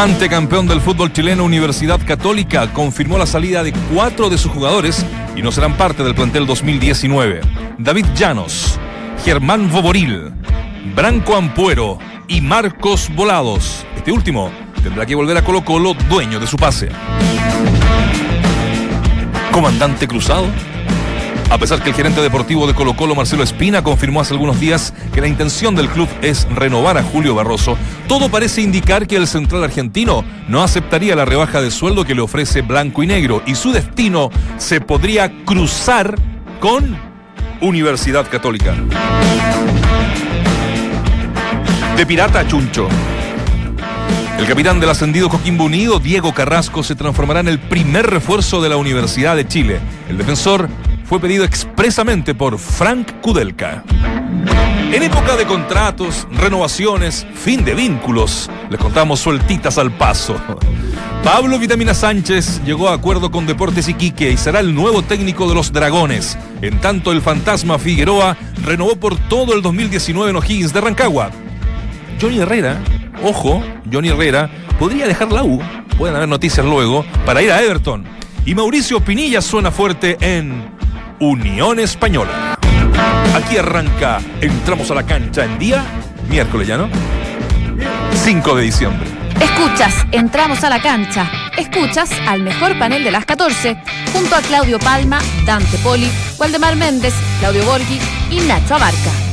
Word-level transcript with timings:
flamante 0.00 0.30
campeón 0.30 0.66
del 0.66 0.80
fútbol 0.80 1.12
chileno 1.12 1.44
Universidad 1.44 2.00
Católica 2.06 2.72
confirmó 2.72 3.18
la 3.18 3.26
salida 3.26 3.62
de 3.62 3.74
cuatro 3.92 4.30
de 4.30 4.38
sus 4.38 4.50
jugadores 4.50 5.04
y 5.36 5.42
no 5.42 5.52
serán 5.52 5.76
parte 5.76 6.02
del 6.02 6.14
plantel 6.14 6.46
2019. 6.46 7.42
David 7.76 8.06
Llanos, 8.14 8.80
Germán 9.22 9.70
Boboril, 9.70 10.32
Branco 10.96 11.36
Ampuero 11.36 11.98
y 12.28 12.40
Marcos 12.40 13.10
Volados. 13.14 13.84
Este 13.94 14.10
último 14.10 14.50
tendrá 14.82 15.04
que 15.04 15.14
volver 15.14 15.36
a 15.36 15.44
Colo 15.44 15.66
Colo 15.66 15.92
dueño 16.08 16.40
de 16.40 16.46
su 16.46 16.56
pase. 16.56 16.88
Comandante 19.52 20.08
Cruzado. 20.08 20.46
A 21.50 21.58
pesar 21.58 21.82
que 21.82 21.90
el 21.90 21.96
gerente 21.96 22.20
deportivo 22.20 22.68
de 22.68 22.74
Colo 22.74 22.94
Colo, 22.94 23.16
Marcelo 23.16 23.42
Espina, 23.42 23.82
confirmó 23.82 24.20
hace 24.20 24.32
algunos 24.32 24.60
días 24.60 24.94
que 25.12 25.20
la 25.20 25.26
intención 25.26 25.74
del 25.74 25.88
club 25.88 26.08
es 26.22 26.46
renovar 26.54 26.96
a 26.96 27.02
Julio 27.02 27.34
Barroso, 27.34 27.76
todo 28.06 28.28
parece 28.28 28.62
indicar 28.62 29.08
que 29.08 29.16
el 29.16 29.26
central 29.26 29.64
argentino 29.64 30.24
no 30.46 30.62
aceptaría 30.62 31.16
la 31.16 31.24
rebaja 31.24 31.60
de 31.60 31.72
sueldo 31.72 32.04
que 32.04 32.14
le 32.14 32.20
ofrece 32.20 32.62
Blanco 32.62 33.02
y 33.02 33.08
Negro 33.08 33.42
y 33.46 33.56
su 33.56 33.72
destino 33.72 34.30
se 34.58 34.80
podría 34.80 35.44
cruzar 35.44 36.14
con 36.60 36.96
Universidad 37.60 38.30
Católica. 38.30 38.76
De 41.96 42.06
pirata 42.06 42.40
a 42.40 42.46
chuncho. 42.46 42.88
El 44.38 44.46
capitán 44.46 44.80
del 44.80 44.88
ascendido 44.88 45.28
Coquimbo 45.28 45.64
Unido, 45.64 45.98
Diego 45.98 46.32
Carrasco, 46.32 46.82
se 46.82 46.94
transformará 46.94 47.40
en 47.40 47.48
el 47.48 47.58
primer 47.58 48.06
refuerzo 48.06 48.62
de 48.62 48.68
la 48.68 48.76
Universidad 48.76 49.36
de 49.36 49.46
Chile. 49.46 49.80
El 50.08 50.16
defensor 50.16 50.70
fue 51.10 51.18
pedido 51.18 51.44
expresamente 51.44 52.36
por 52.36 52.56
Frank 52.56 53.20
Kudelka. 53.20 53.82
En 54.92 55.02
época 55.02 55.36
de 55.36 55.44
contratos, 55.44 56.28
renovaciones, 56.30 57.26
fin 57.34 57.64
de 57.64 57.74
vínculos, 57.74 58.48
les 58.70 58.78
contamos 58.78 59.18
sueltitas 59.18 59.76
al 59.76 59.90
paso. 59.90 60.36
Pablo 61.24 61.58
Vitamina 61.58 61.94
Sánchez 61.94 62.62
llegó 62.64 62.88
a 62.88 62.94
acuerdo 62.94 63.32
con 63.32 63.44
Deportes 63.44 63.88
Iquique 63.88 64.30
y 64.30 64.36
será 64.36 64.60
el 64.60 64.72
nuevo 64.72 65.02
técnico 65.02 65.48
de 65.48 65.56
los 65.56 65.72
Dragones. 65.72 66.38
En 66.62 66.80
tanto, 66.80 67.10
el 67.10 67.22
fantasma 67.22 67.80
Figueroa 67.80 68.36
renovó 68.62 68.94
por 68.94 69.16
todo 69.16 69.52
el 69.54 69.62
2019 69.62 70.30
en 70.30 70.36
O'Higgins 70.36 70.72
de 70.72 70.80
Rancagua. 70.80 71.32
Johnny 72.20 72.38
Herrera, 72.38 72.80
ojo, 73.24 73.64
Johnny 73.92 74.10
Herrera, 74.10 74.48
podría 74.78 75.08
dejar 75.08 75.32
la 75.32 75.42
U, 75.42 75.60
pueden 75.98 76.14
haber 76.14 76.28
noticias 76.28 76.64
luego, 76.64 77.04
para 77.26 77.42
ir 77.42 77.50
a 77.50 77.60
Everton. 77.60 78.04
Y 78.46 78.54
Mauricio 78.54 79.00
Pinilla 79.00 79.42
suena 79.42 79.72
fuerte 79.72 80.16
en 80.20 80.78
Unión 81.20 81.78
Española. 81.78 82.58
Aquí 83.34 83.58
arranca, 83.58 84.20
entramos 84.40 84.90
a 84.90 84.94
la 84.94 85.02
cancha 85.04 85.44
en 85.44 85.58
día, 85.58 85.84
miércoles 86.30 86.66
ya, 86.66 86.78
¿no? 86.78 86.88
5 88.14 88.56
de 88.56 88.62
diciembre. 88.62 89.06
Escuchas, 89.38 90.06
entramos 90.12 90.64
a 90.64 90.70
la 90.70 90.80
cancha. 90.80 91.30
Escuchas 91.58 92.10
al 92.26 92.42
mejor 92.42 92.78
panel 92.78 93.04
de 93.04 93.10
las 93.10 93.26
14, 93.26 93.76
junto 94.14 94.34
a 94.34 94.40
Claudio 94.40 94.78
Palma, 94.78 95.18
Dante 95.44 95.76
Poli, 95.78 96.10
Waldemar 96.38 96.76
Méndez, 96.76 97.12
Claudio 97.38 97.66
Borghi 97.66 98.00
y 98.30 98.40
Nacho 98.40 98.76
Abarca. 98.76 99.29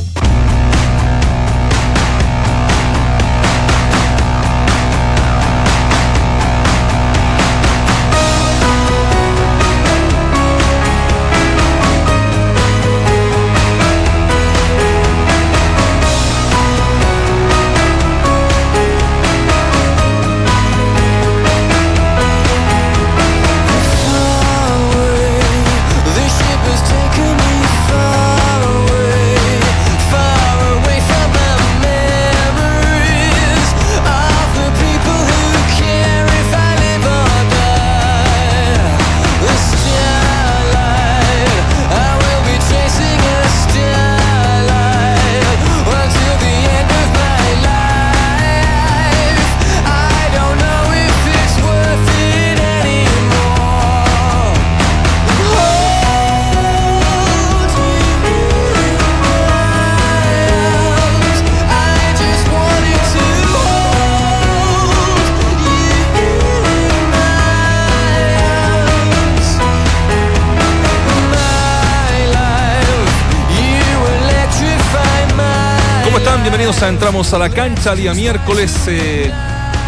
A 77.17 77.38
la 77.39 77.50
cancha 77.50 77.95
día 77.95 78.14
miércoles. 78.14 78.72
Eh, 78.86 79.32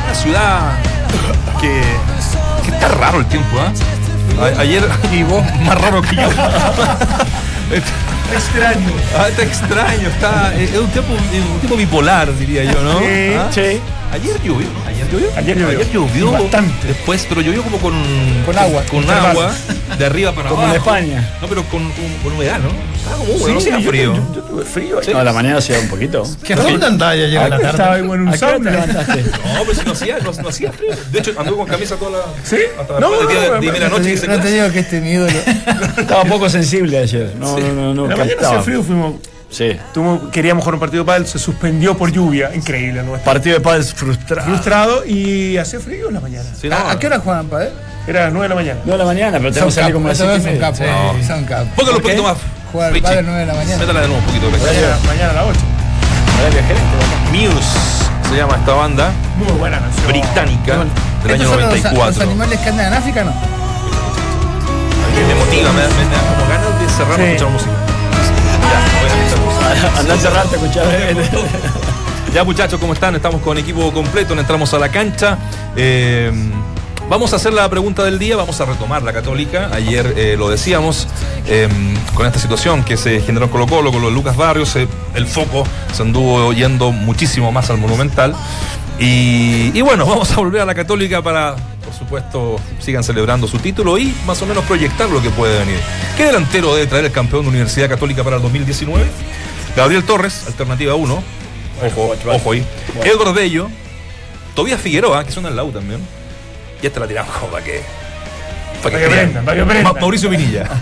una 0.04 0.16
ciudad 0.16 0.72
que, 1.62 1.80
que, 2.66 2.72
está 2.72 2.88
raro 2.88 3.20
el 3.20 3.28
tiempo, 3.28 3.56
¿ah? 3.60 3.72
Ayer. 4.58 4.84
Y 5.14 5.22
vos, 5.22 5.44
más 5.64 5.80
raro 5.80 6.02
que 6.02 6.16
yo. 6.16 6.24
extraño. 8.34 8.88
Ah, 9.16 9.28
está 9.30 9.44
extraño, 9.44 10.08
está. 10.08 10.56
Es 10.56 10.76
un 10.76 10.88
tipo, 10.88 11.14
un 11.14 11.60
tipo 11.62 11.76
bipolar, 11.76 12.36
diría 12.36 12.64
yo, 12.64 12.82
¿no? 12.82 12.98
Sí, 12.98 13.36
¿Ah? 13.38 13.48
sí. 13.52 13.80
Ayer 14.12 14.42
llovió. 14.44 14.66
Ayer 15.00 15.12
llovió. 15.12 15.30
Ayer 15.38 15.58
llovió. 15.58 15.80
Ayer 15.80 15.92
llovió. 15.92 16.32
Bastante. 16.32 16.88
Después, 16.88 17.26
pero 17.30 17.42
llovió 17.42 17.64
como 17.64 17.78
con. 17.78 17.94
Con 18.46 18.58
agua, 18.58 18.84
Con, 18.90 19.04
con 19.04 19.10
agua. 19.16 19.52
De 19.98 20.06
arriba 20.06 20.34
para 20.34 20.50
Como 20.50 20.62
abajo. 20.62 20.76
en 20.76 20.82
España. 20.82 21.34
No, 21.42 21.48
pero 21.48 21.64
con, 21.66 21.84
con, 21.92 22.06
con 22.24 22.34
humedad, 22.34 22.60
¿no? 22.60 22.70
Estaba 22.96 23.18
como 23.18 23.34
húmedo, 23.34 23.46
Sí, 23.48 23.52
no 23.54 23.58
hacía 23.60 23.80
yo- 23.80 23.90
frío. 23.90 24.14
Yo, 24.16 24.36
yo 24.36 24.42
tuve 24.42 24.66
frío. 24.66 25.00
Sí. 25.04 25.12
No, 25.12 25.20
a 25.20 25.24
la 25.24 25.34
mañana 25.34 25.58
hacía 25.58 25.80
un 25.80 25.88
poquito. 25.88 26.24
¿Qué 26.44 26.56
dónde 26.56 26.86
andaba 26.86 27.16
ya 27.16 27.26
llega 27.28 27.50
la 27.50 27.58
tarde? 27.58 27.70
Estaba 27.72 27.98
en 28.00 28.10
un 28.10 28.28
¿A 28.30 28.32
qué 28.38 28.46
hora 28.46 28.58
te 28.58 28.64
sauna. 28.64 28.72
levantaste? 28.72 29.24
No, 29.60 29.62
pero 29.66 29.74
si 29.80 29.86
no 29.86 29.92
hacía, 29.94 30.18
no, 30.20 30.32
no 30.44 30.50
hacía 30.50 30.72
frío. 30.72 30.92
De 31.12 31.20
hecho, 31.20 31.34
anduve 31.38 31.58
con 31.58 31.68
camisa 31.68 31.96
toda 31.96 32.12
la. 32.12 32.18
¿Sí? 32.44 32.58
Hasta 32.80 33.00
No, 33.00 33.10
después 33.10 33.28
de, 33.30 33.50
no, 33.50 33.60
día- 33.60 33.90
no, 33.90 34.40
te 34.42 34.52
digo 34.52 34.72
que 34.72 34.80
este 34.80 35.02
mi 35.02 35.12
ídolo. 35.12 35.38
Estaba 35.98 36.24
poco 36.26 36.50
sensible 36.50 36.98
ayer. 37.00 37.34
No, 37.40 37.58
no, 37.60 37.74
no, 37.74 37.94
no. 37.94 38.04
En 38.04 38.10
la 38.12 38.16
mañana 38.18 38.42
hacía 38.42 38.62
frío, 38.62 38.84
fuimos. 38.84 39.16
Sí. 39.50 39.76
tuvimos- 39.94 40.30
queríamos 40.32 40.64
jugar 40.64 40.76
un 40.76 40.80
partido 40.80 41.04
de 41.04 41.08
pádel, 41.08 41.26
se 41.28 41.40
suspendió 41.40 41.98
por 41.98 42.12
lluvia. 42.12 42.52
Increíble, 42.54 43.02
¿no? 43.04 43.14
Partido 43.14 43.56
de 43.58 43.62
pádel 43.62 43.84
frustrado. 43.84 44.48
frustrado 44.48 45.06
y 45.06 45.58
hacía 45.58 45.80
frío 45.80 46.10
en 46.10 46.14
la 46.16 46.20
mañana. 46.20 46.48
Sí, 46.60 46.70
no, 46.70 46.76
¿A, 46.76 46.92
a 46.92 47.00
qué 47.00 47.08
hora 47.08 47.20
juegan, 47.20 47.48
padre? 47.48 47.72
Era 48.08 48.26
las 48.26 48.34
9 48.34 48.44
de 48.46 48.50
la 48.50 48.56
mañana. 48.56 48.80
No 48.86 48.94
a 48.94 48.98
la 48.98 49.06
mañana, 49.06 49.38
pero 49.40 49.52
tenemos 49.52 49.74
que 49.76 49.82
salir 49.82 49.94
como 49.94 50.06
a 50.08 50.10
las 50.10 50.18
Son 50.18 50.28
siete 50.42 50.56
y 50.56 50.60
capos, 50.60 50.80
media. 50.80 50.94
son 50.94 51.06
capos. 51.08 51.22
Sí. 51.22 51.28
Son 51.28 51.44
capos. 51.46 51.68
Póngalo 51.76 51.98
un 51.98 52.04
poquito 52.04 52.24
más. 52.24 52.38
Jugar 52.72 52.94
Richie. 52.94 53.02
padre 53.04 53.24
9 53.24 53.40
de 53.40 53.46
la 53.46 53.54
mañana. 53.54 53.78
Métala 53.78 54.02
de 54.02 54.08
nuevo 54.08 54.20
un 54.22 54.26
poquito. 54.28 54.50
Mañana, 54.52 54.98
mañana 55.08 55.30
a 55.32 55.34
las 55.34 55.46
8. 55.46 55.60
Horario 56.40 56.62
gerente, 56.62 56.96
papá. 57.00 57.32
Muse 57.32 58.30
se 58.30 58.36
llama 58.38 58.56
esta 58.56 58.74
banda 58.74 59.12
Muy 59.38 59.52
buena 59.58 59.80
canción. 59.80 60.08
británica 60.08 60.74
del 60.78 61.32
año 61.34 61.44
¿Estos 61.44 61.50
son 61.50 61.60
los, 61.60 61.74
los 61.74 61.84
94. 61.84 62.24
animales 62.24 62.60
que 62.60 62.70
andan 62.70 62.86
en 62.88 62.94
África 62.94 63.24
no? 63.24 63.34
Me 65.28 65.36
motiva, 65.36 65.72
me, 65.74 65.82
me 65.82 65.86
da 65.86 66.22
como 66.38 66.48
ganas 66.50 66.80
de 66.80 66.90
cerrar 66.96 67.18
Sí. 67.18 67.24
escuchar 67.24 67.50
música. 67.52 67.72
Andá 69.98 70.14
a 70.14 70.18
cerrarte 70.18 70.56
escuchar. 70.56 70.86
Ya 72.34 72.44
muchachos, 72.44 72.80
¿cómo 72.80 72.94
están? 72.94 73.16
Estamos 73.16 73.42
con 73.42 73.58
equipo 73.58 73.92
completo, 73.92 74.38
entramos 74.38 74.72
a 74.76 74.78
la 74.78 74.90
cancha. 74.90 75.40
Eh, 75.76 76.32
vamos 77.10 77.34
a 77.34 77.38
hacer 77.38 77.54
la 77.54 77.68
pregunta 77.70 78.04
del 78.04 78.20
día, 78.20 78.36
vamos 78.36 78.62
a 78.62 78.66
retomar 78.66 79.02
la 79.02 79.12
católica. 79.12 79.72
Ayer 79.74 80.14
eh, 80.16 80.36
lo 80.38 80.48
decíamos, 80.48 81.08
eh, 81.48 81.68
con 82.14 82.28
esta 82.28 82.40
situación 82.40 82.84
que 82.84 82.98
se 82.98 83.22
generó 83.22 83.46
en 83.46 83.52
Colo 83.52 83.66
Colo, 83.66 83.92
con 83.92 84.04
los 84.04 84.14
Lucas 84.14 84.38
Barrios, 84.38 84.76
eh, 84.76 84.88
el 85.16 85.26
foco 85.26 85.64
se 85.92 86.04
anduvo 86.04 86.54
yendo 86.54 86.92
muchísimo 86.92 87.52
más 87.52 87.72
al 87.72 87.80
Monumental. 87.80 88.36
Y 89.00 89.82
bueno, 89.82 90.06
vamos 90.08 90.32
a 90.32 90.36
volver 90.36 90.62
a 90.62 90.66
la 90.66 90.76
católica 90.76 91.24
para, 91.24 91.56
por 91.90 91.98
supuesto, 91.98 92.60
sigan 92.80 93.04
celebrando 93.04 93.48
su 93.48 93.58
título 93.58 93.98
y 93.98 94.14
más 94.28 94.40
o 94.44 94.46
menos 94.46 94.64
proyectar 94.66 95.10
lo 95.10 95.22
que 95.24 95.32
puede 95.32 95.58
venir. 95.58 95.80
¿Qué 96.16 96.26
delantero 96.26 96.76
debe 96.76 96.86
traer 96.86 97.06
el 97.06 97.12
campeón 97.12 97.42
de 97.44 97.50
Universidad 97.50 97.90
Católica 97.90 98.24
para 98.24 98.36
el 98.36 98.44
2019? 98.44 99.04
Gabriel 99.76 100.04
Torres, 100.04 100.44
alternativa 100.46 100.94
1. 100.94 101.24
Ojo, 101.88 102.16
ojo 102.32 102.52
ahí. 102.52 102.64
Edward 103.04 103.34
Bello, 103.34 103.70
Tobías 104.56 104.80
Figueroa, 104.80 105.24
que 105.24 105.32
suena 105.32 105.50
en 105.50 105.56
la 105.56 105.64
U 105.64 105.72
también. 105.72 106.00
Y 106.84 106.86
esta 106.86 107.00
la 107.00 107.08
tiramos 107.08 107.34
como 107.36 107.54
para 107.54 107.64
que. 107.66 107.82
Para 108.84 109.00
que 109.00 109.06
aprendan, 109.06 109.46
para 109.46 109.58
que 109.58 109.64
aprendan. 109.64 109.94
Ma- 109.96 110.00
Mauricio 110.00 110.30
Vinilla. 110.30 110.70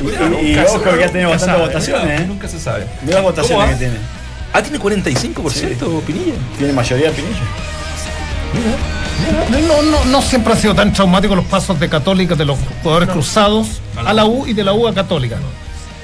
Y, 0.42 0.46
y 0.52 0.58
ojo 0.58 0.82
que 0.82 1.04
ha 1.04 1.08
tenido 1.08 1.30
bastantes 1.30 1.66
votaciones, 1.66 2.20
¿eh? 2.20 2.24
Nunca 2.26 2.48
se 2.48 2.58
sabe. 2.58 2.84
Mira 3.02 3.22
las 3.22 3.22
¿Cómo 3.22 3.28
votaciones 3.30 3.70
que 3.70 3.76
tiene. 3.76 3.94
Ah, 4.52 4.60
tiene 4.60 4.78
45% 4.78 6.00
Pinilla. 6.02 6.34
Tiene 6.58 6.72
mayoría 6.72 7.10
Pinilla. 7.12 7.40
No, 9.68 9.82
no, 9.82 10.04
no 10.06 10.22
siempre 10.22 10.52
han 10.52 10.58
sido 10.60 10.74
tan 10.74 10.92
traumáticos 10.92 11.36
los 11.36 11.46
pasos 11.46 11.78
de 11.80 11.88
Católica 11.88 12.34
de 12.34 12.44
los 12.44 12.58
jugadores 12.82 13.08
cruzados 13.10 13.66
a 14.04 14.12
la 14.12 14.24
U 14.26 14.46
y 14.46 14.52
de 14.52 14.64
la 14.64 14.72
U 14.72 14.86
a 14.88 14.94
Católica. 14.94 15.36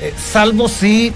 Eh, 0.00 0.14
salvo 0.32 0.68
si, 0.68 1.12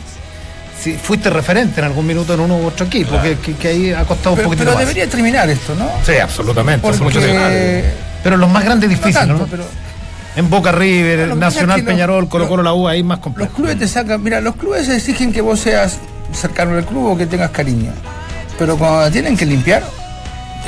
si 0.80 0.92
fuiste 0.94 1.30
referente 1.30 1.80
en 1.80 1.86
algún 1.86 2.06
minuto 2.06 2.34
en 2.34 2.40
uno 2.40 2.56
u 2.58 2.66
otro 2.66 2.86
equipo, 2.86 3.20
que, 3.22 3.36
que- 3.38 3.54
que 3.54 3.68
ahí 3.68 3.92
ha 3.92 4.04
costado 4.04 4.30
un 4.32 4.36
Pero, 4.36 4.48
poquitito 4.48 4.64
pero 4.66 4.74
más. 4.76 4.80
debería 4.80 5.08
terminar 5.08 5.48
esto, 5.48 5.74
¿no? 5.74 5.88
Sí, 6.04 6.16
absolutamente. 6.18 6.86
hace 6.88 7.02
mucho. 7.02 7.20
Pero 8.22 8.36
los 8.36 8.50
más 8.50 8.64
grandes 8.64 8.88
No 8.90 8.96
difíciles, 8.96 9.14
tanto, 9.28 9.34
¿no? 9.44 9.46
pero 9.46 9.64
En 10.36 10.50
Boca 10.50 10.72
River, 10.72 11.34
Nacional 11.36 11.78
es 11.78 11.84
que 11.84 11.90
lo- 11.90 11.94
Peñarol, 11.96 12.28
Colo 12.28 12.44
lo- 12.44 12.50
Colo 12.50 12.62
la 12.62 12.72
U, 12.74 12.88
ahí 12.88 13.02
más 13.02 13.18
los 13.18 13.22
complejo. 13.24 13.52
clubes 13.52 13.78
te 13.78 13.86
sacan... 13.88 14.22
Mira, 14.22 14.40
los 14.40 14.56
clubes 14.56 14.88
exigen 14.88 15.32
que 15.32 15.40
vos 15.40 15.60
seas 15.60 15.98
cercano 16.32 16.76
al 16.76 16.84
club 16.84 17.06
o 17.12 17.16
que 17.16 17.26
tengas 17.26 17.50
cariño. 17.50 17.92
Pero 18.58 18.76
cuando 18.76 19.10
tienen 19.10 19.36
que 19.36 19.46
limpiar, 19.46 19.82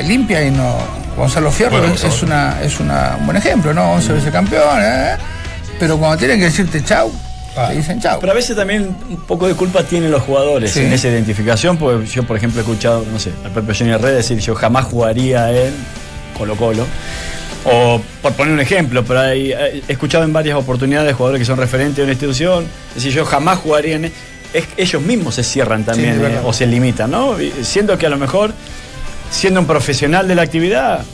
limpia 0.03 0.45
y 0.45 0.51
no... 0.51 0.77
Gonzalo 1.17 1.51
Fierro 1.51 1.79
Bueno, 1.79 1.95
es, 1.95 2.05
es 2.05 2.23
una, 2.23 2.61
es 2.63 2.79
una, 2.79 3.17
un 3.19 3.25
buen 3.27 3.39
ejemplo, 3.39 3.73
¿no? 3.73 3.93
11 3.93 4.13
veces 4.13 4.31
campeón, 4.31 4.79
¿eh? 4.83 5.17
Pero 5.81 5.97
cuando 5.99 6.17
tienen 6.19 6.39
que 6.39 6.45
decirte 6.47 6.83
chau, 6.85 7.11
Ah. 7.59 7.69
te 7.71 7.77
dicen 7.77 7.99
chau. 7.99 8.21
Pero 8.21 8.33
a 8.33 8.35
veces 8.35 8.55
también 8.55 8.95
un 9.09 9.17
poco 9.27 9.49
de 9.49 9.55
culpa 9.55 9.83
tienen 9.83 10.11
los 10.11 10.23
jugadores 10.23 10.73
Sí. 10.73 10.81
en 10.81 10.93
esa 10.93 11.09
identificación, 11.09 11.79
porque 11.79 12.07
yo, 12.07 12.23
por 12.25 12.37
ejemplo, 12.37 12.61
he 12.61 12.63
escuchado, 12.65 13.07
no 13.11 13.19
sé, 13.19 13.31
al 13.47 13.51
propio 13.51 13.75
Johnny 13.75 13.93
Herrera 13.93 14.17
decir 14.17 14.39
yo 14.41 14.55
jamás 14.55 14.85
jugaría 14.85 15.51
en 15.51 15.73
Colo 16.37 16.55
Colo. 16.57 16.85
O 17.65 17.99
por 18.21 18.35
poner 18.35 18.53
un 18.53 18.61
ejemplo, 18.61 19.03
pero 19.07 19.21
hay- 19.21 19.53
he 19.53 19.83
escuchado 19.89 20.25
en 20.25 20.35
varias 20.35 20.57
oportunidades 20.59 21.15
jugadores 21.17 21.41
que 21.41 21.47
son 21.47 21.57
referentes 21.57 21.97
de 21.97 22.03
una 22.03 22.13
institución, 22.13 22.67
decir 22.95 23.11
yo 23.13 23.25
jamás 23.25 23.59
jugaría 23.59 23.97
en... 23.97 24.05
Es, 24.53 24.67
ellos 24.77 25.01
mismos 25.03 25.35
se 25.35 25.43
cierran 25.43 25.83
también 25.85 26.23
eh, 26.25 26.39
o 26.45 26.53
se 26.53 26.67
limitan, 26.67 27.11
¿no? 27.11 27.37
Siendo 27.63 27.97
que 27.99 28.05
a 28.07 28.11
lo 28.11 28.19
mejor, 28.19 28.53
siendo 29.31 29.61
un 29.61 29.67
profesional 29.67 30.27
de 30.29 30.35
la 30.35 30.43
actividad, 30.43 31.05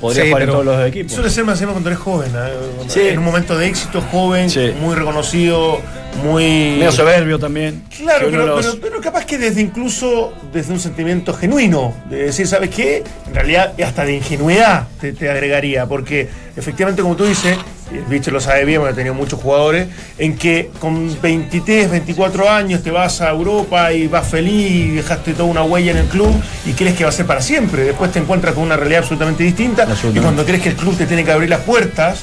podría 0.00 0.22
Sí, 0.24 0.28
jugar 0.30 0.42
en 0.42 0.48
todos 0.50 0.64
los 0.64 0.86
equipos. 0.88 1.12
Suele 1.12 1.30
ser 1.30 1.44
más 1.44 1.60
cuando 1.60 1.88
eres 1.88 1.98
joven, 1.98 2.30
¿eh? 2.34 2.48
Sí. 2.88 3.00
en 3.00 3.18
un 3.18 3.24
momento 3.24 3.56
de 3.56 3.66
éxito, 3.66 4.00
joven, 4.12 4.48
Sí. 4.50 4.72
muy 4.80 4.94
reconocido, 4.94 5.80
muy... 6.18 6.44
Medio 6.78 6.92
soberbio 6.92 7.38
también. 7.38 7.84
Claro, 7.96 8.28
pero, 8.30 8.46
los- 8.46 8.66
pero- 8.66 8.80
pero 8.80 9.00
capaz 9.00 9.24
que 9.24 9.38
desde 9.38 9.60
incluso 9.60 10.32
desde 10.52 10.72
un 10.72 10.80
sentimiento 10.80 11.32
genuino, 11.34 11.94
de 12.10 12.24
decir, 12.24 12.46
¿sabes 12.46 12.70
qué? 12.70 13.02
En 13.26 13.34
realidad 13.34 13.72
hasta 13.84 14.04
de 14.04 14.16
ingenuidad 14.16 14.86
te, 15.00 15.12
te 15.12 15.30
agregaría, 15.30 15.86
porque 15.86 16.28
efectivamente 16.56 17.02
como 17.02 17.16
tú 17.16 17.24
dices, 17.24 17.56
el 17.92 18.02
bicho 18.04 18.30
lo 18.30 18.40
sabe 18.40 18.64
bien, 18.66 18.80
porque 18.80 18.92
ha 18.92 18.96
tenido 18.96 19.14
muchos 19.14 19.40
jugadores, 19.40 19.88
en 20.18 20.36
que 20.36 20.70
con 20.78 21.16
23, 21.22 21.90
24 21.90 22.50
años 22.50 22.82
te 22.82 22.90
vas 22.90 23.20
a 23.22 23.30
Europa 23.30 23.92
y 23.92 24.06
vas 24.08 24.26
feliz 24.28 24.70
y 24.70 24.88
dejaste 24.90 25.32
toda 25.32 25.44
una 25.48 25.62
huella 25.62 25.92
en 25.92 25.98
el 25.98 26.06
club 26.06 26.30
y 26.66 26.72
crees 26.72 26.94
que 26.96 27.04
va 27.04 27.10
a 27.10 27.12
ser 27.12 27.24
para 27.26 27.40
siempre. 27.40 27.84
Después 27.84 28.12
te 28.12 28.18
encuentras 28.18 28.54
con 28.54 28.64
una 28.64 28.76
realidad 28.76 29.00
absolutamente 29.00 29.42
distinta 29.44 29.86
y 30.14 30.18
cuando 30.22 30.44
crees 30.44 30.62
que 30.62 30.68
el 30.70 30.76
club 30.76 30.96
te 30.98 31.06
tiene 31.06 31.24
que 31.24 31.32
abrir 31.32 31.48
las 31.48 31.60
puertas 31.60 32.20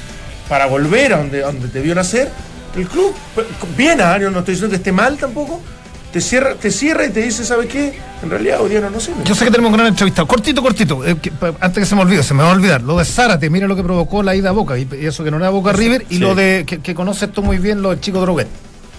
para 0.48 0.68
volver 0.68 1.14
a 1.14 1.18
donde, 1.18 1.44
a 1.44 1.48
donde 1.48 1.68
te 1.70 1.82
vio 1.82 1.96
nacer, 1.96 2.30
el 2.76 2.88
club, 2.88 3.14
bien, 3.78 4.00
yo 4.20 4.30
no 4.32 4.40
estoy 4.40 4.54
diciendo 4.56 4.70
que 4.70 4.78
esté 4.78 4.92
mal 4.92 5.18
tampoco, 5.18 5.62
te 6.12 6.22
cierra, 6.22 6.56
te 6.56 6.72
cierra 6.72 7.06
y 7.06 7.10
te 7.10 7.22
dice, 7.22 7.44
¿sabe 7.44 7.68
qué? 7.68 7.98
En 8.24 8.30
realidad 8.30 8.62
Odiano 8.62 8.90
no 8.90 9.00
sirve. 9.00 9.24
Yo 9.26 9.36
sé 9.36 9.44
que 9.46 9.52
tenemos 9.52 9.70
un 9.72 9.78
gran 9.78 9.88
entrevistado. 9.88 10.28
Cortito, 10.28 10.62
cortito. 10.62 11.06
eh, 11.06 11.18
que, 11.22 11.32
antes 11.60 11.82
que 11.82 11.86
se 11.86 11.96
me 11.96 12.02
olvide, 12.02 12.24
se 12.24 12.34
me 12.34 12.42
va 12.44 12.50
a 12.50 12.54
olvidar. 12.54 12.82
Lo 12.82 12.98
de 12.98 13.06
Zárate, 13.06 13.50
mira 13.50 13.68
lo 13.68 13.76
que 13.76 13.84
provocó 13.84 14.24
la 14.24 14.34
ida 14.34 14.50
a 14.50 14.54
Boca. 14.54 14.78
Y, 14.78 14.88
y 15.00 15.06
eso 15.06 15.24
que 15.24 15.32
no 15.32 15.38
era 15.38 15.50
Boca 15.50 15.74
River. 15.74 16.06
Y 16.10 16.16
sí. 16.16 16.20
lo 16.20 16.34
de 16.34 16.64
que, 16.66 16.80
que 16.80 16.96
conoces 16.96 17.32
tú 17.32 17.44
muy 17.44 17.58
bien, 17.58 17.82
lo 17.82 17.90
del 17.90 18.00
chico 18.00 18.22
Droguet. 18.22 18.48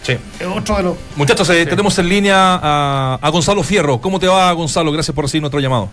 Sí. 0.02 0.16
Otro 0.54 0.76
de 0.76 0.82
los. 0.82 0.96
Muchachos, 1.16 1.48
eh, 1.50 1.64
tenemos 1.66 1.98
en 1.98 2.08
línea 2.08 2.36
a, 2.62 3.18
a 3.20 3.28
Gonzalo 3.30 3.62
Fierro. 3.62 3.98
¿Cómo 4.00 4.20
te 4.20 4.26
va, 4.26 4.52
Gonzalo? 4.52 4.92
Gracias 4.92 5.14
por 5.14 5.24
recibir 5.24 5.40
nuestro 5.42 5.58
llamado. 5.58 5.88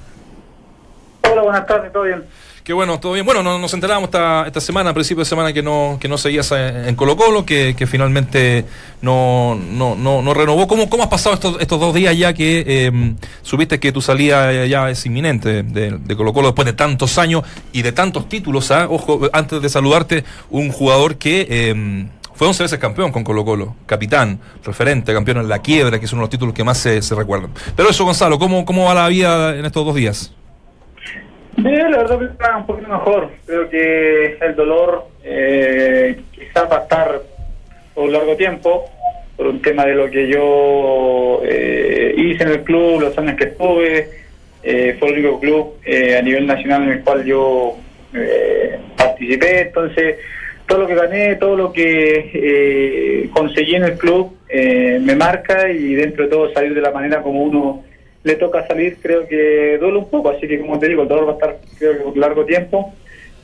Hola, 1.32 1.42
buenas 1.42 1.66
tardes, 1.66 1.92
¿todo 1.94 2.04
bien? 2.04 2.24
Qué 2.64 2.72
bueno, 2.72 2.98
todo 2.98 3.12
bien. 3.12 3.26
Bueno, 3.26 3.44
no- 3.44 3.60
nos 3.60 3.74
enterábamos 3.74 4.08
esta, 4.08 4.48
esta 4.48 4.62
semana, 4.62 4.92
a 4.92 4.94
principio 4.94 5.22
de 5.24 5.30
semana, 5.30 5.52
que 5.52 5.62
no, 5.62 5.98
que 6.00 6.08
no 6.08 6.18
seguías 6.18 6.50
en 6.54 6.88
en 6.88 6.96
Colo 6.96 7.18
Colo, 7.18 7.46
que, 7.46 7.76
finalmente 7.86 8.64
no, 9.02 9.56
no, 9.56 9.96
no, 9.96 10.22
no 10.22 10.34
renovó. 10.34 10.66
¿Cómo, 10.66 10.90
¿Cómo 10.90 11.04
has 11.04 11.10
pasado 11.10 11.36
estos, 11.36 11.58
estos 11.60 11.78
dos 11.82 11.94
días 11.94 12.18
ya 12.18 12.32
que 12.34 12.64
eh, 12.66 13.16
supiste 13.42 13.82
que 13.82 13.92
tu 13.92 14.02
salida 14.02 14.66
ya 14.66 14.90
es 14.90 15.06
inminente 15.06 15.64
de, 15.64 15.92
de 16.00 16.16
Colo 16.16 16.32
Colo 16.32 16.48
después 16.50 16.66
de 16.66 16.72
tantos 16.72 17.18
años 17.18 17.44
y 17.74 17.82
de 17.82 17.92
tantos 17.92 18.30
títulos? 18.30 18.72
ah? 18.72 18.88
Ojo, 18.90 19.30
antes 19.34 19.62
de 19.62 19.68
saludarte, 19.68 20.24
un 20.50 20.72
jugador 20.72 21.18
que... 21.18 21.46
eh, 21.50 22.08
fue 22.36 22.48
11 22.48 22.64
veces 22.64 22.80
campeón 22.80 23.12
con 23.12 23.24
Colo 23.24 23.46
Colo, 23.46 23.76
capitán, 23.86 24.40
referente, 24.66 25.14
campeón 25.14 25.38
en 25.38 25.48
la 25.50 25.60
quiebra, 25.60 26.00
que 26.00 26.06
es 26.06 26.14
uno 26.14 26.22
de 26.22 26.24
los 26.24 26.30
títulos 26.32 26.56
que 26.56 26.64
más 26.64 26.80
se, 26.80 27.00
se 27.04 27.14
recuerdan. 27.14 27.52
Pero 27.76 27.90
eso, 27.90 28.06
Gonzalo, 28.06 28.40
¿cómo, 28.40 28.66
¿cómo 28.66 28.86
va 28.86 28.96
la 28.96 29.08
vida 29.08 29.56
en 29.56 29.66
estos 29.66 29.86
dos 29.86 29.94
días? 29.94 30.32
Bien, 31.64 31.92
la 31.92 32.00
verdad 32.00 32.20
que 32.20 32.26
está 32.26 32.58
un 32.58 32.66
poquito 32.66 32.90
mejor. 32.90 33.30
Creo 33.46 33.70
que 33.70 34.38
el 34.42 34.54
dolor 34.54 35.06
eh, 35.24 36.20
quizás 36.34 36.70
va 36.70 36.80
a 36.80 36.82
estar 36.82 37.22
por 37.94 38.04
un 38.04 38.12
largo 38.12 38.36
tiempo, 38.36 38.90
por 39.38 39.48
un 39.48 39.62
tema 39.62 39.86
de 39.86 39.96
lo 39.96 40.12
que 40.12 40.28
yo 40.28 41.42
eh, 41.46 42.16
hice 42.18 42.44
en 42.44 42.50
el 42.50 42.64
club, 42.64 43.00
los 43.00 43.18
años 43.18 43.38
que 43.38 43.46
estuve. 43.46 44.10
Eh, 44.62 44.98
fue 45.00 45.10
el 45.10 45.20
único 45.20 45.40
club 45.40 45.74
eh, 45.86 46.18
a 46.18 46.22
nivel 46.22 46.46
nacional 46.46 46.84
en 46.84 46.90
el 46.90 47.02
cual 47.02 47.24
yo 47.24 47.78
eh, 48.14 48.78
participé. 48.98 49.62
Entonces, 49.62 50.18
todo 50.68 50.80
lo 50.80 50.88
que 50.88 50.96
gané, 50.96 51.36
todo 51.36 51.56
lo 51.56 51.72
que 51.72 53.30
conseguí 53.34 53.76
en 53.76 53.84
el 53.86 53.98
club 53.98 54.36
me 54.52 55.16
marca 55.16 55.72
y 55.72 55.96
dentro 55.96 56.26
de 56.26 56.30
todo 56.30 56.54
salir 56.54 56.74
de 56.74 56.82
la 56.82 56.92
manera 56.92 57.22
como 57.22 57.42
uno 57.42 57.84
le 58.24 58.36
toca 58.36 58.66
salir, 58.68 58.98
creo 59.02 59.28
que 59.28 59.78
duele 59.80 59.98
un 59.98 60.10
poco. 60.10 60.30
Así 60.30 60.48
que, 60.48 60.60
como 60.60 60.80
te 60.80 60.88
digo, 60.88 61.04
el 61.04 61.08
dolor 61.08 61.28
va 61.28 61.32
a 61.32 61.36
estar 61.36 61.56
creo 61.78 61.98
que 61.98 62.04
por 62.04 62.18
largo 62.18 62.46
tiempo. 62.46 62.94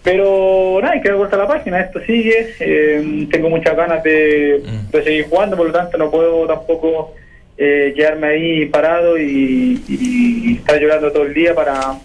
Pero 0.03 0.79
nada, 0.81 0.93
hay 0.93 1.01
que 1.01 1.09
dar 1.09 1.17
vuelta 1.17 1.35
a 1.35 1.39
la 1.39 1.47
página, 1.47 1.81
esto 1.81 1.99
sigue, 2.05 2.47
eh, 2.61 3.27
tengo 3.29 3.49
muchas 3.49 3.75
ganas 3.75 4.01
de, 4.01 4.61
Mm. 4.63 4.91
de 4.91 5.03
seguir 5.03 5.25
jugando, 5.29 5.57
por 5.57 5.67
lo 5.67 5.73
tanto 5.73 5.97
no 5.97 6.09
puedo 6.09 6.47
tampoco 6.47 7.13
eh, 7.57 7.91
quedarme 7.93 8.27
ahí 8.27 8.65
parado 8.67 9.17
y, 9.17 9.81
y 9.89 10.55
estar 10.55 10.79
llorando 10.79 11.11
todo 11.11 11.23
el 11.23 11.33
día 11.33 11.53
para, 11.53 11.95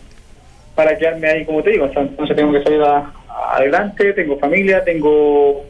para 0.75 0.99
quedarme 0.99 1.29
ahí, 1.29 1.45
como 1.45 1.63
te 1.63 1.71
digo, 1.71 1.85
o 1.85 1.93
sea, 1.93 2.03
entonces 2.03 2.35
tengo 2.35 2.53
que 2.53 2.65
salir 2.65 2.83
a- 2.83 3.13
adelante, 3.53 4.13
tengo 4.15 4.39
familia, 4.41 4.83
tengo 4.83 5.65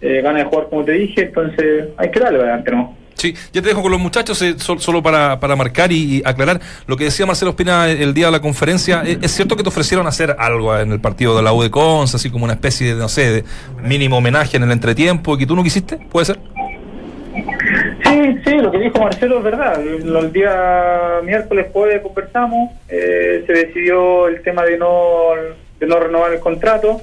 eh, 0.00 0.22
ganas 0.22 0.44
de 0.44 0.48
jugar 0.48 0.68
como 0.70 0.82
te 0.84 0.92
dije, 0.92 1.22
entonces 1.24 1.88
hay 1.98 2.10
que 2.10 2.20
darle 2.20 2.38
adelante, 2.38 2.70
¿no? 2.70 2.96
Sí, 3.16 3.34
ya 3.52 3.62
te 3.62 3.68
dejo 3.68 3.80
con 3.80 3.90
los 3.90 4.00
muchachos, 4.00 4.40
eh, 4.42 4.56
sol- 4.58 4.80
solo 4.80 5.02
para, 5.02 5.40
para 5.40 5.56
marcar 5.56 5.90
y, 5.90 6.22
aclarar 6.24 6.60
lo 6.86 6.96
que 6.98 7.04
decía 7.04 7.24
Marcelo 7.24 7.52
Espina 7.52 7.88
el 7.88 8.12
día 8.12 8.26
de 8.26 8.32
la 8.32 8.40
conferencia. 8.40 9.02
¿Es, 9.06 9.18
es 9.22 9.30
cierto 9.32 9.56
que 9.56 9.62
te 9.62 9.70
ofrecieron 9.70 10.06
hacer 10.06 10.36
algo 10.38 10.76
en 10.78 10.92
el 10.92 11.00
partido 11.00 11.34
de 11.34 11.42
la 11.42 11.52
U 11.54 11.62
así 12.04 12.30
como 12.30 12.44
una 12.44 12.52
especie 12.52 12.94
de, 12.94 13.00
no 13.00 13.08
sé, 13.08 13.32
de 13.32 13.44
mínimo 13.82 14.18
homenaje 14.18 14.58
en 14.58 14.64
el 14.64 14.70
entretiempo 14.70 15.34
y 15.34 15.38
que 15.38 15.46
tú 15.46 15.56
no 15.56 15.62
quisiste? 15.62 15.96
¿Puede 15.96 16.26
ser? 16.26 16.38
Sí, 18.04 18.38
sí, 18.44 18.54
lo 18.56 18.70
que 18.70 18.78
dijo 18.78 18.98
Marcelo 18.98 19.38
es 19.38 19.44
verdad. 19.44 19.80
El, 19.80 20.14
el 20.14 20.32
día 20.32 21.20
miércoles 21.24 21.68
jueves 21.72 22.02
conversamos, 22.02 22.70
eh, 22.88 23.44
se 23.46 23.52
decidió 23.52 24.28
el 24.28 24.42
tema 24.42 24.62
de 24.64 24.76
no, 24.78 25.30
de 25.80 25.86
no 25.86 25.98
renovar 25.98 26.32
el 26.32 26.40
contrato, 26.40 27.00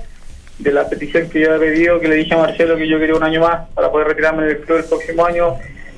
de 0.60 0.72
la 0.72 0.88
petición 0.88 1.29
que 1.29 1.41
yo 1.41 1.53
había 1.53 1.67
pedido, 1.72 2.00
que 2.00 2.08
le 2.08 2.15
dije 2.15 2.34
a 2.36 2.38
Marcelo 2.38 2.77
que 2.77 2.88
yo 2.88 3.00
quería 3.00 3.15
un 3.15 3.24
año 3.24 3.41
más 3.41 3.67
para 3.74 3.91
poder 3.91 4.08
retirarme 4.10 4.46
del 4.46 4.60
club 4.60 4.77
el 4.77 4.86
próximo 4.86 5.25
año, 5.25 5.55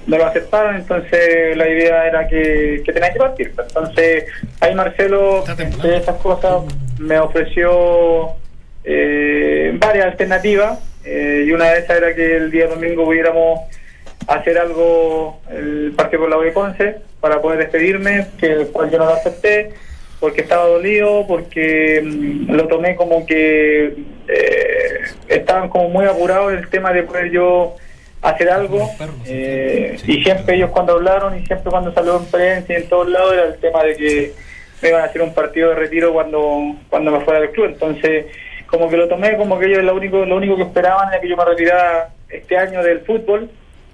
no 0.08 0.18
lo 0.18 0.26
aceptaron, 0.26 0.76
entonces 0.76 1.56
la 1.58 1.68
idea 1.68 2.08
era 2.08 2.28
que, 2.28 2.82
que 2.86 2.94
tenía 2.94 3.12
que 3.12 3.20
partir. 3.20 3.54
Entonces 3.58 4.26
ahí 4.60 4.76
Marcelo, 4.76 5.44
entre 5.58 5.98
esas 5.98 6.16
cosas, 6.18 6.64
me 7.00 7.20
ofreció 7.20 8.34
eh, 8.84 9.76
varias 9.80 10.06
alternativas 10.06 10.80
eh, 11.04 11.46
y 11.48 11.52
una 11.52 11.72
de 11.72 11.80
esas 11.80 11.98
era 11.98 12.16
que 12.16 12.38
el 12.38 12.52
día 12.52 12.68
domingo 12.68 13.06
pudiéramos 13.06 13.62
hacer 14.28 14.58
algo 14.58 15.40
el 15.52 15.94
partido 15.96 16.22
con 16.22 16.32
la 16.32 16.38
de 16.38 16.52
Ponce 16.52 16.96
para 17.20 17.42
poder 17.42 17.60
despedirme, 17.60 18.28
que 18.40 18.52
el 18.52 18.68
cual 18.68 18.90
yo 18.90 18.98
no 18.98 19.06
lo 19.06 19.14
acepté 19.14 19.72
porque 20.20 20.42
estaba 20.42 20.66
dolido, 20.66 21.26
porque 21.28 22.02
mm, 22.04 22.52
lo 22.52 22.68
tomé 22.68 22.96
como 22.96 23.26
que 23.26 23.96
eh, 24.28 25.00
estaban 25.28 25.70
como 25.70 25.90
muy 25.90 26.06
apurados 26.06 26.54
en 26.54 26.60
el 26.60 26.70
tema 26.70 26.94
de 26.94 27.04
poder 27.04 27.30
yo 27.32 27.76
hacer 28.26 28.50
algo 28.50 28.90
eh, 29.26 29.98
y 30.08 30.24
siempre 30.24 30.56
ellos 30.56 30.72
cuando 30.72 30.94
hablaron 30.94 31.38
y 31.38 31.46
siempre 31.46 31.70
cuando 31.70 31.94
salió 31.94 32.18
en 32.18 32.26
prensa 32.26 32.74
y 32.74 32.78
en 32.78 32.90
todos 32.90 33.08
lados 33.08 33.34
era 33.34 33.46
el 33.46 33.60
tema 33.60 33.84
de 33.84 33.96
que 33.96 34.34
me 34.82 34.90
iban 34.90 35.02
a 35.02 35.06
hacer 35.06 35.22
un 35.22 35.34
partido 35.34 35.70
de 35.70 35.76
retiro 35.76 36.12
cuando 36.12 36.76
cuando 36.90 37.12
me 37.12 37.20
fuera 37.22 37.40
del 37.40 37.52
club. 37.52 37.68
Entonces 37.68 38.26
como 38.66 38.90
que 38.90 38.98
lo 38.98 39.08
tomé 39.08 39.38
como 39.38 39.60
que 39.60 39.68
ellos 39.68 39.84
lo 39.84 39.96
único 39.96 40.26
lo 40.26 40.38
único 40.38 40.56
que 40.56 40.64
esperaban 40.64 41.10
era 41.10 41.22
que 41.22 41.30
yo 41.30 41.38
me 41.38 41.46
retirara 41.46 42.10
este 42.30 42.58
año 42.58 42.82
del 42.82 43.02
fútbol 43.02 43.50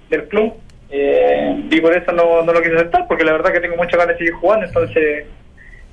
del 0.08 0.26
club 0.28 0.54
eh, 0.90 1.64
y 1.70 1.80
por 1.82 1.94
eso 1.94 2.12
no, 2.12 2.42
no 2.42 2.52
lo 2.54 2.62
quise 2.62 2.76
aceptar 2.76 3.06
porque 3.06 3.24
la 3.24 3.32
verdad 3.32 3.52
que 3.52 3.60
tengo 3.60 3.76
muchas 3.76 3.98
ganas 3.98 4.14
de 4.14 4.18
seguir 4.18 4.34
jugando. 4.34 4.64
Entonces 4.64 5.26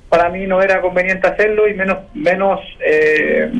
para 0.08 0.30
mí 0.30 0.46
no 0.46 0.62
era 0.62 0.80
conveniente 0.80 1.28
hacerlo 1.28 1.68
y 1.68 1.74
menos 1.74 1.98
menos 2.14 2.58
eh, 2.80 3.52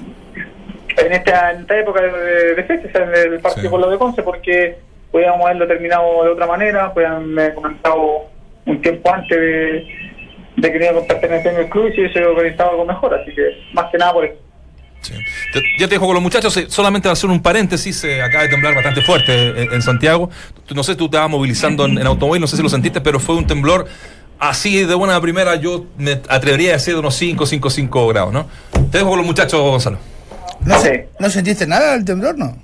en 1.04 1.12
esta, 1.12 1.52
en 1.52 1.60
esta 1.62 1.78
época 1.78 2.00
de, 2.02 2.54
de 2.54 2.64
fecha, 2.64 2.88
en 3.02 3.32
el 3.32 3.40
partido 3.40 3.64
Sí. 3.64 3.70
con 3.70 3.80
lo 3.80 3.90
de 3.90 3.98
Conce, 3.98 4.22
porque 4.22 4.78
podíamos 5.10 5.42
haberlo 5.44 5.66
terminado 5.66 6.24
de 6.24 6.30
otra 6.30 6.46
manera, 6.46 6.92
podían 6.94 7.12
haberme 7.12 7.54
comentado 7.54 8.26
un 8.66 8.80
tiempo 8.82 9.12
antes 9.12 9.36
de, 9.38 9.86
de 10.56 10.72
que 10.72 10.78
tenía 10.78 10.92
que 10.92 11.00
pertenecer 11.00 11.54
en 11.54 11.60
el 11.60 11.68
club 11.68 11.88
y 11.88 11.92
si 11.94 12.00
hubiese 12.00 12.24
organizado 12.24 12.70
algo 12.70 12.84
mejor, 12.84 13.14
así 13.14 13.34
que 13.34 13.42
más 13.72 13.86
que 13.90 13.98
nada 13.98 14.12
por 14.12 14.24
eso. 14.24 14.36
Sí. 15.00 15.14
Te- 15.54 15.62
ya 15.78 15.88
te 15.88 15.94
dejo 15.94 16.04
con 16.06 16.14
los 16.14 16.22
muchachos, 16.22 16.54
eh, 16.58 16.66
solamente 16.68 17.06
para 17.06 17.14
hacer 17.14 17.30
un 17.30 17.40
paréntesis, 17.42 18.04
eh, 18.04 18.20
acaba 18.22 18.42
de 18.44 18.50
temblar 18.50 18.74
bastante 18.74 19.00
fuerte 19.00 19.32
eh, 19.32 19.68
en, 19.72 19.80
Santiago. 19.82 20.28
No 20.74 20.82
sé, 20.82 20.94
tú 20.94 21.08
te 21.08 21.16
estabas 21.16 21.30
movilizando 21.30 21.86
en, 21.86 21.98
en 21.98 22.06
automóvil, 22.06 22.40
no 22.40 22.46
sé 22.46 22.56
si 22.58 22.62
lo 22.62 22.68
sentiste, 22.68 23.00
pero 23.00 23.18
fue 23.18 23.34
un 23.34 23.46
temblor 23.46 23.86
así 24.38 24.84
de 24.84 24.94
buena 24.94 25.18
primera, 25.20 25.56
yo 25.56 25.86
me 25.96 26.20
atrevería 26.28 26.70
a 26.70 26.72
decir 26.74 26.94
de 26.94 27.00
unos 27.00 27.14
5, 27.14 27.46
5, 27.46 27.70
5 27.70 28.08
grados, 28.08 28.32
¿no? 28.32 28.46
Te 28.90 28.98
dejo 28.98 29.08
con 29.10 29.18
los 29.18 29.26
muchachos, 29.26 29.58
Gonzalo. 29.60 29.98
¿No, 30.64 30.80
Sí. 30.80 30.90
¿No 31.18 31.30
sentiste 31.30 31.66
nada 31.66 31.92
del 31.92 32.04
temblor, 32.04 32.36
no? 32.38 32.56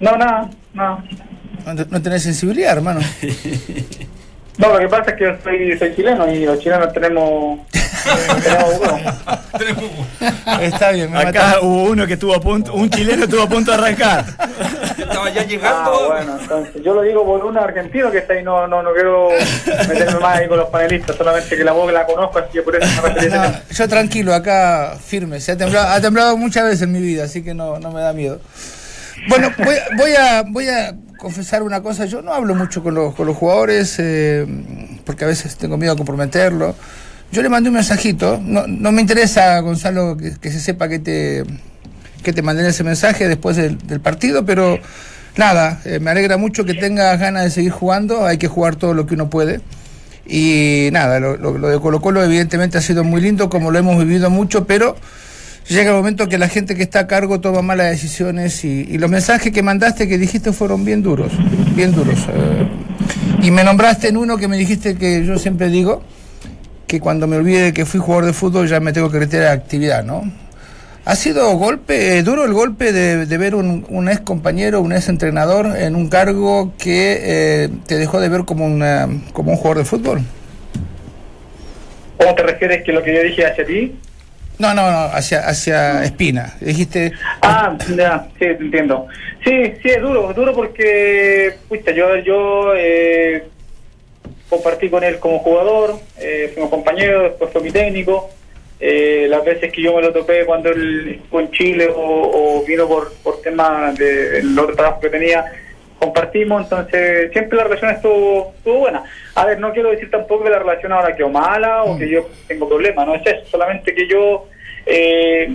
No, 0.00 0.16
nada, 0.16 0.50
nada. 0.74 1.04
No, 1.66 1.74
te- 1.76 1.86
no 1.90 2.02
tenés 2.02 2.22
sensibilidad, 2.22 2.72
hermano. 2.76 3.00
No, 4.58 4.72
lo 4.72 4.78
que 4.80 4.88
pasa 4.88 5.10
es 5.12 5.16
que 5.16 5.24
yo 5.24 5.30
soy, 5.42 5.78
soy 5.78 5.94
chileno 5.94 6.30
y 6.32 6.44
los 6.44 6.58
chilenos 6.58 6.92
tenemos... 6.92 7.60
tenemos 8.42 8.80
huevo. 8.80 8.98
Está 10.62 10.90
bien, 10.92 11.12
me 11.12 11.18
Acá 11.18 11.26
mataste. 11.32 11.58
hubo 11.66 11.82
uno 11.84 12.06
que 12.06 12.14
estuvo 12.14 12.34
a 12.34 12.40
punto, 12.40 12.74
un 12.74 12.90
chileno 12.90 13.24
estuvo 13.24 13.42
a 13.42 13.48
punto 13.48 13.70
de 13.70 13.76
arrancar. 13.78 14.24
Estaba 14.98 15.30
ya 15.30 15.42
Ah, 15.42 15.44
llegando. 15.44 16.08
bueno, 16.08 16.38
entonces 16.40 16.82
yo 16.82 16.94
lo 16.94 17.02
digo 17.02 17.24
por 17.24 17.44
un 17.44 17.56
argentino 17.56 18.10
que 18.10 18.18
está 18.18 18.32
ahí, 18.34 18.42
no, 18.42 18.66
no, 18.66 18.82
no 18.82 18.92
quiero 18.92 19.28
meterme 19.88 20.18
más 20.20 20.38
ahí 20.38 20.48
con 20.48 20.58
los 20.58 20.68
panelistas, 20.70 21.16
solamente 21.16 21.56
que 21.56 21.64
la 21.64 21.72
voz 21.72 21.92
la 21.92 22.04
conozco, 22.04 22.38
así 22.40 22.48
que 22.54 22.62
por 22.62 22.74
eso 22.76 22.86
me 23.02 23.08
referí 23.08 23.26
a 23.32 23.44
ese 23.44 23.52
No, 23.52 23.74
yo 23.74 23.88
tranquilo, 23.88 24.34
acá 24.34 24.96
firme. 25.04 25.40
Se 25.40 25.52
ha 25.52 25.56
temblado, 25.56 25.88
ha 25.88 26.00
temblado 26.00 26.36
muchas 26.36 26.64
veces 26.64 26.82
en 26.82 26.92
mi 26.92 27.00
vida, 27.00 27.24
así 27.24 27.42
que 27.44 27.54
no, 27.54 27.78
no 27.78 27.90
me 27.92 28.00
da 28.00 28.12
miedo. 28.12 28.40
Bueno, 29.26 29.50
voy, 29.58 29.74
voy 29.96 30.12
a, 30.12 30.42
voy 30.42 30.68
a 30.68 30.94
confesar 31.18 31.62
una 31.62 31.82
cosa. 31.82 32.04
Yo 32.06 32.22
no 32.22 32.32
hablo 32.32 32.54
mucho 32.54 32.82
con 32.82 32.94
los, 32.94 33.14
con 33.14 33.26
los 33.26 33.36
jugadores 33.36 33.96
eh, 33.98 34.46
porque 35.04 35.24
a 35.24 35.28
veces 35.28 35.56
tengo 35.56 35.76
miedo 35.76 35.92
a 35.92 35.96
comprometerlo. 35.96 36.74
Yo 37.32 37.42
le 37.42 37.48
mandé 37.48 37.68
un 37.68 37.74
mensajito. 37.74 38.40
No, 38.42 38.66
no 38.66 38.92
me 38.92 39.00
interesa, 39.02 39.58
Gonzalo, 39.60 40.16
que, 40.16 40.50
se 40.50 40.60
sepa 40.60 40.88
que 40.88 40.98
te, 40.98 41.44
que 42.22 42.32
te 42.32 42.42
mandé 42.42 42.66
ese 42.68 42.84
mensaje 42.84 43.28
después 43.28 43.56
del, 43.56 43.76
partido, 44.00 44.44
pero 44.46 44.78
nada, 45.36 45.80
eh, 45.84 45.98
me 46.00 46.10
alegra 46.10 46.36
mucho 46.38 46.64
que 46.64 46.74
tengas 46.74 47.18
ganas 47.18 47.44
de 47.44 47.50
seguir 47.50 47.72
jugando. 47.72 48.24
Hay 48.24 48.38
que 48.38 48.48
jugar 48.48 48.76
todo 48.76 48.94
lo 48.94 49.06
que 49.06 49.14
uno 49.14 49.28
puede. 49.28 49.60
Y 50.26 50.88
nada, 50.92 51.20
lo, 51.20 51.36
lo- 51.36 51.56
lo 51.58 51.68
de 51.68 51.80
Colo 51.80 52.00
Colo 52.00 52.22
evidentemente 52.22 52.78
ha 52.78 52.82
sido 52.82 53.02
muy 53.04 53.20
lindo, 53.20 53.48
como 53.48 53.70
lo 53.70 53.78
hemos 53.78 53.98
vivido 53.98 54.28
mucho, 54.30 54.66
pero 54.66 54.96
llega 55.68 55.90
el 55.90 55.96
momento 55.96 56.28
que 56.28 56.38
la 56.38 56.48
gente 56.48 56.74
que 56.74 56.82
está 56.82 57.00
a 57.00 57.06
cargo 57.06 57.40
toma 57.40 57.62
malas 57.62 57.90
decisiones 57.90 58.64
y, 58.64 58.98
los 58.98 59.10
mensajes 59.10 59.52
que 59.52 59.62
mandaste, 59.62 60.08
que 60.08 60.18
dijiste, 60.18 60.52
fueron 60.52 60.84
bien 60.84 61.02
duros, 61.02 61.32
bien 61.74 61.92
duros. 61.92 62.18
eh. 62.32 62.66
y 63.42 63.50
me 63.50 63.64
nombraste 63.64 64.08
en 64.08 64.16
uno 64.16 64.36
que 64.36 64.48
me 64.48 64.56
dijiste 64.56 64.96
que 64.96 65.24
yo 65.24 65.38
siempre 65.38 65.68
digo, 65.68 66.02
que 66.86 67.00
cuando 67.00 67.26
me 67.26 67.36
olvide 67.36 67.62
de 67.64 67.72
que 67.72 67.84
fui 67.84 68.00
jugador 68.00 68.24
de 68.24 68.32
fútbol 68.32 68.66
ya 68.66 68.80
me 68.80 68.92
tengo 68.92 69.10
que 69.10 69.18
retirar 69.18 69.46
de 69.46 69.52
actividad, 69.52 70.04
¿no? 70.04 70.22
¿Ha 71.04 71.16
sido 71.16 71.56
golpe, 71.56 72.18
eh, 72.18 72.22
duro 72.22 72.44
el 72.44 72.52
golpe 72.52 72.92
de, 72.92 73.24
de 73.24 73.38
ver 73.38 73.54
un, 73.54 73.86
un 73.88 74.08
ex 74.08 74.20
compañero, 74.20 74.80
un 74.80 74.92
ex 74.92 75.08
entrenador 75.08 75.74
en 75.76 75.96
un 75.96 76.08
cargo 76.08 76.74
que 76.76 77.18
eh, 77.22 77.68
te 77.86 77.96
dejó 77.96 78.20
de 78.20 78.28
ver 78.28 78.44
como, 78.44 78.66
una, 78.66 79.08
como 79.32 79.52
un 79.52 79.56
jugador 79.56 79.78
de 79.78 79.84
fútbol? 79.84 80.20
¿Cómo 82.18 82.34
te 82.34 82.42
refieres 82.42 82.84
que 82.84 82.92
lo 82.92 83.02
que 83.02 83.14
yo 83.14 83.22
dije 83.22 83.46
hacia 83.46 83.64
ti? 83.64 83.94
No, 84.58 84.74
no, 84.74 84.90
no, 84.90 84.98
hacia, 85.12 85.40
hacia 85.48 86.02
Espina. 86.04 86.54
Dijiste, 86.60 87.12
Ah, 87.42 87.76
ya, 87.96 88.26
sí, 88.32 88.38
te 88.38 88.50
entiendo. 88.50 89.06
Sí, 89.44 89.74
sí, 89.82 89.88
es 89.90 90.02
duro, 90.02 90.30
es 90.30 90.36
duro 90.36 90.52
porque, 90.52 91.54
pucha, 91.68 91.92
yo, 91.92 92.16
yo 92.16 92.72
eh, 92.76 93.44
compartí 94.48 94.88
con 94.88 95.04
él 95.04 95.18
como 95.20 95.38
jugador, 95.38 95.94
eh, 96.18 96.50
fuimos 96.52 96.70
compañeros, 96.70 97.22
después 97.30 97.50
fue 97.52 97.62
mi 97.62 97.70
técnico. 97.70 98.30
Eh, 98.80 99.26
las 99.28 99.44
veces 99.44 99.72
que 99.72 99.82
yo 99.82 99.94
me 99.94 100.02
lo 100.02 100.12
topé 100.12 100.44
cuando 100.44 100.70
él 100.70 101.20
estuvo 101.22 101.40
en 101.40 101.50
Chile 101.50 101.88
o, 101.88 102.60
o 102.60 102.64
vino 102.64 102.86
por, 102.86 103.12
por 103.24 103.40
temas 103.40 103.96
del 103.96 104.56
otro 104.56 104.74
trabajo 104.76 105.00
que 105.00 105.10
tenía, 105.10 105.44
compartimos, 105.98 106.62
entonces 106.62 107.32
siempre 107.32 107.56
la 107.56 107.64
relación 107.64 107.90
estuvo, 107.90 108.54
estuvo 108.56 108.78
buena. 108.80 109.02
A 109.34 109.44
ver, 109.44 109.58
no 109.58 109.72
quiero 109.72 109.90
decir 109.90 110.10
tampoco 110.10 110.44
que 110.44 110.50
la 110.50 110.58
relación 110.58 110.92
ahora 110.92 111.14
quedó 111.14 111.28
mala 111.28 111.84
o 111.84 111.98
que 111.98 112.08
yo 112.08 112.28
tengo 112.46 112.68
problemas, 112.68 113.06
no 113.06 113.14
es 113.14 113.26
eso, 113.26 113.46
solamente 113.50 113.94
que 113.94 114.06
yo 114.06 114.46
eh, 114.86 115.54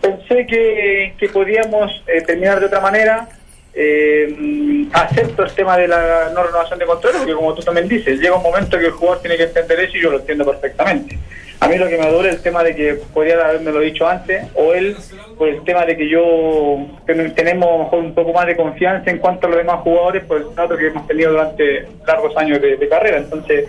pensé 0.00 0.46
que, 0.46 1.14
que 1.18 1.28
podíamos 1.28 2.02
eh, 2.06 2.22
terminar 2.22 2.60
de 2.60 2.66
otra 2.66 2.80
manera. 2.80 3.28
Eh, 3.74 4.86
acepto 4.92 5.44
el 5.44 5.52
tema 5.52 5.78
de 5.78 5.88
la 5.88 6.30
no 6.34 6.42
renovación 6.42 6.78
de 6.78 6.84
contrato, 6.84 7.16
porque 7.18 7.32
como 7.32 7.54
tú 7.54 7.62
también 7.62 7.88
dices, 7.88 8.20
llega 8.20 8.36
un 8.36 8.42
momento 8.42 8.78
que 8.78 8.84
el 8.86 8.92
jugador 8.92 9.22
tiene 9.22 9.38
que 9.38 9.44
entender 9.44 9.80
eso 9.80 9.96
y 9.96 10.02
yo 10.02 10.10
lo 10.10 10.18
entiendo 10.18 10.44
perfectamente. 10.44 11.18
A 11.62 11.68
mí 11.68 11.76
lo 11.78 11.88
que 11.88 11.96
me 11.96 12.10
duele 12.10 12.30
es 12.30 12.34
el 12.36 12.42
tema 12.42 12.64
de 12.64 12.74
que 12.74 12.94
podría 13.14 13.34
haberme 13.34 13.70
lo 13.70 13.78
dicho 13.78 14.08
antes, 14.08 14.44
o 14.56 14.74
él, 14.74 14.96
por 15.38 15.48
el 15.48 15.62
tema 15.62 15.86
de 15.86 15.96
que 15.96 16.08
yo 16.08 16.78
ten- 17.06 17.32
tenemos 17.36 17.92
un 17.92 18.12
poco 18.14 18.32
más 18.32 18.46
de 18.46 18.56
confianza 18.56 19.08
en 19.12 19.18
cuanto 19.18 19.46
a 19.46 19.50
los 19.50 19.58
demás 19.58 19.80
jugadores, 19.82 20.24
por 20.24 20.38
el 20.38 20.48
trato 20.56 20.76
que 20.76 20.88
hemos 20.88 21.06
tenido 21.06 21.30
durante 21.30 21.86
largos 22.04 22.36
años 22.36 22.60
de, 22.60 22.76
de 22.76 22.88
carrera. 22.88 23.18
Entonces, 23.18 23.66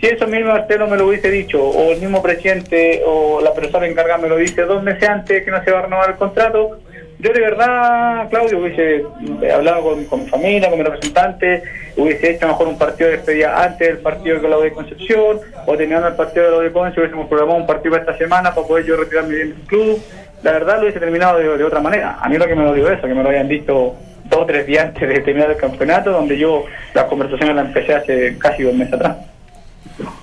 si 0.00 0.06
eso 0.06 0.28
mismo 0.28 0.52
Marcelo 0.52 0.86
me 0.86 0.96
lo 0.96 1.08
hubiese 1.08 1.30
dicho, 1.32 1.60
o 1.64 1.90
el 1.90 2.00
mismo 2.00 2.22
presidente 2.22 3.02
o 3.04 3.40
la 3.40 3.52
persona 3.52 3.88
encargada 3.88 4.18
me 4.18 4.28
lo 4.28 4.36
dice 4.36 4.62
dos 4.62 4.80
meses 4.84 5.08
antes 5.08 5.44
que 5.44 5.50
no 5.50 5.64
se 5.64 5.72
va 5.72 5.80
a 5.80 5.82
renovar 5.82 6.10
el 6.10 6.16
contrato, 6.16 6.78
yo 7.22 7.32
de 7.32 7.40
verdad, 7.40 8.28
Claudio, 8.30 8.58
hubiese 8.58 9.04
eh, 9.42 9.52
hablado 9.52 9.96
con, 10.08 10.24
mi 10.24 10.28
familia, 10.28 10.68
con 10.68 10.78
mi 10.78 10.84
representante, 10.84 11.62
hubiese 11.96 12.32
hecho 12.32 12.48
mejor 12.48 12.66
un 12.66 12.76
partido 12.76 13.10
de 13.10 13.16
despedida 13.18 13.62
antes 13.62 13.86
del 13.86 13.98
partido 13.98 14.40
de 14.40 14.48
la 14.48 14.56
de 14.58 14.72
Concepción, 14.72 15.38
o 15.64 15.76
terminando 15.76 16.08
el 16.08 16.14
partido 16.16 16.46
de 16.46 16.56
la 16.56 16.62
de 16.64 16.72
Concepción, 16.72 17.04
hubiésemos 17.04 17.28
programado 17.28 17.60
un 17.60 17.66
partido 17.66 17.92
para 17.92 18.02
esta 18.02 18.18
semana 18.18 18.52
para 18.52 18.66
poder 18.66 18.84
yo 18.86 18.96
retirarme 18.96 19.36
bien 19.36 19.50
del 19.50 19.60
club. 19.68 20.02
La 20.42 20.50
verdad 20.50 20.76
lo 20.78 20.82
hubiese 20.82 20.98
terminado 20.98 21.38
de, 21.38 21.62
otra 21.62 21.78
manera. 21.80 22.18
A 22.20 22.28
mí 22.28 22.36
lo 22.36 22.46
que 22.46 22.56
me 22.56 22.64
lo 22.64 22.74
dio 22.74 22.90
eso, 22.90 23.06
que 23.06 23.14
me 23.14 23.22
lo 23.22 23.28
hayan 23.28 23.46
visto 23.46 23.94
dos 24.24 24.40
o 24.40 24.46
tres 24.46 24.66
días 24.66 24.86
antes 24.86 25.08
de 25.08 25.20
terminar 25.20 25.52
el 25.52 25.56
campeonato, 25.56 26.10
donde 26.10 26.36
yo 26.36 26.64
las 26.92 27.04
conversaciones 27.04 27.54
las 27.54 27.66
empecé 27.66 27.94
hace 27.94 28.36
casi 28.38 28.64
dos 28.64 28.74
meses 28.74 28.94
atrás. 28.94 29.18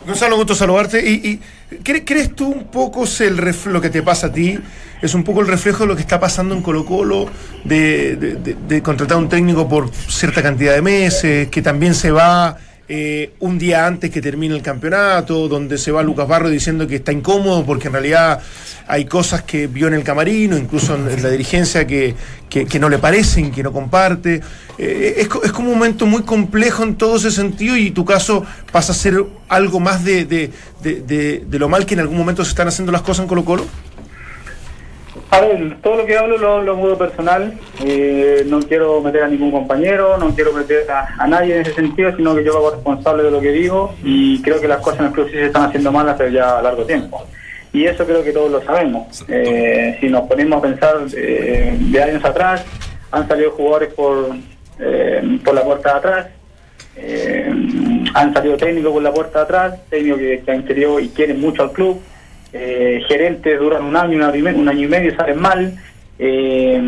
Gonzalo, 0.06 0.36
gusto 0.36 0.54
saludarte. 0.56 1.00
¿Y, 1.00 1.14
y 1.72 1.76
¿cre- 1.78 2.04
crees 2.06 2.36
tú 2.36 2.52
un 2.52 2.66
poco 2.66 3.06
es 3.06 3.22
el 3.22 3.40
que 3.82 3.90
te 3.90 4.02
pasa 4.02 4.28
a 4.28 4.32
ti? 4.34 4.60
¿Es 5.02 5.14
un 5.14 5.24
poco 5.24 5.42
el 5.42 5.48
reflejo 5.48 5.84
de 5.84 5.88
lo 5.88 5.96
que 5.96 6.02
está 6.02 6.20
pasando 6.20 6.54
en 6.56 6.62
Colo 6.62 6.86
Colo, 6.86 7.28
de, 7.64 8.16
de- 8.18 8.36
de- 8.36 8.56
de 8.68 8.82
contratar 8.82 9.18
un 9.18 9.30
técnico 9.30 9.68
por 9.70 9.90
cierta 9.94 10.42
cantidad 10.44 10.74
de 10.74 10.82
meses, 10.82 11.48
que 11.50 11.62
también 11.62 11.96
se 11.96 12.12
va 12.12 12.58
eh, 12.92 13.34
un 13.40 13.60
día 13.60 13.86
antes 13.86 14.10
que 14.10 14.20
termine 14.20 14.56
el 14.56 14.64
campeonato, 14.64 15.48
donde 15.48 15.78
se 15.78 15.92
va 15.92 16.02
Lucas 16.02 16.28
Barro 16.28 16.50
diciendo 16.50 16.88
que 16.88 16.96
está 16.96 17.12
incómodo 17.12 17.64
porque 17.64 17.86
en 17.88 17.94
realidad 17.94 18.42
hay 18.88 19.06
cosas 19.06 19.44
que 19.44 19.68
vio 19.68 19.88
en 19.88 19.94
el 19.94 20.04
camarino, 20.04 20.58
incluso 20.58 20.96
en, 20.96 21.22
la 21.22 21.30
dirigencia, 21.30 21.86
que, 21.86 22.16
que- 22.50 22.66
que 22.66 22.80
no 22.80 22.90
le 22.90 22.98
parecen, 22.98 23.52
que 23.52 23.62
no 23.62 23.72
comparte. 23.72 24.42
Eh, 24.80 25.14
es, 25.18 25.28
co- 25.28 25.44
es 25.44 25.52
como 25.52 25.70
un 25.72 25.76
momento 25.78 26.08
muy 26.08 26.24
complejo 26.24 26.84
en 26.84 26.96
todo 26.96 27.18
ese 27.18 27.30
sentido 27.30 27.78
y 27.78 27.92
tu 27.92 28.04
caso 28.06 28.44
pasa 28.72 28.92
a 28.92 28.96
ser 28.96 29.24
algo 29.50 29.80
más 29.80 30.04
de- 30.04 30.26
de- 30.26 30.52
de 30.82 31.60
lo 31.60 31.70
mal 31.70 31.86
que 31.86 31.94
en 31.94 32.00
algún 32.00 32.18
momento 32.18 32.44
se 32.44 32.50
están 32.50 32.68
haciendo 32.68 32.92
las 32.92 33.04
cosas 33.04 33.24
en 33.24 33.28
Colo 33.30 33.46
Colo. 33.46 33.66
A 35.32 35.42
ver, 35.42 35.78
todo 35.84 35.98
lo 35.98 36.06
que 36.06 36.18
hablo 36.18 36.38
lo, 36.38 36.62
lo 36.64 36.76
mudo 36.76 36.98
personal. 36.98 37.54
Eh, 37.86 38.44
no 38.48 38.60
quiero 38.62 39.00
meter 39.02 39.24
a 39.24 39.28
ningún 39.28 39.52
compañero, 39.52 40.18
no 40.18 40.34
quiero 40.34 40.54
meter 40.54 40.90
a, 40.90 41.16
a 41.18 41.28
nadie 41.28 41.56
en 41.56 41.62
ese 41.62 41.74
sentido, 41.74 42.16
sino 42.16 42.36
que 42.36 42.44
yo 42.44 42.58
hago 42.58 42.72
responsable 42.72 43.24
de 43.24 43.32
lo 43.32 43.40
que 43.40 43.52
digo 43.52 43.94
y 44.04 44.42
creo 44.42 44.60
que 44.60 44.68
las 44.68 44.80
cosas 44.82 45.02
en 45.02 45.06
el 45.08 45.12
club 45.12 45.28
sí 45.28 45.36
se 45.36 45.46
están 45.46 45.66
haciendo 45.66 45.92
mal 45.92 46.10
hace 46.10 46.32
ya 46.32 46.62
largo 46.62 46.84
tiempo. 46.84 47.24
Y 47.72 47.86
eso 47.86 48.04
creo 48.06 48.24
que 48.24 48.32
todos 48.32 48.50
lo 48.52 48.64
sabemos. 48.64 49.24
Eh, 49.28 49.98
si 50.00 50.10
nos 50.10 50.28
ponemos 50.28 50.58
a 50.58 50.62
pensar 50.62 50.96
eh, 51.16 51.78
de 51.80 52.04
años 52.04 52.26
atrás, 52.26 52.66
han 53.12 53.28
salido 53.28 53.52
jugadores 53.52 53.94
por, 53.94 54.32
eh, 54.80 55.40
por 55.46 55.54
la 55.54 55.64
puerta 55.64 55.92
de 55.92 55.98
atrás, 56.00 56.28
eh, 56.96 57.54
han 58.16 58.34
salido 58.34 58.58
técnicos 58.58 58.92
por 58.92 59.04
la 59.04 59.14
puerta 59.14 59.40
de 59.40 59.44
atrás, 59.44 59.80
técnicos 59.92 60.20
que, 60.20 60.42
que 60.44 60.52
han 60.52 60.66
querido 60.66 61.00
y 61.00 61.10
quieren 61.10 61.40
mucho 61.40 61.62
al 61.62 61.72
club, 61.72 62.02
eh, 62.54 63.02
gerentes 63.08 63.60
duran 63.60 63.84
un 63.84 63.96
año, 63.96 64.18
un 64.18 64.70
año 64.70 64.86
y 64.86 64.88
medio, 64.88 65.16
salen 65.16 65.40
mal, 65.40 65.74
eh, 66.18 66.82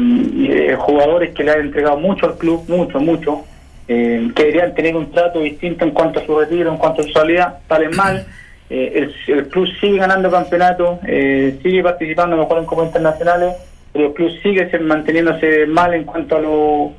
eh, 0.50 0.76
jugadores 0.78 1.34
que 1.34 1.44
le 1.44 1.52
han 1.52 1.62
entregado 1.62 1.98
mucho 1.98 2.26
al 2.26 2.38
club, 2.38 2.66
mucho, 2.68 3.00
mucho, 3.00 3.46
eh, 3.88 4.30
que 4.36 4.44
deberían 4.44 4.74
tener 4.74 4.96
un 4.96 5.12
trato 5.12 5.40
distinto 5.42 5.86
en 5.86 5.92
cuanto 5.92 6.20
a 6.20 6.26
su 6.26 6.38
retiro, 6.38 6.72
en 6.72 6.78
cuanto 6.78 7.02
a 7.02 7.06
su 7.06 7.12
salida, 7.12 7.60
salen 7.68 7.96
mal. 7.96 8.26
Eh, 8.70 9.10
el, 9.28 9.48
club 9.48 9.68
sigue 9.82 9.98
ganando 9.98 10.32
campeonatos, 10.32 11.00
sigue 11.02 11.84
participando 11.84 12.38
mejor 12.38 12.60
en 12.60 12.66
copas 12.66 12.88
internacionales, 12.88 13.56
pero 13.92 14.08
el 14.08 14.14
club 14.14 14.32
sigue 14.42 14.70
se- 14.70 14.80
manteniéndose 14.80 15.66
mal 15.68 15.94
en 15.94 16.06
cuanto 16.06 16.38
a 16.38 16.42
lo 16.42 16.92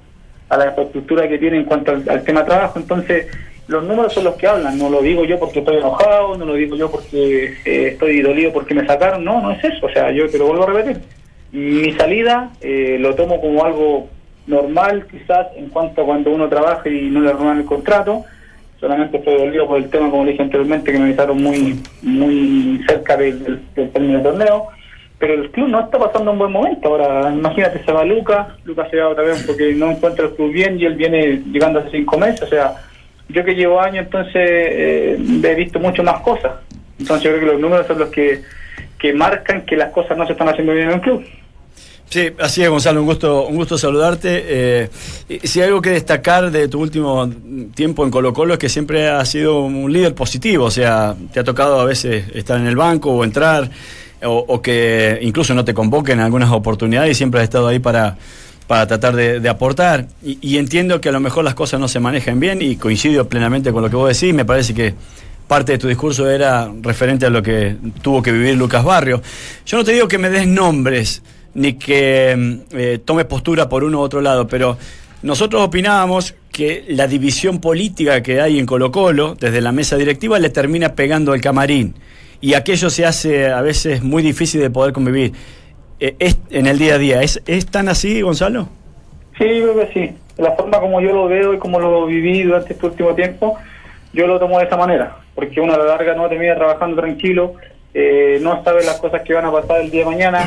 a 0.51 0.59
la 0.59 0.67
infraestructura 0.67 1.27
que 1.27 1.39
tiene 1.39 1.57
en 1.57 1.65
cuanto 1.65 1.93
al, 1.93 2.05
al 2.07 2.23
tema 2.25 2.45
trabajo. 2.45 2.79
Entonces, 2.79 3.27
los 3.69 3.85
números 3.85 4.13
son 4.13 4.25
los 4.25 4.35
que 4.35 4.47
hablan. 4.47 4.79
No 4.79 4.91
lo 4.91 5.03
digo 5.03 5.25
yo 5.25 5.39
porque 5.39 5.61
estoy 5.61 5.77
enojado, 5.77 6.37
no 6.37 6.45
lo 6.45 6.55
digo 6.55 6.77
yo 6.77 6.91
porque 6.91 7.55
eh, 7.65 7.89
estoy 7.93 8.21
dolido 8.21 8.53
porque 8.53 8.75
me 8.75 8.87
sacaron. 8.87 9.25
No, 9.25 9.41
no 9.41 9.51
es 9.53 9.63
eso. 9.65 9.87
O 9.87 9.91
sea, 9.91 10.11
yo 10.11 10.29
te 10.29 10.39
lo 10.39 10.47
vuelvo 10.47 10.65
a 10.65 10.73
repetir. 10.73 11.03
Mi 11.53 11.93
salida 11.93 12.51
eh, 12.61 12.97
lo 12.99 13.15
tomo 13.15 13.41
como 13.41 13.65
algo 13.65 14.09
normal, 14.47 15.07
quizás, 15.11 15.49
en 15.57 15.69
cuanto 15.69 16.03
a 16.03 16.05
cuando 16.05 16.31
uno 16.31 16.49
trabaja 16.49 16.89
y 16.89 17.11
no 17.11 17.21
le 17.21 17.33
renuevan 17.33 17.59
el 17.59 17.65
contrato. 17.65 18.25
solamente 18.81 19.19
estoy 19.19 19.37
dolido 19.37 19.67
por 19.67 19.79
el 19.79 19.89
tema, 19.89 20.11
como 20.11 20.25
dije 20.25 20.43
anteriormente, 20.43 20.91
que 20.91 20.99
me 20.99 21.05
avisaron 21.05 21.41
muy, 21.41 21.81
muy 22.03 22.83
cerca 22.89 23.17
del, 23.17 23.63
del, 23.75 23.91
término 23.91 24.15
del 24.15 24.23
torneo. 24.23 24.69
Pero 25.19 25.35
el 25.35 25.51
club 25.53 25.69
no 25.69 25.81
está 25.81 25.99
pasando 26.01 26.33
un 26.33 26.39
buen 26.39 26.51
momento. 26.51 26.89
Ahora, 26.89 27.31
imagínate, 27.33 27.85
se 27.85 27.93
va 27.93 28.05
Lucas, 28.05 28.49
Lucas 28.65 28.89
se 28.91 28.97
va 28.97 29.11
otra 29.11 29.23
vez 29.23 29.45
porque 29.47 29.73
no 29.75 29.93
encuentra 29.93 30.25
el 30.25 30.33
club 30.33 30.51
bien 30.51 30.81
y 30.81 30.85
él 30.85 30.97
viene 30.97 31.43
llegando 31.53 31.79
hace 31.79 31.91
cinco 31.93 32.19
meses. 32.19 32.43
O 32.43 32.49
sea, 32.49 32.75
yo 33.29 33.45
que 33.45 33.55
llevo 33.55 33.81
años, 33.81 34.05
entonces 34.07 34.35
eh, 34.35 35.19
he 35.43 35.55
visto 35.55 35.79
mucho 35.79 36.03
más 36.03 36.21
cosas. 36.21 36.53
Entonces 36.99 37.25
yo 37.25 37.31
creo 37.31 37.41
que 37.41 37.53
los 37.53 37.61
números 37.61 37.87
son 37.87 37.99
los 37.99 38.11
que, 38.11 38.43
que 38.99 39.13
marcan 39.13 39.63
que 39.63 39.77
las 39.77 39.91
cosas 39.91 40.17
no 40.17 40.27
se 40.27 40.33
están 40.33 40.49
haciendo 40.49 40.73
bien 40.73 40.89
en 40.89 40.95
el 40.95 41.01
club. 41.01 41.25
Sí, 42.13 42.31
así 42.41 42.63
es, 42.63 42.69
Gonzalo, 42.69 43.01
un 43.01 43.07
gusto, 43.07 43.47
un 43.47 43.57
gusto 43.57 43.79
saludarte. 43.79 44.45
Eh, 44.47 44.91
si 45.45 45.63
hay 45.63 45.69
algo 45.69 45.81
que 45.81 45.89
destacar 45.89 46.51
de 46.51 46.69
tu 46.69 46.79
último 46.79 47.27
tiempo 47.75 48.05
en 48.05 48.11
Colo 48.11 48.35
Colo 48.35 48.53
es 48.53 48.59
que 48.59 48.69
siempre 48.69 49.09
has 49.09 49.31
sido 49.31 49.61
un 49.61 49.91
líder 49.91 50.15
positivo, 50.15 50.67
o 50.67 50.71
sea, 50.71 51.15
te 51.33 51.41
ha 51.41 51.45
tocado 51.45 51.81
a 51.81 51.87
veces 51.87 52.27
estar 52.35 52.61
en 52.61 52.67
el 52.67 52.77
banco 52.77 53.13
o 53.13 53.25
entrar, 53.25 53.71
o, 54.25 54.45
o 54.47 54.61
que 54.61 55.21
incluso 55.23 55.55
no 55.55 55.65
te 55.65 55.73
convoquen 55.73 56.19
en 56.19 56.27
algunas 56.27 56.51
oportunidades 56.51 57.13
y 57.13 57.15
siempre 57.15 57.41
has 57.41 57.45
estado 57.45 57.69
ahí 57.69 57.79
para, 57.79 58.19
para 58.67 58.87
tratar 58.87 59.15
de, 59.15 59.49
aportar. 59.49 60.07
Y, 60.23 60.57
entiendo 60.57 61.01
que 61.01 61.09
a 61.09 61.13
lo 61.13 61.21
mejor 61.21 61.45
las 61.45 61.55
cosas 61.55 61.81
no 61.81 61.89
se 61.89 62.01
manejan 62.01 62.41
bien 62.41 62.63
y 62.63 62.77
coincido 62.77 63.29
plenamente 63.29 63.73
con 63.73 63.83
lo 63.83 63.91
que 63.91 63.97
vos 63.97 64.19
decís, 64.19 64.35
me 64.35 64.45
parece 64.45 64.75
que 64.75 64.95
parte 65.47 65.73
de 65.73 65.79
tu 65.79 65.89
discurso 65.89 66.31
era 66.31 66.71
referente 66.81 67.27
a 67.27 67.31
lo 67.31 67.43
que 67.43 67.77
tuvo 68.01 68.23
que 68.23 68.33
vivir 68.33 68.57
Lucas 68.57 68.85
Barrio. 68.85 69.21
Yo 69.67 69.77
no 69.77 69.85
te 69.85 69.93
digo 69.93 70.09
que 70.09 70.19
me 70.19 70.31
des 70.31 70.47
nombres 70.47 71.23
ni 71.55 71.75
que 71.75 72.63
eh, 72.73 73.01
tome 73.05 73.25
postura 73.25 73.69
por 73.69 73.85
uno 73.85 73.99
u 73.99 74.01
otro 74.03 74.21
lado, 74.21 74.47
pero 74.47 74.79
nosotros 75.23 75.63
opinábamos 75.63 76.35
que 76.51 76.85
la 76.89 77.07
división 77.07 77.61
política 77.61 78.23
que 78.23 78.41
hay 78.41 78.59
en 78.59 78.67
Colo 78.67 78.91
Colo, 78.91 79.37
desde 79.39 79.61
la 79.61 79.73
mesa 79.73 79.97
directiva, 79.97 80.39
le 80.39 80.51
termina 80.51 80.95
pegando 80.95 81.33
al 81.33 81.41
camarín. 81.41 81.95
Y 82.41 82.55
aquello 82.55 82.91
se 82.91 83.07
hace 83.07 83.49
a 83.49 83.63
veces 83.63 84.03
muy 84.03 84.23
difícil 84.23 84.61
de 84.61 84.71
poder 84.71 84.93
convivir. 84.93 85.33
Eh, 86.05 86.17
es, 86.19 86.37
en 86.51 86.67
el 86.67 86.81
día 86.81 86.97
a 86.97 86.99
día, 86.99 87.23
¿es, 87.23 87.41
¿es 87.47 87.67
tan 87.67 87.89
así, 87.89 88.23
Gonzalo? 88.23 88.69
Sí, 89.39 89.45
yo 89.61 89.73
creo 89.73 89.87
que 89.87 89.93
sí. 89.95 90.17
La 90.37 90.51
forma 90.57 90.81
como 90.81 91.01
yo 91.01 91.13
lo 91.13 91.29
veo 91.29 91.55
y 91.55 91.59
como 91.59 91.79
lo 91.79 92.07
viví 92.07 92.43
durante 92.43 92.73
este 92.73 92.87
último 92.87 93.15
tiempo, 93.15 93.57
yo 94.13 94.27
lo 94.27 94.41
tomo 94.41 94.59
de 94.59 94.65
esa 94.65 94.77
manera. 94.77 95.19
Porque 95.37 95.61
uno 95.61 95.75
a 95.75 95.79
la 95.79 95.85
larga 95.85 96.15
no 96.17 96.29
termina 96.29 96.57
trabajando 96.57 97.01
tranquilo, 97.01 97.55
eh, 97.95 98.41
no 98.43 98.65
sabe 98.65 98.85
las 98.85 98.99
cosas 98.99 99.23
que 99.23 99.33
van 99.33 99.45
a 99.45 99.53
pasar 99.53 99.81
el 99.81 99.93
día 99.93 100.01
de 100.01 100.11
mañana. 100.11 100.45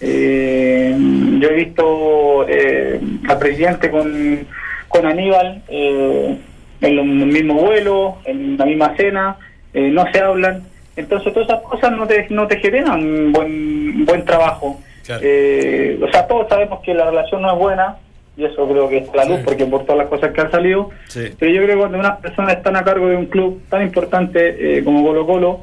Eh, 0.00 0.96
yo 1.38 1.48
he 1.50 1.54
visto 1.54 2.48
eh, 2.48 2.98
al 3.28 3.38
presidente 3.38 3.90
con, 3.90 4.46
con 4.88 5.04
Aníbal 5.04 5.64
eh, 5.68 6.38
en 6.80 6.98
el 6.98 7.26
mismo 7.26 7.56
vuelo, 7.56 8.16
en 8.24 8.56
la 8.56 8.64
misma 8.64 8.96
cena, 8.96 9.36
eh, 9.74 9.90
no 9.90 10.10
se 10.10 10.20
hablan. 10.20 10.62
Entonces 10.96 11.30
todas 11.34 11.46
esas 11.50 11.60
cosas 11.60 11.92
no 11.92 12.06
te, 12.06 12.26
no 12.30 12.46
te 12.46 12.56
generan 12.56 13.32
buen, 13.32 14.06
buen 14.06 14.24
trabajo. 14.24 14.80
Claro. 15.04 15.22
Eh, 15.24 15.98
o 16.02 16.10
sea, 16.10 16.26
todos 16.26 16.48
sabemos 16.48 16.80
que 16.80 16.94
la 16.94 17.10
relación 17.10 17.42
no 17.42 17.52
es 17.52 17.58
buena, 17.58 17.96
y 18.36 18.44
eso 18.44 18.66
creo 18.68 18.88
que 18.88 18.98
es 18.98 19.14
la 19.14 19.24
luz, 19.24 19.38
Sí. 19.38 19.42
porque 19.44 19.66
por 19.66 19.82
todas 19.82 19.98
las 19.98 20.08
cosas 20.08 20.32
que 20.32 20.40
han 20.40 20.50
salido. 20.50 20.90
Sí. 21.08 21.28
Pero 21.38 21.52
yo 21.52 21.62
creo 21.62 21.74
que 21.76 21.80
cuando 21.80 21.98
unas 21.98 22.18
personas 22.18 22.56
están 22.56 22.76
a 22.76 22.82
cargo 22.84 23.08
de 23.08 23.16
un 23.16 23.26
club 23.26 23.62
tan 23.68 23.82
importante 23.82 24.78
eh, 24.78 24.82
como 24.84 25.04
Colo 25.06 25.26
Colo, 25.26 25.60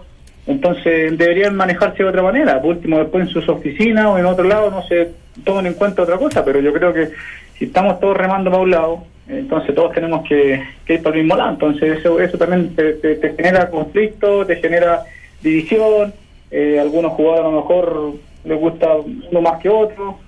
entonces 0.47 1.17
deberían 1.17 1.55
manejarse 1.55 2.03
de 2.03 2.09
otra 2.09 2.23
manera. 2.23 2.61
Por 2.61 2.71
último, 2.71 2.97
después 2.99 3.27
en 3.27 3.29
sus 3.33 3.47
oficinas 3.49 4.05
o 4.05 4.17
en 4.17 4.25
otro 4.25 4.43
lado, 4.45 4.71
no 4.71 4.81
se 4.87 5.09
tomen 5.43 5.67
en 5.67 5.73
cuenta 5.73 6.01
otra 6.03 6.17
cosa. 6.17 6.43
Pero 6.45 6.59
yo 6.61 6.71
creo 6.73 6.93
que 6.93 7.09
si 7.57 7.65
estamos 7.65 7.99
todos 7.99 8.17
remando 8.17 8.49
para 8.49 8.63
un 8.63 8.71
lado, 8.71 9.03
entonces 9.27 9.75
todos 9.75 9.93
tenemos 9.93 10.27
que, 10.27 10.63
que 10.85 10.95
ir 10.95 11.03
para 11.03 11.15
el 11.15 11.23
mismo 11.23 11.35
lado. 11.37 11.51
Entonces 11.51 11.99
eso, 11.99 12.19
eso 12.19 12.37
también 12.37 12.75
te, 12.75 12.93
te- 12.93 13.15
te 13.15 13.33
genera 13.35 13.69
conflicto, 13.69 14.45
te 14.45 14.55
genera 14.57 15.03
división. 15.41 16.13
Eh, 16.49 16.79
algunos 16.81 17.13
jugadores 17.13 17.45
a 17.45 17.49
lo 17.51 17.61
mejor 17.61 18.13
les 18.43 18.59
gusta 18.59 18.87
uno 18.95 19.41
más 19.41 19.61
que 19.61 19.69
otro 19.69 20.19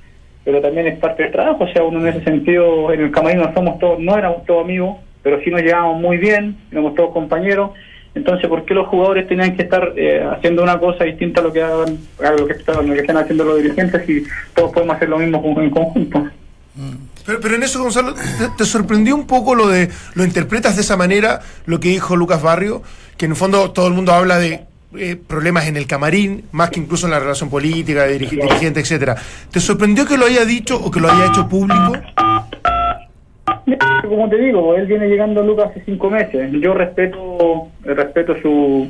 pero 0.44 0.62
también 0.62 0.88
es 0.88 1.00
parte 1.00 1.24
del 1.24 1.32
trabajo, 1.32 1.64
o 1.64 1.68
sea, 1.68 1.84
uno 1.84 2.00
en 2.02 2.08
ese 2.08 2.24
sentido, 2.24 2.92
en 2.92 3.02
el 3.02 3.12
camarino 3.12 3.52
somos 3.54 3.80
todos, 3.80 4.00
no 4.00 4.18
éramos 4.18 4.46
todos 4.46 4.64
amigos, 4.64 4.98
pero 5.22 5.40
sí 5.42 5.50
nos 5.50 5.62
llevábamos 5.62 6.02
muy 6.02 6.18
bien, 6.18 6.58
éramos 6.72 6.96
todos 6.96 7.14
compañeros, 7.14 7.72
entonces, 8.16 8.48
¿por 8.48 8.64
qué 8.66 8.74
los 8.74 8.88
jugadores 8.88 9.28
tenían 9.28 9.56
que 9.56 9.64
estar 9.64 9.94
eh, 9.96 10.24
haciendo 10.24 10.62
una 10.62 10.80
cosa 10.80 11.04
distinta 11.06 11.42
a 11.42 11.44
lo 11.44 11.54
que 11.54 11.64
hagan, 11.64 11.98
a 12.24 12.32
lo 12.32 12.46
que, 12.46 12.54
están, 12.54 12.88
lo 12.88 12.94
que 12.94 13.00
están 13.00 13.18
haciendo 13.18 13.44
los 13.44 13.58
dirigentes 13.58 14.08
y 14.08 14.24
todos 14.54 14.72
podemos 14.72 14.96
hacer 14.96 15.10
lo 15.10 15.18
mismo 15.18 15.42
en 15.60 15.70
conjunto? 15.72 16.28
Pero, 17.26 17.40
pero 17.40 17.56
en 17.56 17.64
eso, 17.64 17.82
Gonzalo, 17.82 18.14
¿te, 18.14 18.22
te 18.56 18.66
sorprendió 18.66 19.16
un 19.16 19.26
poco 19.26 19.56
lo 19.56 19.68
de, 19.68 19.90
lo 20.14 20.26
interpretas 20.26 20.76
de 20.76 20.82
esa 20.82 20.96
manera, 20.96 21.40
lo 21.66 21.80
que 21.80 21.90
dijo 21.90 22.16
Lucas 22.16 22.44
Barrio, 22.44 22.84
que 23.18 23.26
en 23.26 23.32
el 23.32 23.38
fondo 23.38 23.72
todo 23.72 23.88
el 23.88 23.94
mundo 23.94 24.12
habla 24.12 24.38
de 24.38 24.62
eh, 24.98 25.16
problemas 25.16 25.68
en 25.68 25.78
el 25.78 25.88
camarín, 25.88 26.44
más 26.52 26.70
que 26.70 26.80
incluso 26.80 27.08
en 27.08 27.12
la 27.12 27.20
relación 27.20 27.50
política, 27.50 28.04
de 28.04 28.18
dirigente, 28.18 28.80
etcétera. 28.80 29.16
¿Te 29.52 29.60
sorprendió 29.60 30.06
que 30.06 30.18
lo 30.18 30.26
haya 30.26 30.46
dicho 30.46 30.78
o 30.78 30.92
que 30.92 31.00
lo 31.00 31.10
haya 31.10 31.28
hecho 31.28 31.48
público? 31.48 31.94
Como 34.08 34.30
te 34.30 34.38
digo, 34.38 34.76
él 34.76 34.86
viene 34.86 35.08
llegando 35.08 35.42
a 35.42 35.44
Lucas 35.44 35.72
hace 35.72 35.84
cinco 35.86 36.10
meses. 36.10 36.52
Yo 36.52 36.74
respeto 36.74 37.68
respeto 37.84 38.36
su, 38.42 38.90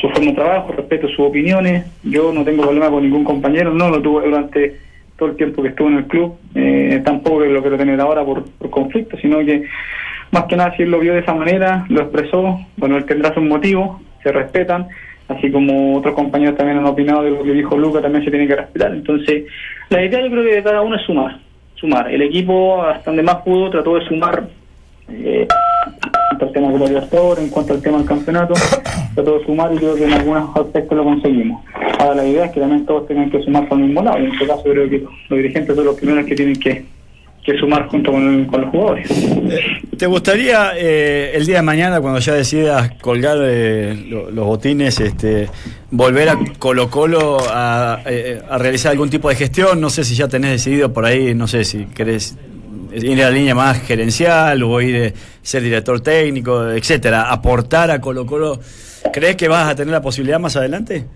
su 0.00 0.08
forma 0.10 0.30
de 0.30 0.36
trabajo, 0.36 0.72
respeto 0.72 1.08
sus 1.08 1.20
opiniones. 1.20 1.86
Yo 2.02 2.32
no 2.32 2.44
tengo 2.44 2.62
problema 2.62 2.90
con 2.90 3.02
ningún 3.02 3.24
compañero, 3.24 3.72
no 3.72 3.88
lo 3.88 4.00
tuve 4.00 4.26
durante 4.26 4.76
todo 5.16 5.30
el 5.30 5.36
tiempo 5.36 5.62
que 5.62 5.68
estuve 5.68 5.88
en 5.88 5.98
el 5.98 6.06
club. 6.06 6.34
Eh, 6.54 7.02
tampoco 7.04 7.40
lo 7.40 7.60
quiero 7.60 7.76
tener 7.76 8.00
ahora 8.00 8.24
por, 8.24 8.44
por 8.44 8.70
conflicto, 8.70 9.16
sino 9.18 9.38
que 9.38 9.64
más 10.30 10.44
que 10.44 10.56
nada 10.56 10.74
si 10.76 10.82
él 10.82 10.90
lo 10.90 11.00
vio 11.00 11.14
de 11.14 11.20
esa 11.20 11.34
manera, 11.34 11.84
lo 11.88 12.02
expresó, 12.02 12.60
bueno, 12.76 12.96
él 12.96 13.04
tendrá 13.04 13.34
sus 13.34 13.42
motivos, 13.42 14.00
se 14.22 14.30
respetan, 14.30 14.88
así 15.30 15.50
como 15.50 15.96
otros 15.96 16.14
compañeros 16.14 16.56
también 16.56 16.78
han 16.78 16.86
opinado 16.86 17.22
de 17.22 17.30
lo 17.30 17.42
que 17.42 17.52
dijo 17.52 17.78
Lucas, 17.78 18.02
también 18.02 18.24
se 18.24 18.30
tiene 18.30 18.46
que 18.46 18.56
respetar. 18.56 18.92
Entonces, 18.92 19.44
la 19.88 20.04
idea 20.04 20.20
yo 20.22 20.30
creo 20.30 20.44
que 20.44 20.54
de 20.56 20.62
cada 20.62 20.82
uno 20.82 20.96
es 20.96 21.02
sumar, 21.02 21.38
sumar. 21.76 22.10
El 22.12 22.22
equipo, 22.22 22.82
hasta 22.82 23.10
donde 23.10 23.22
más 23.22 23.36
pudo, 23.36 23.70
trató 23.70 23.96
de 23.96 24.06
sumar 24.06 24.48
eh, 25.08 25.46
en 25.46 26.10
cuanto 26.28 26.46
al 26.46 26.52
tema 26.52 26.68
del 26.72 26.88
director, 26.88 27.38
en 27.38 27.48
cuanto 27.48 27.72
al 27.74 27.82
tema 27.82 27.98
del 27.98 28.06
campeonato, 28.06 28.54
trató 29.14 29.38
de 29.38 29.44
sumar 29.46 29.72
y 29.72 29.78
creo 29.78 29.94
que 29.94 30.04
en 30.04 30.12
algunos 30.12 30.56
aspectos 30.56 30.96
lo 30.98 31.04
conseguimos. 31.04 31.64
Ahora 32.00 32.16
la 32.16 32.26
idea 32.26 32.46
es 32.46 32.52
que 32.52 32.60
también 32.60 32.84
todos 32.84 33.06
tengan 33.06 33.30
que 33.30 33.42
sumar 33.42 33.68
por 33.68 33.78
el 33.78 33.84
mismo 33.84 34.02
lado, 34.02 34.18
y 34.18 34.24
en 34.24 34.32
este 34.32 34.46
caso 34.46 34.62
creo 34.64 34.88
que 34.88 34.98
los 34.98 35.38
dirigentes 35.38 35.76
son 35.76 35.84
los 35.84 35.96
primeros 35.96 36.26
que 36.26 36.34
tienen 36.34 36.56
que, 36.56 36.84
que 37.44 37.56
sumar 37.58 37.88
junto 37.88 38.12
con, 38.12 38.44
con 38.46 38.60
los 38.60 38.70
jugadores. 38.70 39.08
¿Te 39.96 40.06
gustaría 40.06 40.72
eh, 40.76 41.32
el 41.34 41.46
día 41.46 41.56
de 41.56 41.62
mañana, 41.62 42.00
cuando 42.00 42.18
ya 42.20 42.34
decidas 42.34 42.92
colgar 43.00 43.38
eh, 43.42 43.94
lo- 44.08 44.30
los 44.30 44.44
botines, 44.46 45.00
este, 45.00 45.48
volver 45.90 46.28
a 46.28 46.38
Colo 46.58 46.90
Colo 46.90 47.38
a, 47.50 48.00
eh, 48.06 48.40
a 48.48 48.58
realizar 48.58 48.92
algún 48.92 49.08
tipo 49.10 49.28
de 49.30 49.36
gestión? 49.36 49.80
No 49.80 49.88
sé 49.90 50.04
si 50.04 50.14
ya 50.14 50.28
tenés 50.28 50.50
decidido 50.52 50.92
por 50.92 51.04
ahí, 51.06 51.34
no 51.34 51.46
sé 51.46 51.64
si 51.64 51.86
querés 51.86 52.36
ir 52.92 53.22
a 53.22 53.26
la 53.26 53.30
línea 53.30 53.54
más 53.54 53.80
gerencial 53.82 54.62
o 54.62 54.80
ir 54.80 55.14
a 55.14 55.18
ser 55.42 55.62
director 55.62 56.00
técnico, 56.00 56.68
etcétera, 56.70 57.30
aportar 57.30 57.90
a 57.90 58.00
Colo 58.00 58.26
Colo. 58.26 58.60
¿Crees 59.12 59.36
que 59.36 59.48
vas 59.48 59.68
a 59.70 59.74
tener 59.74 59.92
la 59.92 60.02
posibilidad 60.02 60.38
más 60.38 60.56
adelante? 60.56 61.06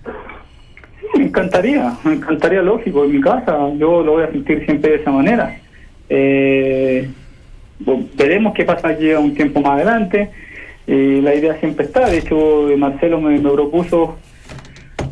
Me 1.16 1.24
encantaría, 1.24 1.92
me 2.04 2.14
encantaría, 2.14 2.62
lógico, 2.62 3.04
en 3.04 3.12
mi 3.12 3.20
casa, 3.20 3.56
yo 3.78 4.02
lo 4.02 4.12
voy 4.12 4.24
a 4.24 4.30
sentir 4.32 4.64
siempre 4.64 4.92
de 4.92 4.96
esa 4.96 5.10
manera. 5.10 5.56
Eh, 6.08 7.08
veremos 8.16 8.54
qué 8.54 8.64
pasa 8.64 8.88
aquí 8.88 9.10
a 9.12 9.18
un 9.18 9.34
tiempo 9.34 9.60
más 9.60 9.72
adelante. 9.72 10.30
Eh, 10.86 11.20
la 11.22 11.34
idea 11.34 11.58
siempre 11.60 11.86
está, 11.86 12.08
de 12.08 12.18
hecho 12.18 12.68
Marcelo 12.76 13.20
me, 13.20 13.38
propuso 13.40 14.16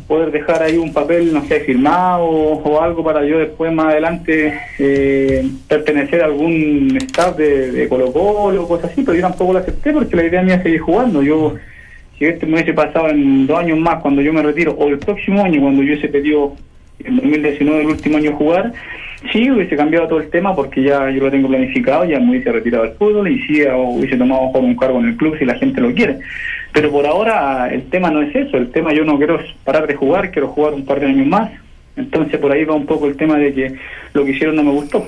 poder 0.07 0.31
dejar 0.31 0.61
ahí 0.61 0.77
un 0.77 0.93
papel, 0.93 1.33
no 1.33 1.43
sé, 1.45 1.61
firmado 1.61 2.25
o 2.25 2.81
algo 2.81 3.03
para 3.03 3.25
yo 3.25 3.39
después 3.39 3.71
más 3.71 3.87
adelante 3.87 4.53
eh, 4.77 5.43
pertenecer 5.67 6.21
a 6.21 6.25
algún 6.25 6.95
staff 6.97 7.35
de, 7.37 7.87
Colo 7.89 8.11
Colo 8.11 8.63
o 8.63 8.67
cosas 8.67 8.91
así, 8.91 9.01
pero 9.01 9.15
yo 9.15 9.21
tampoco 9.21 9.53
lo 9.53 9.59
acepté 9.59 9.91
porque 9.91 10.15
la 10.15 10.25
idea 10.25 10.43
mía 10.43 10.55
es 10.55 10.63
seguir 10.63 10.81
jugando. 10.81 11.23
Yo 11.23 11.55
si 12.19 12.25
esto 12.25 12.45
me 12.45 12.53
hubiese 12.53 12.73
pasado 12.73 13.09
en 13.09 13.47
dos 13.47 13.57
años 13.57 13.79
más 13.79 14.01
cuando 14.01 14.21
yo 14.21 14.31
me 14.31 14.43
retiro, 14.43 14.73
o 14.73 14.87
el 14.89 14.99
próximo 14.99 15.43
año 15.43 15.61
cuando 15.61 15.81
yo 15.81 15.93
hubiese 15.93 16.09
pedido 16.09 16.55
en 17.03 17.15
2019 17.17 17.81
el 17.81 17.87
último 17.87 18.17
año 18.17 18.33
jugar, 18.33 18.73
sí 19.31 19.49
hubiese 19.49 19.75
cambiado 19.75 20.07
todo 20.07 20.19
el 20.19 20.29
tema 20.29 20.55
porque 20.55 20.83
ya 20.83 21.09
yo 21.09 21.23
lo 21.23 21.31
tengo 21.31 21.47
planificado, 21.47 22.05
ya 22.05 22.19
me 22.19 22.31
hubiese 22.31 22.51
retirado 22.51 22.83
del 22.83 22.93
fútbol 22.93 23.27
y 23.29 23.41
sí 23.43 23.63
hubiese 23.67 24.17
tomado 24.17 24.41
un 24.41 24.75
cargo 24.75 24.99
en 24.99 25.07
el 25.07 25.17
club 25.17 25.37
si 25.37 25.45
la 25.45 25.55
gente 25.55 25.81
lo 25.81 25.93
quiere. 25.93 26.19
Pero 26.71 26.91
por 26.91 27.05
ahora 27.05 27.69
el 27.71 27.83
tema 27.89 28.09
no 28.09 28.21
es 28.21 28.35
eso, 28.35 28.57
el 28.57 28.71
tema 28.71 28.93
yo 28.93 29.05
no 29.05 29.17
quiero 29.17 29.39
parar 29.63 29.87
de 29.87 29.95
jugar, 29.95 30.31
quiero 30.31 30.49
jugar 30.49 30.73
un 30.73 30.85
par 30.85 30.99
de 30.99 31.07
años 31.07 31.27
más. 31.27 31.51
Entonces 31.95 32.39
por 32.39 32.51
ahí 32.51 32.65
va 32.65 32.73
un 32.73 32.85
poco 32.85 33.07
el 33.07 33.15
tema 33.15 33.37
de 33.37 33.53
que 33.53 33.75
lo 34.13 34.25
que 34.25 34.31
hicieron 34.31 34.55
no 34.55 34.63
me 34.63 34.71
gustó. 34.71 35.07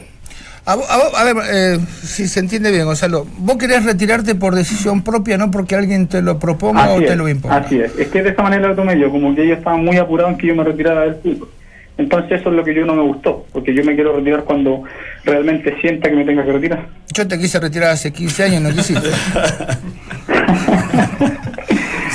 A, 0.67 0.73
a 0.73 1.21
a 1.21 1.23
ver, 1.23 1.36
eh, 1.54 1.78
si 2.01 2.28
se 2.28 2.39
entiende 2.39 2.71
bien, 2.71 2.86
Gonzalo, 2.86 3.28
vos 3.38 3.58
querés 3.58 3.86
retirarte 3.86 4.34
por 4.34 4.56
decisión 4.56 5.04
propia, 5.04 5.38
no 5.38 5.51
porque 5.51 5.75
alguien 5.75 6.08
te 6.08 6.23
lo 6.23 6.39
proponga 6.39 6.91
o 6.91 7.01
te 7.01 7.15
lo 7.15 7.30
imponga. 7.30 7.58
Así 7.58 7.80
es, 7.80 7.95
es 7.99 8.08
que 8.08 8.23
de 8.23 8.30
esa 8.30 8.41
manera 8.41 8.69
lo 8.69 8.75
tomé 8.75 8.99
yo, 8.99 9.12
como 9.12 9.36
que 9.36 9.43
ellos 9.43 9.60
estaban 9.60 9.86
muy 9.86 9.97
apurados 9.97 10.34
en 10.34 10.38
que 10.39 10.47
yo 10.47 10.56
me 10.56 10.63
retirara 10.63 11.01
del 11.01 11.15
fútbol. 11.15 11.49
Entonces 11.97 12.41
eso 12.41 12.49
es 12.49 12.55
lo 12.55 12.63
que 12.63 12.75
yo 12.75 12.86
no 12.86 12.93
me 12.93 13.03
gustó, 13.03 13.45
porque 13.53 13.73
yo 13.73 13.84
me 13.84 13.95
quiero 13.95 14.15
retirar 14.17 14.43
cuando 14.43 14.84
realmente 15.23 15.75
sienta 15.79 16.10
que 16.10 16.15
me 16.15 16.25
tenga 16.25 16.43
que 16.45 16.51
retirar. 16.51 16.88
Yo 17.13 17.25
te 17.27 17.39
quise 17.39 17.60
retirar 17.60 17.91
hace 17.91 18.12
15 18.12 18.43
años, 18.43 18.62
no 18.63 18.69
quisiste. 18.71 19.10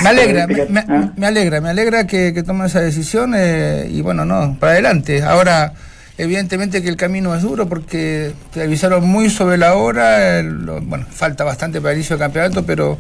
alegra, 0.05 0.47
me, 0.47 0.53
este 0.55 0.73
me- 0.73 0.85
que- 0.87 0.93
¿ah? 0.93 1.13
me 1.17 1.27
alegra, 1.27 1.61
me 1.61 1.69
alegra 1.71 2.07
que, 2.07 2.33
que 2.35 2.43
tomen 2.43 2.67
esa 2.67 2.81
decisión 2.81 3.35
eh, 3.37 3.87
y 3.91 4.01
bueno, 4.03 4.25
no, 4.25 4.57
para 4.59 4.73
adelante. 4.73 5.23
Ahora, 5.23 5.73
evidentemente 6.19 6.83
que 6.83 6.89
el 6.89 6.97
camino 6.97 7.35
es 7.35 7.43
duro 7.43 7.69
porque 7.69 8.33
te 8.53 8.63
avisaron 8.63 9.07
muy 9.07 9.31
sobre 9.31 9.59
la 9.59 9.75
hora, 9.75 10.39
el- 10.41 10.65
lo- 10.67 10.81
bueno, 10.81 11.07
falta 11.11 11.45
bastante 11.45 11.81
para 11.81 11.93
el 11.93 11.99
inicio 11.99 12.17
del 12.17 12.25
campeonato, 12.27 12.65
pero 12.65 12.99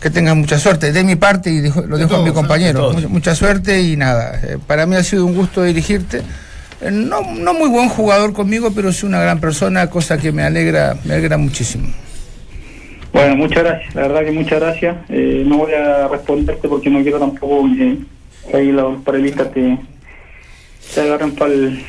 que 0.00 0.10
tengas 0.10 0.36
mucha 0.36 0.58
suerte. 0.58 0.92
De 0.92 1.04
mi 1.04 1.16
parte, 1.16 1.50
y 1.50 1.60
lo 1.62 1.98
dejo 1.98 2.16
a 2.16 2.18
mi 2.18 2.30
todos, 2.30 2.32
compañero, 2.32 2.92
mucha, 2.92 3.08
mucha 3.08 3.34
suerte 3.34 3.80
y 3.82 3.96
nada. 3.96 4.40
eh, 4.42 4.58
para 4.66 4.86
mí 4.86 4.96
ha 4.96 5.02
sido 5.02 5.26
un 5.26 5.34
gusto 5.34 5.62
dirigirte. 5.62 6.22
Eh, 6.80 6.90
no, 6.90 7.20
no 7.20 7.54
muy 7.54 7.68
buen 7.68 7.88
jugador 7.88 8.32
conmigo, 8.32 8.72
pero 8.74 8.92
sí 8.92 9.04
una 9.06 9.20
gran 9.20 9.40
persona, 9.40 9.88
cosa 9.88 10.16
que 10.18 10.32
me 10.32 10.42
alegra, 10.42 10.96
me 11.04 11.14
alegra 11.14 11.36
muchísimo. 11.36 11.88
Bueno, 13.12 13.36
muchas 13.36 13.64
gracias, 13.64 13.94
la 13.94 14.02
verdad 14.02 14.24
que 14.24 14.32
muchas 14.32 14.60
gracias. 14.60 14.96
Eh, 15.08 15.42
no 15.44 15.58
voy 15.58 15.72
a 15.74 16.08
responderte 16.08 16.68
porque 16.68 16.88
no 16.88 17.02
quiero 17.02 17.18
tampoco 17.18 17.68
que 17.76 17.98
ahí 18.56 18.72
los 18.72 19.02
panelistas 19.02 19.52
te, 19.52 19.78
te 20.94 21.00
agarren 21.00 21.34
para 21.34 21.52
el 21.52 21.84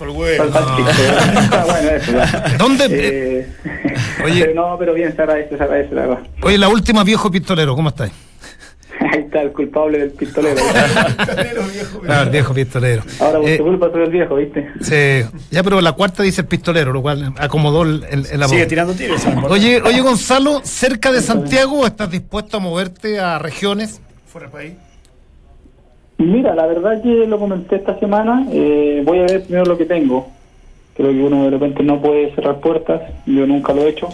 Por 0.00 0.08
huevo. 0.08 0.44
Ah, 0.54 1.64
bueno, 1.66 1.90
eso 1.90 2.12
ya. 2.12 2.54
¿Dónde? 2.56 2.86
Eh, 2.88 3.46
Oye. 4.24 4.40
pero 4.46 4.54
no, 4.54 4.76
pero 4.78 4.94
bien, 4.94 5.14
se 5.14 5.20
agradece, 5.20 5.58
se 5.58 5.62
agradece, 5.62 5.94
la 5.94 6.00
verdad. 6.06 6.18
Oye, 6.42 6.56
la 6.56 6.68
última, 6.70 7.04
viejo 7.04 7.30
pistolero, 7.30 7.76
¿cómo 7.76 7.90
estáis? 7.90 8.10
Ahí 9.12 9.20
está 9.20 9.42
el 9.42 9.52
culpable 9.52 9.98
del 9.98 10.10
pistolero. 10.12 10.56
Ah, 12.08 12.22
el 12.22 12.30
viejo 12.30 12.54
pistolero. 12.54 13.02
Ahora 13.20 13.38
por 13.40 13.48
Eh, 13.48 13.58
tu 13.58 13.64
culpa 13.64 13.90
soy 13.92 14.02
el 14.04 14.10
viejo, 14.10 14.34
¿viste? 14.36 14.68
sí, 14.80 15.28
ya, 15.50 15.62
pero 15.62 15.80
la 15.82 15.92
cuarta 15.92 16.22
dice 16.22 16.40
el 16.40 16.46
pistolero, 16.46 16.92
lo 16.94 17.02
cual 17.02 17.34
acomodó 17.38 17.82
el, 17.82 18.04
el, 18.10 18.26
el. 18.26 18.44
Sigue 18.48 18.66
tirando 18.66 18.94
tiros. 18.94 19.22
Oye, 19.50 19.82
oye, 19.82 20.00
Gonzalo, 20.00 20.60
cerca 20.64 21.12
de 21.12 21.20
Santiago, 21.20 21.86
¿estás 21.86 22.10
dispuesto 22.10 22.56
a 22.56 22.60
moverte 22.60 23.20
a 23.20 23.38
regiones? 23.38 24.00
Fuera 24.26 24.46
del 24.48 24.52
país. 24.52 24.72
Mira, 26.20 26.54
la 26.54 26.66
verdad 26.66 27.02
que 27.02 27.26
lo 27.26 27.38
comenté 27.38 27.76
esta 27.76 27.98
semana. 27.98 28.46
eh, 28.52 29.02
voy 29.04 29.18
a 29.20 29.22
ver 29.26 29.42
primero 29.44 29.64
lo 29.64 29.78
que 29.78 29.86
tengo. 29.86 30.28
Creo 30.94 31.10
que 31.12 31.22
uno 31.22 31.44
de 31.44 31.50
repente 31.50 31.82
no 31.82 32.00
puede 32.00 32.34
cerrar 32.34 32.60
puertas. 32.60 33.00
Yo 33.26 33.46
nunca 33.46 33.72
lo 33.72 33.82
he 33.82 33.88
hecho. 33.88 34.08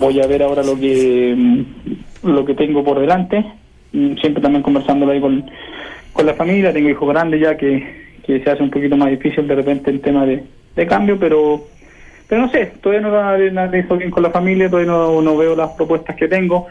Voy 0.00 0.20
a 0.20 0.26
ver 0.26 0.42
ahora 0.42 0.62
lo 0.64 0.78
que 0.78 1.34
mm, 1.36 2.28
lo 2.28 2.44
que 2.44 2.54
tengo 2.54 2.82
por 2.82 2.98
delante. 2.98 3.44
Mm, 3.92 4.16
Siempre 4.16 4.42
también 4.42 4.62
conversándolo 4.64 5.12
ahí 5.12 5.20
con, 5.20 5.48
con 6.12 6.26
la 6.26 6.34
familia. 6.34 6.72
Tengo 6.72 6.88
hijos 6.88 7.08
grandes 7.08 7.40
ya 7.40 7.56
que, 7.56 7.86
que 8.26 8.40
se 8.42 8.50
hace 8.50 8.62
un 8.62 8.70
poquito 8.70 8.96
más 8.96 9.10
difícil 9.10 9.46
de 9.46 9.54
repente 9.54 9.90
el 9.90 10.00
tema 10.00 10.26
de, 10.26 10.42
de 10.74 10.86
cambio, 10.86 11.18
pero 11.20 11.62
pero 12.28 12.42
no 12.42 12.50
sé, 12.50 12.72
todavía 12.82 13.00
no 13.00 13.10
lo 13.10 13.20
analizo 13.20 13.96
bien 13.96 14.10
con 14.10 14.22
la 14.22 14.30
familia, 14.30 14.68
todavía 14.68 14.92
no, 14.92 15.22
no 15.22 15.36
veo 15.38 15.56
las 15.56 15.70
propuestas 15.70 16.14
que 16.14 16.28
tengo. 16.28 16.66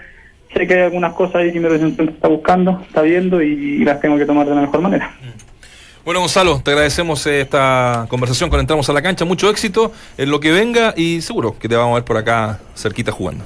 Sé 0.54 0.66
que 0.66 0.74
hay 0.74 0.82
algunas 0.82 1.14
cosas 1.14 1.36
ahí 1.36 1.52
que 1.52 1.60
mi 1.60 1.68
representante 1.68 2.14
está 2.14 2.28
buscando, 2.28 2.82
está 2.88 3.02
viendo 3.02 3.42
y, 3.42 3.84
las 3.84 4.00
tengo 4.00 4.18
que 4.18 4.26
tomar 4.26 4.48
de 4.48 4.56
la 4.56 4.62
mejor 4.62 4.82
manera. 4.82 5.12
Bueno, 6.06 6.22
Gonzalo, 6.22 6.62
te 6.64 6.72
agradecemos 6.72 7.28
esta 7.28 8.06
conversación 8.10 8.50
con 8.50 8.60
Entramos 8.60 8.90
a 8.90 8.94
la 8.94 9.02
Cancha. 9.02 9.26
Mucho 9.26 9.50
éxito 9.50 9.92
en 10.18 10.32
lo 10.32 10.40
que 10.40 10.52
venga 10.52 10.94
y 10.96 11.22
seguro 11.22 11.60
que 11.60 11.68
te 11.68 11.76
vamos 11.76 11.92
a 11.92 11.96
ver 11.96 12.06
por 12.06 12.16
acá 12.16 12.60
cerquita 12.76 13.12
jugando. 13.12 13.44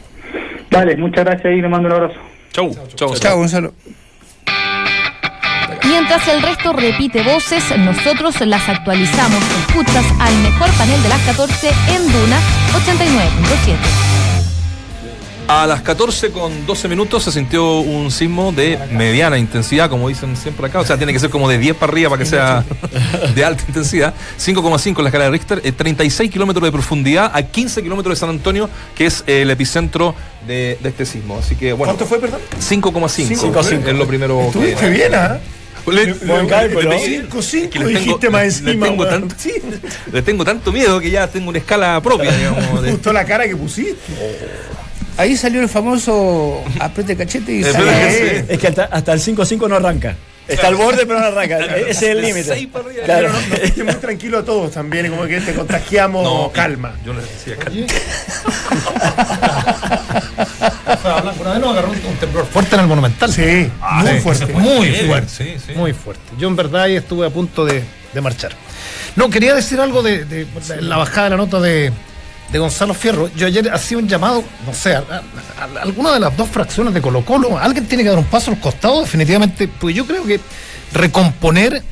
Vale, 0.70 0.96
muchas 0.96 1.26
gracias 1.26 1.54
y 1.54 1.62
le 1.62 1.68
mando 1.68 1.88
un 1.88 1.94
abrazo. 1.96 2.20
Chau, 2.52 2.72
chau. 2.96 3.16
Chao, 3.16 3.38
Gonzalo. 3.38 3.74
Mientras 5.84 6.28
el 6.28 6.42
resto 6.42 6.74
repite 6.74 7.24
voces, 7.24 7.64
nosotros 7.78 8.40
las 8.42 8.70
actualizamos. 8.70 9.44
Escuchas 9.68 10.06
al 10.20 10.36
mejor 10.38 10.70
panel 10.78 11.02
de 11.04 11.10
las 11.10 11.22
14 11.22 11.68
en 11.68 12.12
Duna 12.12 12.40
89.7. 12.74 14.11
A 15.54 15.68
las 15.68 15.82
14 15.82 16.30
con 16.32 16.66
12 16.66 16.88
minutos 16.88 17.24
se 17.26 17.32
sintió 17.34 17.80
un 17.82 18.10
sismo 18.10 18.54
de 18.54 18.80
mediana 18.94 19.38
intensidad, 19.38 19.90
como 19.90 20.08
dicen 20.08 20.38
siempre 20.38 20.68
acá. 20.68 20.80
O 20.80 20.86
sea, 20.86 20.96
tiene 20.96 21.12
que 21.12 21.20
ser 21.20 21.30
como 21.30 21.50
de 21.50 21.58
10 21.58 21.76
para 21.76 21.92
arriba 21.92 22.10
para 22.10 22.24
que 22.24 22.26
sea 22.30 22.64
de 23.36 23.44
alta 23.44 23.62
intensidad. 23.68 24.14
5,5 24.40 24.98
en 24.98 25.04
la 25.04 25.10
escala 25.10 25.26
de 25.26 25.32
Richter, 25.32 25.62
eh, 25.66 25.74
36 25.74 26.32
kilómetros 26.32 26.64
de 26.64 26.72
profundidad 26.72 27.32
a 27.34 27.44
15 27.44 27.84
kilómetros 27.84 28.16
de 28.16 28.20
San 28.22 28.30
Antonio, 28.30 28.70
que 28.96 29.06
es 29.08 29.26
eh, 29.28 29.42
el 29.42 29.50
epicentro 29.50 30.16
de, 30.48 30.78
de 30.82 30.88
este 30.90 31.06
sismo. 31.06 31.38
Así 31.40 31.56
que, 31.58 31.74
bueno. 31.74 31.96
¿Cuánto 31.96 32.06
fue, 32.06 32.20
perdón? 32.20 32.40
5,5 32.58 33.88
es 33.90 33.94
lo 33.96 34.08
primero 34.08 34.38
que. 34.40 34.46
Estuviste 34.48 34.90
bien, 34.90 35.14
¿ah? 35.16 35.38
Le- 35.86 36.14
Buen 36.14 36.48
cálculo. 36.48 36.92
le- 36.92 37.00
Cinco, 37.00 37.42
cinco, 37.42 37.70
que 37.72 37.80
tengo- 37.80 37.90
les 38.38 38.62
encima, 38.62 38.86
tengo 38.86 39.04
weón. 39.04 39.10
tanto, 39.22 39.36
sí, 39.38 39.52
les 40.14 40.24
tengo 40.24 40.46
tanto 40.46 40.72
miedo 40.72 41.00
que 41.00 41.10
ya 41.10 41.28
tengo 41.28 41.50
una 41.50 41.58
escala 41.58 42.00
propia, 42.02 42.32
digamos. 42.38 42.74
Me 42.76 42.82
de- 42.84 42.92
gustó 42.92 43.12
la 43.12 43.26
cara 43.26 43.48
que 43.48 43.56
pusiste. 43.58 43.98
Ahí 45.18 45.38
salió 45.38 45.62
el 45.62 45.70
famoso 45.70 46.64
apriete 46.80 47.16
cachete 47.16 47.52
y 47.54 47.62
Es 47.62 47.72
sale. 47.74 48.46
Es 48.50 48.60
que 48.60 48.68
hasta, 48.68 48.86
hasta 48.86 49.14
el 49.14 49.20
5-5 49.20 49.70
no 49.70 49.76
arranca. 49.76 50.16
Está 50.48 50.68
al 50.68 50.76
borde, 50.76 51.06
pero 51.06 51.20
no 51.20 51.26
arranca. 51.28 51.60
Ese 51.60 51.90
es 51.92 52.02
el 52.04 52.22
límite. 52.22 52.70
Claro. 53.06 53.30
No, 53.32 53.34
nos 53.40 53.44
fuiste 53.60 53.84
muy 53.84 53.94
tranquilo 53.96 54.40
a 54.40 54.44
todos 54.44 54.72
también, 54.72 55.10
como 55.10 55.26
que 55.26 55.40
te 55.42 55.54
contagiamos 55.54 56.24
No, 56.24 56.52
calma. 56.52 56.96
Yo 57.06 57.14
le 57.14 57.22
decía 57.22 57.56
calma. 57.58 57.86
Una 61.40 61.52
vez 61.52 61.60
nos 61.62 61.72
agarró 61.72 61.90
un, 61.92 62.16
temblor 62.20 62.46
fuerte 62.48 62.76
en 62.76 62.82
el 62.82 62.88
Monumental. 62.88 63.32
Sí, 63.32 63.70
muy 63.82 64.08
Sí, 64.14 64.20
fuerte. 64.20 64.46
Muy 64.54 64.92
fuerte. 65.08 65.30
sí, 65.30 65.56
sí. 65.66 65.74
Muy 65.76 65.94
fuerte. 65.94 66.22
Yo 66.38 66.48
en 66.48 66.56
verdad 66.56 66.84
ahí 66.84 66.96
estuve 66.96 67.28
a 67.28 67.30
punto 67.30 67.66
de, 67.66 67.84
de 68.14 68.22
marchar. 68.22 68.52
No, 69.16 69.30
quería 69.30 69.54
decir 69.56 69.80
algo 69.80 70.02
de, 70.04 70.26
de- 70.26 70.46
de 70.46 70.82
la 70.82 70.98
bajada 70.98 71.26
de 71.26 71.30
la 71.32 71.38
nota 71.38 71.60
de, 71.60 71.92
de 72.52 72.60
Gonzalo 72.60 72.94
Fierro. 72.94 73.30
Yo 73.36 73.48
ayer 73.48 73.70
hacía 73.74 73.98
un 73.98 74.08
llamado, 74.08 74.44
no 74.66 74.74
sé, 74.74 74.96
a, 74.96 75.04
alguna 75.82 76.14
de 76.14 76.20
las 76.20 76.36
dos 76.36 76.50
fracciones 76.50 76.94
de 76.94 77.02
Colo 77.02 77.24
Colo. 77.24 77.58
Alguien 77.58 77.86
tiene 77.88 78.04
que 78.04 78.10
dar 78.10 78.18
un 78.18 78.26
paso 78.26 78.52
al 78.52 78.60
costado, 78.60 79.02
definitivamente, 79.02 79.68
porque 79.68 79.94
yo 79.94 80.06
creo 80.06 80.24
que 80.26 80.40
recomponer 80.94 81.84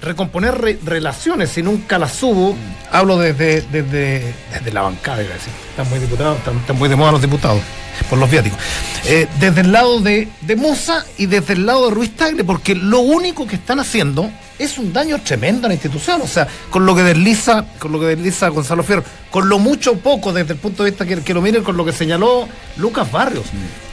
recomponer 0.00 0.60
re- 0.60 0.78
relaciones, 0.84 1.50
si 1.50 1.62
nunca 1.62 1.96
las 1.96 2.20
hubo, 2.24 2.56
hablo 2.90 3.18
desde, 3.18 3.60
desde, 3.62 4.34
desde 4.52 4.72
la 4.72 4.82
bancada, 4.82 5.22
iba 5.22 5.30
a 5.30 5.34
decir. 5.34 5.52
Están 5.70 5.88
muy 5.90 6.00
diputados, 6.00 6.38
están, 6.38 6.56
están 6.58 6.76
muy 6.76 6.88
de 6.88 6.96
moda 6.96 7.12
los 7.12 7.22
diputados, 7.22 7.60
por 8.08 8.18
los 8.18 8.30
viáticos. 8.30 8.58
Eh, 9.06 9.26
desde 9.40 9.62
el 9.62 9.72
lado 9.72 10.00
de, 10.00 10.28
de 10.42 10.56
Moza 10.56 11.04
y 11.18 11.26
desde 11.26 11.54
el 11.54 11.66
lado 11.66 11.88
de 11.88 11.94
Ruiz 11.94 12.16
Tagle, 12.16 12.44
porque 12.44 12.74
lo 12.74 13.00
único 13.00 13.46
que 13.46 13.56
están 13.56 13.80
haciendo 13.80 14.30
es 14.58 14.78
un 14.78 14.92
daño 14.92 15.18
tremendo 15.22 15.66
a 15.66 15.68
la 15.68 15.74
institución. 15.74 16.20
O 16.22 16.26
sea, 16.28 16.46
con 16.70 16.86
lo 16.86 16.94
que 16.94 17.02
desliza, 17.02 17.64
con 17.78 17.90
lo 17.92 17.98
que 18.00 18.06
desliza 18.06 18.48
Gonzalo 18.48 18.82
Fierro, 18.84 19.02
con 19.30 19.48
lo 19.48 19.58
mucho 19.58 19.92
o 19.92 19.96
poco 19.96 20.32
desde 20.32 20.52
el 20.52 20.58
punto 20.58 20.84
de 20.84 20.90
vista 20.90 21.04
que, 21.04 21.20
que 21.22 21.34
lo 21.34 21.42
miren 21.42 21.62
con 21.64 21.76
lo 21.76 21.84
que 21.84 21.92
señaló 21.92 22.48
Lucas 22.76 23.10
Barrios. 23.10 23.46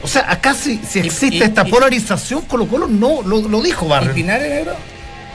O 0.03 0.07
sea, 0.07 0.29
acá 0.31 0.53
si, 0.53 0.79
si 0.87 0.99
existe 0.99 1.37
y- 1.37 1.41
esta 1.41 1.67
y- 1.67 1.71
polarización, 1.71 2.41
Colo 2.41 2.67
Colo 2.67 2.87
no 2.87 3.21
lo, 3.23 3.41
lo 3.47 3.61
dijo 3.61 3.85
¿Y 3.85 3.89
Barrios. 3.89 4.13
Pinares, 4.13 4.49
negro? 4.49 4.73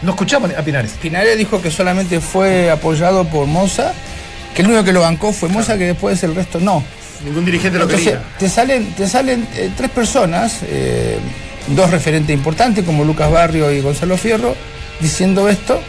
No 0.03 0.11
escuchamos 0.13 0.51
a 0.57 0.63
Pinares. 0.63 0.93
Pinares 1.01 1.37
dijo 1.39 1.61
que 1.63 1.71
solamente 1.71 2.21
fue 2.21 2.71
apoyado 2.71 3.25
por 3.25 3.47
Moza, 3.47 3.93
que 4.55 4.63
el 4.63 4.69
único 4.69 4.85
que 4.85 4.93
lo 4.93 5.01
bancó 5.01 5.33
fue 5.33 5.49
Moza, 5.49 5.77
que 5.79 5.85
después 5.87 6.23
el 6.23 6.35
resto 6.35 6.61
no. 6.61 6.85
Ningún 7.25 7.45
dirigente 7.45 7.79
lo 7.79 7.85
Entonces, 7.85 8.13
quería. 8.13 8.25
te 8.39 8.49
salen, 8.49 8.93
te 8.95 9.09
salen 9.09 9.47
eh, 9.55 9.71
tres 9.77 9.91
personas, 9.91 10.61
eh, 10.63 11.19
dos 11.69 11.91
referentes 11.91 12.35
importantes 12.35 12.85
como 12.85 13.05
Lucas 13.05 13.31
Barrio 13.31 13.71
y 13.71 13.81
Gonzalo 13.81 14.17
Fierro, 14.17 14.55
diciendo 15.01 15.49
esto, 15.49 15.81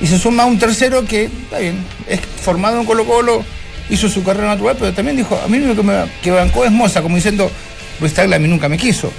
y 0.00 0.06
se 0.06 0.18
suma 0.18 0.44
un 0.44 0.58
tercero 0.58 1.04
que, 1.04 1.24
está 1.24 1.58
bien, 1.58 1.76
es 2.08 2.20
formado 2.20 2.80
en 2.80 2.86
Colo 2.86 3.04
Colo, 3.04 3.44
hizo 3.88 4.08
su 4.08 4.24
carrera 4.24 4.48
natural, 4.48 4.76
pero 4.78 4.92
también 4.92 5.16
dijo, 5.16 5.40
a 5.42 5.48
mí 5.48 5.58
lo 5.58 5.66
único 5.66 5.82
que 5.82 5.86
me 5.88 6.04
que 6.22 6.30
bancó 6.30 6.64
es 6.64 6.72
Moza, 6.72 7.02
como 7.02 7.16
diciendo, 7.16 7.50
Luis 8.00 8.14
Tagla 8.14 8.36
a 8.36 8.38
mí 8.38 8.48
nunca 8.48 8.68
me 8.68 8.78
quiso. 8.78 9.12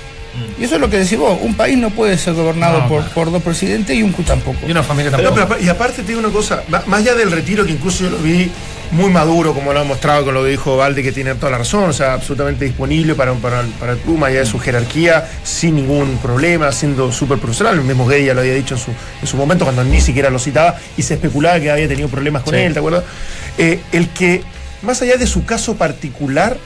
Y 0.60 0.64
eso 0.64 0.76
es 0.76 0.82
lo 0.82 0.90
que 0.90 0.98
decís 1.00 1.18
vos, 1.18 1.38
un 1.42 1.56
país 1.56 1.78
no 1.78 1.90
puede 1.90 2.18
ser 2.18 2.34
gobernado 2.34 2.80
No, 2.82 2.88
por, 2.88 3.04
por 3.10 3.32
dos 3.32 3.42
presidentes 3.44 3.96
y 3.96 4.04
un 4.04 4.12
Q 4.14 4.24
tampoco. 4.24 4.60
Y 4.68 4.72
una 4.72 4.84
familia 4.84 5.12
tampoco. 5.12 5.36
pero 5.36 5.62
y 5.62 5.68
aparte 5.70 6.04
te 6.04 6.08
digo 6.10 6.20
una 6.20 6.30
cosa, 6.30 6.64
más 6.88 7.00
allá 7.02 7.16
del 7.16 7.32
retiro 7.32 7.66
que 7.66 7.72
incluso 7.74 8.04
yo 8.06 8.12
lo 8.12 8.18
vi 8.20 8.50
muy 8.92 9.10
maduro, 9.10 9.54
como 9.54 9.72
lo 9.72 9.80
ha 9.80 9.84
mostrado 9.86 10.26
con 10.26 10.34
lo 10.34 10.44
que 10.44 10.50
dijo 10.50 10.76
Valde, 10.78 11.02
que 11.02 11.12
tiene 11.14 11.34
toda 11.36 11.52
la 11.52 11.58
razón, 11.60 11.90
o 11.90 11.94
sea, 11.94 12.14
absolutamente 12.14 12.66
disponible 12.66 13.16
para, 13.16 13.34
para, 13.36 13.64
para 13.80 13.94
el 13.94 14.00
club, 14.00 14.18
más 14.18 14.30
allá 14.30 14.40
de 14.42 14.46
su 14.46 14.60
jerarquía, 14.60 15.30
sin 15.44 15.76
ningún 15.76 16.18
problema, 16.18 16.72
siendo 16.74 17.10
súper 17.12 17.38
profesional. 17.38 17.76
El 17.78 17.84
mismo 17.86 18.06
Gay 18.06 18.26
ya 18.26 18.34
lo 18.34 18.42
había 18.42 18.54
dicho 18.54 18.76
en 18.76 18.82
su, 18.82 18.92
en 19.22 19.28
su 19.28 19.38
momento, 19.38 19.64
cuando 19.64 19.84
ni 19.86 20.02
siquiera 20.02 20.30
lo 20.30 20.40
citaba 20.40 20.76
y 20.98 21.04
se 21.04 21.14
especulaba 21.14 21.58
que 21.62 21.72
había 21.72 21.88
tenido 21.88 22.10
problemas 22.10 22.44
con 22.44 22.54
Sí. 22.54 22.60
él, 22.60 22.74
¿te 22.74 22.80
acuerdas? 22.80 23.04
Eh, 23.58 23.80
el 23.94 24.10
que, 24.10 24.44
más 24.82 25.02
allá 25.02 25.16
de 25.16 25.26
su 25.28 25.46
caso 25.46 25.76
particular, 25.76 26.58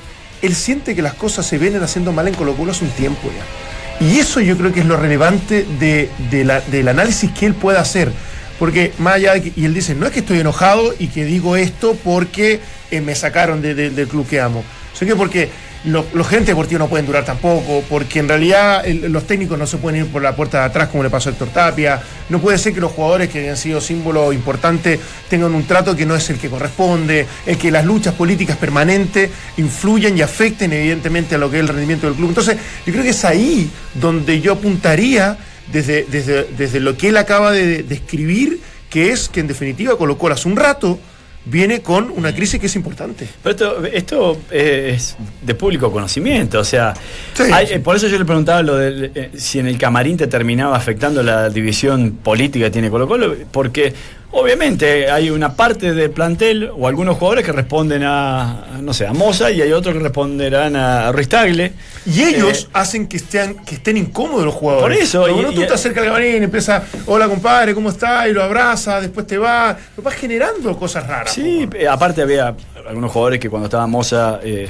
él 0.45 0.55
siente 0.55 0.95
que 0.95 1.01
las 1.01 1.13
cosas 1.13 1.45
se 1.45 1.57
vienen 1.57 1.81
haciendo 1.83 2.11
mal 2.11 2.27
en 2.27 2.33
Colo 2.33 2.53
Colo 2.55 2.71
hace 2.71 2.85
un 2.85 2.91
tiempo 2.91 3.31
ya. 3.35 4.05
Y 4.05 4.19
eso 4.19 4.41
yo 4.41 4.57
creo 4.57 4.73
que 4.73 4.81
es 4.81 4.85
lo 4.85 4.97
relevante 4.97 5.65
de, 5.79 6.09
del 6.29 6.87
análisis 6.87 7.31
que 7.31 7.45
él 7.45 7.53
pueda 7.53 7.79
hacer. 7.81 8.11
Porque 8.59 8.93
más 8.99 9.15
allá 9.15 9.33
de 9.33 9.41
que, 9.41 9.53
y 9.59 9.65
él 9.65 9.73
dice, 9.73 9.95
no 9.95 10.05
es 10.05 10.11
que 10.13 10.19
estoy 10.19 10.39
enojado 10.39 10.93
y 10.97 11.07
que 11.07 11.25
digo 11.25 11.55
esto 11.57 11.97
porque 12.03 12.59
eh, 12.91 13.01
me 13.01 13.13
sacaron 13.15 13.61
de- 13.61 13.75
de- 13.75 13.89
del 13.89 14.07
club 14.07 14.27
que 14.27 14.39
amo. 14.39 14.63
O 14.93 14.97
sea 14.97 15.07
que 15.07 15.15
porque 15.15 15.49
lo- 15.85 16.05
los 16.13 16.27
gerentes 16.27 16.53
deportivos 16.55 16.79
no 16.79 16.87
pueden 16.89 17.05
durar 17.05 17.23
tampoco, 17.25 17.83
porque 17.89 18.19
en 18.19 18.27
realidad 18.27 18.85
el- 18.85 19.11
los 19.11 19.25
técnicos 19.27 19.57
no 19.57 19.67
se 19.67 19.77
pueden 19.77 20.01
ir 20.05 20.07
por 20.11 20.21
la 20.21 20.35
puerta 20.35 20.59
de 20.59 20.65
atrás 20.65 20.89
como 20.89 21.03
le 21.03 21.09
pasó 21.09 21.29
a 21.29 21.31
Héctor 21.33 21.49
Tapia. 21.49 22.01
No 22.29 22.39
puede 22.39 22.57
ser 22.57 22.73
que 22.73 22.81
los 22.81 22.91
jugadores 22.91 23.29
que 23.29 23.49
han 23.49 23.57
sido 23.57 23.79
símbolo 23.79 24.33
importante 24.33 24.99
tengan 25.29 25.53
un 25.53 25.65
trato 25.65 25.95
que 25.95 26.05
no 26.05 26.15
es 26.15 26.29
el 26.29 26.37
que 26.37 26.49
corresponde, 26.49 27.25
es 27.45 27.57
que 27.57 27.71
las 27.71 27.85
luchas 27.85 28.13
políticas 28.15 28.57
permanentes 28.57 29.29
influyan 29.57 30.17
y 30.17 30.21
afecten 30.21 30.73
evidentemente 30.73 31.35
a 31.35 31.37
lo 31.37 31.49
que 31.51 31.57
es 31.57 31.61
el 31.61 31.67
rendimiento 31.69 32.07
del 32.07 32.15
club. 32.15 32.29
Entonces, 32.29 32.57
yo 32.85 32.91
creo 32.91 33.03
que 33.03 33.11
es 33.11 33.25
ahí 33.25 33.69
donde 33.93 34.41
yo 34.41 34.53
apuntaría 34.53 35.37
desde, 35.71 36.05
desde, 36.09 36.45
desde 36.57 36.79
lo 36.79 36.97
que 36.97 37.09
él 37.09 37.17
acaba 37.17 37.51
de 37.51 37.83
describir, 37.83 38.59
que 38.89 39.11
es 39.11 39.29
que 39.29 39.39
en 39.39 39.47
definitiva 39.47 39.97
colocó 39.97 40.29
hace 40.29 40.47
un 40.47 40.55
rato 40.55 40.99
viene 41.45 41.81
con 41.81 42.11
una 42.15 42.33
crisis 42.33 42.59
que 42.59 42.65
es 42.65 42.75
importante. 42.75 43.27
Pero 43.43 43.51
esto, 43.51 43.85
esto 43.85 44.37
es 44.51 45.15
de 45.41 45.55
público 45.55 45.91
conocimiento, 45.91 46.59
o 46.59 46.63
sea, 46.63 46.93
Sí, 47.33 47.43
hay- 47.53 47.67
sí. 47.67 47.79
por 47.79 47.95
eso 47.95 48.07
yo 48.07 48.17
le 48.17 48.25
preguntaba 48.25 48.61
lo 48.63 48.75
de 48.77 49.11
eh, 49.13 49.29
si 49.37 49.59
en 49.59 49.67
el 49.67 49.77
camarín 49.77 50.17
te 50.17 50.27
terminaba 50.27 50.75
afectando 50.75 51.21
la 51.23 51.49
división 51.49 52.17
política 52.23 52.65
que 52.65 52.71
tiene 52.71 52.89
Colo 52.89 53.07
Colo, 53.07 53.35
porque 53.51 53.93
obviamente 54.31 55.09
hay 55.09 55.29
una 55.29 55.53
parte 55.53 55.93
del 55.93 56.11
plantel 56.11 56.69
o 56.75 56.87
algunos 56.87 57.17
jugadores 57.17 57.45
que 57.45 57.51
responden 57.51 58.03
a, 58.03 58.77
no 58.81 58.93
sé, 58.93 59.07
a 59.07 59.13
Moza 59.13 59.51
y 59.51 59.61
hay 59.61 59.71
otros 59.71 59.93
que 59.95 59.99
responderán 60.01 60.75
a 60.75 61.11
Ruiz 61.11 61.29
Tagle. 61.29 61.73
Y 62.05 62.21
ellos 62.23 62.65
Eh, 62.65 62.69
hacen 62.73 63.07
que 63.07 63.17
estén, 63.17 63.55
que 63.65 63.75
estén 63.75 63.97
incómodos 63.97 64.45
los 64.45 64.53
jugadores. 64.53 64.97
Por 64.97 65.03
eso, 65.03 65.21
Pero 65.23 65.33
y- 65.33 65.35
bueno, 65.41 65.53
tú 65.53 65.63
y- 65.63 65.67
te 65.67 65.73
acercas 65.73 66.01
al 66.03 66.07
camarín, 66.09 66.43
empieza, 66.43 66.83
hola 67.05 67.27
compadre, 67.27 67.73
¿cómo 67.73 67.89
estás? 67.89 68.27
Y 68.27 68.31
lo 68.33 68.43
abraza, 68.43 68.99
después 69.01 69.25
te 69.25 69.37
va. 69.37 69.77
Lo 69.97 70.03
vas 70.03 70.13
generando 70.15 70.77
cosas 70.77 71.07
raras. 71.07 71.33
Sí, 71.33 71.67
eh, 71.73 71.87
aparte 71.87 72.21
había 72.21 72.53
algunos 72.87 73.11
jugadores 73.11 73.39
que 73.39 73.49
cuando 73.49 73.65
estaba 73.65 73.87
Moza 73.87 74.39
eh, 74.43 74.69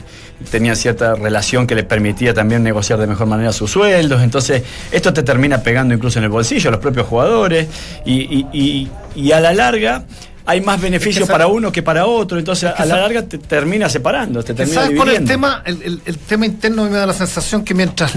tenían 0.52 0.76
cierta 0.76 1.16
relación 1.16 1.68
que 1.68 1.76
les 1.76 1.86
permitía 1.86 2.34
también 2.34 2.64
negociar 2.64 3.00
de 3.00 3.08
mejor 3.08 3.28
manera 3.28 3.52
sus 3.54 3.72
sueldos. 3.72 4.22
Entonces, 4.22 4.64
esto 4.92 5.14
te 5.14 5.24
termina 5.24 5.62
pegando 5.62 5.94
incluso 5.94 6.20
en 6.20 6.24
el 6.26 6.30
bolsillo 6.30 6.70
a 6.70 6.72
los 6.72 6.82
propios 6.82 7.08
jugadores. 7.08 7.68
Y, 8.06 8.22
y- 8.22 8.48
y- 8.54 8.90
y 9.16 9.32
a 9.32 9.40
la 9.40 9.54
larga 9.54 10.06
hay 10.46 10.62
más 10.62 10.80
beneficios 10.80 11.28
para 11.28 11.48
uno 11.48 11.72
que 11.72 11.82
para 11.82 12.06
otro. 12.06 12.38
Entonces, 12.38 12.72
que 12.76 12.82
a 12.84 12.86
la 12.86 12.98
larga 12.98 13.24
te 13.24 13.38
termina 13.38 13.90
separando, 13.90 14.44
te 14.44 14.54
termina 14.54 14.82
¿Sabes 14.82 14.98
cuál 14.98 15.10
es 15.10 15.20
el 15.20 15.26
tema? 15.26 15.62
El, 15.66 15.82
el- 15.82 16.02
el 16.06 16.18
tema 16.18 16.46
interno 16.46 16.84
me 16.90 16.98
da 16.98 17.06
la 17.06 17.14
sensación 17.14 17.64
que 17.66 17.74
mientras 17.74 18.14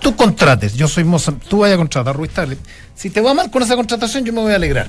tú 0.00 0.16
contrates, 0.16 0.74
yo 0.74 0.88
soy 0.88 1.04
Moza, 1.04 1.32
tú 1.48 1.58
vayas 1.58 1.74
a 1.74 1.78
contratar 1.78 2.14
a 2.14 2.16
Ruiz 2.16 2.30
Tagle, 2.32 2.56
si 2.94 3.10
te 3.10 3.20
va 3.20 3.34
mal 3.34 3.50
con 3.50 3.62
esa 3.62 3.76
contratación 3.76 4.24
yo 4.24 4.32
me 4.32 4.40
voy 4.40 4.52
a 4.52 4.56
alegrar. 4.56 4.88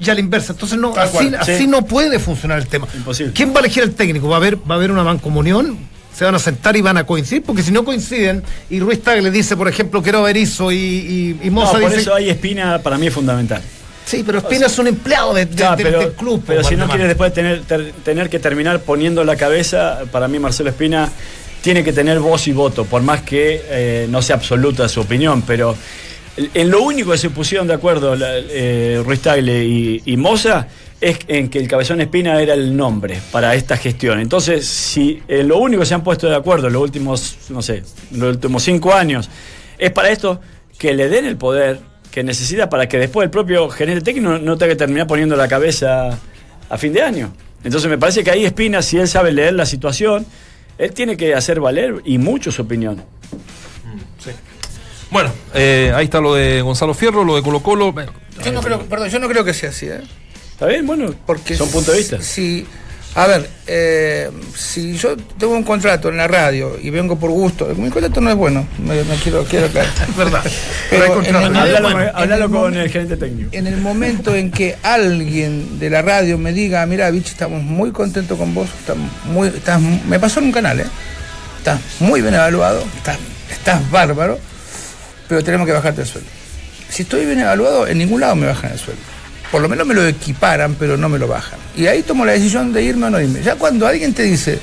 Y 0.00 0.10
a 0.10 0.14
la 0.14 0.20
inversa, 0.20 0.52
entonces 0.52 0.78
no, 0.78 0.90
Tal 0.90 1.04
así, 1.04 1.12
cual, 1.12 1.34
así 1.36 1.56
sí. 1.58 1.66
no 1.66 1.84
puede 1.84 2.18
funcionar 2.18 2.58
el 2.58 2.66
tema. 2.66 2.88
Imposible. 2.94 3.32
¿Quién 3.32 3.50
va 3.52 3.56
a 3.56 3.60
elegir 3.60 3.82
el 3.84 3.94
técnico? 3.94 4.28
¿Va 4.28 4.36
a 4.36 4.38
haber, 4.38 4.56
va 4.56 4.74
a 4.74 4.78
haber 4.78 4.90
una 4.90 5.04
mancomunión? 5.04 5.78
¿Se 6.14 6.24
van 6.24 6.34
a 6.34 6.38
sentar 6.38 6.76
y 6.76 6.82
van 6.82 6.96
a 6.98 7.04
coincidir? 7.06 7.42
Porque 7.42 7.62
si 7.62 7.70
no 7.70 7.84
coinciden, 7.84 8.42
y 8.68 8.80
Ruiz 8.80 9.00
Tagle 9.02 9.30
dice, 9.30 9.56
por 9.56 9.68
ejemplo, 9.68 10.02
quiero 10.02 10.22
ver 10.22 10.34
Berizzo 10.34 10.70
y, 10.72 10.76
y, 10.76 11.40
y 11.44 11.50
No, 11.50 11.70
por 11.70 11.80
dice. 11.80 12.00
eso 12.02 12.14
ahí 12.14 12.28
Espina 12.30 12.80
para 12.80 12.98
mí 12.98 13.06
es 13.06 13.14
fundamental. 13.14 13.62
Sí, 14.04 14.22
pero 14.26 14.38
Espina 14.38 14.66
es 14.66 14.78
un 14.78 14.88
empleado 14.88 15.32
de- 15.32 15.46
de- 15.46 15.64
pero, 15.76 16.00
del 16.00 16.12
club. 16.12 16.42
pero 16.46 16.64
si 16.64 16.74
no 16.76 16.86
quieres 16.88 17.06
después 17.08 17.32
tener, 17.32 17.62
ter- 17.62 17.92
tener 18.04 18.28
que 18.28 18.38
terminar 18.40 18.80
poniendo 18.80 19.22
la 19.24 19.36
cabeza, 19.36 20.00
para 20.10 20.26
mí 20.28 20.38
Marcelo 20.40 20.70
Espina 20.70 21.08
tiene 21.62 21.84
que 21.84 21.92
tener 21.92 22.18
voz 22.18 22.48
y 22.48 22.52
voto, 22.52 22.84
por 22.84 23.02
más 23.02 23.22
que 23.22 23.62
eh, 23.68 24.06
no 24.10 24.20
sea 24.20 24.36
absoluta 24.36 24.88
su 24.88 25.00
opinión, 25.00 25.42
pero 25.46 25.76
en 26.36 26.70
lo 26.70 26.82
único 26.82 27.10
que 27.12 27.18
se 27.18 27.30
pusieron 27.30 27.66
de 27.66 27.74
acuerdo 27.74 28.16
la- 28.16 28.38
eh, 28.38 29.02
Ruiz 29.04 29.20
Tagle 29.20 29.64
y, 29.64 30.02
y 30.06 30.16
Moza 30.16 30.66
es 31.00 31.18
en 31.28 31.48
que 31.50 31.58
el 31.58 31.66
Cabezón 31.68 32.00
Espina 32.00 32.40
era 32.40 32.54
el 32.54 32.76
nombre 32.76 33.18
para 33.32 33.54
esta 33.54 33.76
gestión. 33.76 34.20
Entonces, 34.20 34.66
si 34.66 35.20
eh, 35.28 35.42
lo 35.42 35.58
único 35.58 35.80
que 35.80 35.86
se 35.86 35.94
han 35.94 36.04
puesto 36.04 36.28
de 36.28 36.36
acuerdo 36.36 36.68
en 36.68 36.72
los 36.74 36.82
últimos, 36.82 37.36
no 37.50 37.60
sé, 37.60 37.82
los 38.12 38.36
últimos 38.36 38.62
cinco 38.62 38.94
años 38.94 39.28
es 39.78 39.90
para 39.90 40.10
esto, 40.10 40.40
que 40.78 40.94
le 40.94 41.08
den 41.08 41.24
el 41.26 41.36
poder 41.36 41.80
que 42.10 42.22
necesita 42.22 42.68
para 42.68 42.88
que 42.88 42.98
después 42.98 43.24
el 43.24 43.30
propio 43.30 43.68
gerente 43.68 44.02
técnico 44.02 44.28
no, 44.30 44.38
no 44.38 44.56
tenga 44.56 44.72
que 44.72 44.76
terminar 44.76 45.06
poniendo 45.06 45.34
la 45.34 45.48
cabeza 45.48 46.18
a 46.68 46.78
fin 46.78 46.92
de 46.92 47.02
año. 47.02 47.32
Entonces 47.64 47.90
me 47.90 47.98
parece 47.98 48.22
que 48.22 48.30
ahí 48.30 48.44
Espina, 48.44 48.80
si 48.82 48.96
él 48.98 49.08
sabe 49.08 49.32
leer 49.32 49.54
la 49.54 49.66
situación, 49.66 50.24
él 50.78 50.92
tiene 50.92 51.16
que 51.16 51.34
hacer 51.34 51.58
valer 51.60 51.96
y 52.04 52.18
mucho 52.18 52.52
su 52.52 52.62
opinión. 52.62 53.02
Bueno, 55.12 55.30
eh, 55.54 55.92
ahí 55.94 56.04
está 56.06 56.20
lo 56.20 56.34
de 56.34 56.62
Gonzalo 56.62 56.94
Fierro, 56.94 57.22
lo 57.24 57.36
de 57.36 57.42
Colo 57.42 57.62
Colo. 57.62 57.94
Yo 58.44 58.52
no 58.52 58.60
creo, 58.62 58.80
perdón, 58.86 59.08
yo 59.10 59.18
no 59.18 59.28
creo 59.28 59.44
que 59.44 59.52
sea 59.54 59.70
así, 59.70 59.86
¿eh? 59.86 60.00
¿Está 60.52 60.66
bien? 60.66 60.86
Bueno, 60.86 61.14
Porque 61.26 61.54
son 61.56 61.68
puntos 61.70 61.92
de 61.94 61.98
vista. 62.00 62.22
Si, 62.22 62.66
a 63.14 63.26
ver, 63.26 63.48
eh, 63.66 64.30
si 64.56 64.96
yo 64.96 65.16
tengo 65.38 65.52
un 65.54 65.64
contrato 65.64 66.08
en 66.08 66.16
la 66.16 66.26
radio 66.28 66.78
y 66.80 66.88
vengo 66.88 67.16
por 67.18 67.30
gusto, 67.30 67.66
mi 67.76 67.90
contrato 67.90 68.22
no 68.22 68.30
es 68.30 68.36
bueno, 68.36 68.66
me, 68.78 69.04
me 69.04 69.16
quiero, 69.16 69.44
quiero 69.44 69.66
aclarar. 69.66 69.90
Es 70.08 70.16
verdad. 70.16 70.42
Pero 70.88 71.02
hay 71.04 71.08
en 71.10 71.14
contrato. 71.14 71.46
el- 71.46 71.56
Háblalo, 71.56 71.90
bueno, 71.90 72.00
en 72.08 72.16
háblalo 72.16 72.44
el 72.46 72.50
con 72.50 72.76
el 72.76 72.88
gerente 72.90 73.16
técnico. 73.18 73.48
En 73.52 73.66
el 73.66 73.76
momento 73.82 74.34
en 74.34 74.50
que 74.50 74.76
alguien 74.82 75.78
de 75.78 75.90
la 75.90 76.00
radio 76.00 76.38
me 76.38 76.54
diga, 76.54 76.86
mira, 76.86 77.10
Vichy, 77.10 77.30
estamos 77.32 77.62
muy 77.62 77.92
contentos 77.92 78.38
con 78.38 78.54
vos, 78.54 78.68
estamos 78.80 79.10
muy, 79.26 79.48
estás, 79.48 79.78
me 79.80 80.18
pasó 80.18 80.40
en 80.40 80.46
un 80.46 80.52
canal, 80.52 80.80
¿eh? 80.80 80.86
Estás 81.58 81.80
muy 82.00 82.22
bien 82.22 82.32
evaluado, 82.34 82.82
estás, 82.96 83.18
estás 83.50 83.90
bárbaro, 83.90 84.38
pero 85.32 85.42
tenemos 85.42 85.66
que 85.66 85.72
bajarte 85.72 86.02
el 86.02 86.06
sueldo. 86.06 86.28
Si 86.90 87.04
estoy 87.04 87.24
bien 87.24 87.38
evaluado, 87.38 87.86
en 87.86 87.96
ningún 87.96 88.20
lado 88.20 88.36
me 88.36 88.46
bajan 88.46 88.72
el 88.72 88.78
sueldo. 88.78 89.00
Por 89.50 89.62
lo 89.62 89.68
menos 89.70 89.86
me 89.86 89.94
lo 89.94 90.06
equiparan, 90.06 90.74
pero 90.78 90.98
no 90.98 91.08
me 91.08 91.18
lo 91.18 91.26
bajan. 91.26 91.58
Y 91.74 91.86
ahí 91.86 92.02
tomo 92.02 92.26
la 92.26 92.32
decisión 92.32 92.70
de 92.74 92.82
irme 92.82 93.06
o 93.06 93.10
no 93.10 93.18
irme. 93.18 93.40
Ya 93.42 93.54
cuando 93.54 93.86
alguien 93.86 94.12
te 94.12 94.24
dice, 94.24 94.58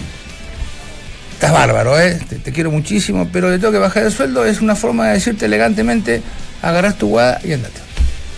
estás 1.34 1.51
bárbaro, 1.51 1.99
¿eh? 1.99 2.19
te, 2.29 2.36
te 2.36 2.51
quiero 2.51 2.69
muchísimo, 2.69 3.27
pero 3.34 3.49
le 3.49 3.58
tengo 3.58 3.71
que 3.71 3.79
bajar 3.79 4.03
el 4.03 4.12
sueldo, 4.12 4.45
es 4.45 4.62
una 4.62 4.75
forma 4.75 5.08
de 5.08 5.13
decirte 5.13 5.45
elegantemente, 5.45 6.21
agarrás 6.62 6.99
tu 6.99 7.08
guada 7.08 7.41
y 7.43 7.53
andate. 7.53 7.79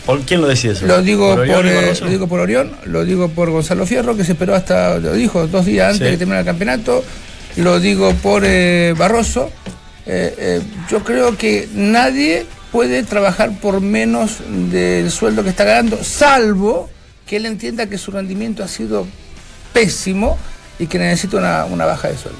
¿Por 0.05 0.21
quién 0.21 0.39
lo 0.39 0.47
decía 0.47 0.71
eso? 0.71 0.85
Lo 0.87 1.01
digo, 1.01 1.35
por, 1.35 1.67
eh, 1.67 1.93
lo 2.01 2.07
digo 2.07 2.27
por 2.29 2.39
Orión, 2.39 2.71
lo 2.85 3.03
digo 3.03 3.27
por 3.27 3.49
Gonzalo 3.49 3.85
Fierro, 3.85 4.15
que 4.15 4.23
se 4.23 4.31
esperó 4.31 4.55
hasta, 4.55 4.99
lo 4.99 5.11
dijo, 5.13 5.47
dos 5.47 5.65
días 5.65 5.87
antes 5.87 5.97
Sí. 5.99 6.03
de 6.05 6.11
que 6.11 6.17
terminara 6.17 6.39
el 6.39 6.45
campeonato. 6.45 7.03
Lo 7.57 7.81
digo 7.81 8.13
por 8.15 8.43
eh, 8.45 8.95
Barroso. 8.97 9.51
Eh, 10.05 10.35
eh, 10.37 10.61
yo 10.89 11.03
creo 11.03 11.37
que 11.37 11.67
nadie 11.73 12.45
puede 12.71 13.03
trabajar 13.03 13.51
por 13.59 13.81
menos 13.81 14.37
del 14.71 15.11
sueldo 15.11 15.43
que 15.43 15.49
está 15.49 15.63
ganando, 15.63 16.03
salvo 16.03 16.89
que 17.27 17.37
él 17.37 17.45
entienda 17.45 17.85
que 17.87 17.97
su 17.97 18.11
rendimiento 18.11 18.63
ha 18.63 18.67
sido 18.67 19.05
pésimo 19.73 20.37
y 20.79 20.87
que 20.87 20.97
necesita 20.97 21.37
una, 21.37 21.65
una 21.65 21.85
baja 21.85 22.07
de 22.09 22.17
sueldo. 22.17 22.39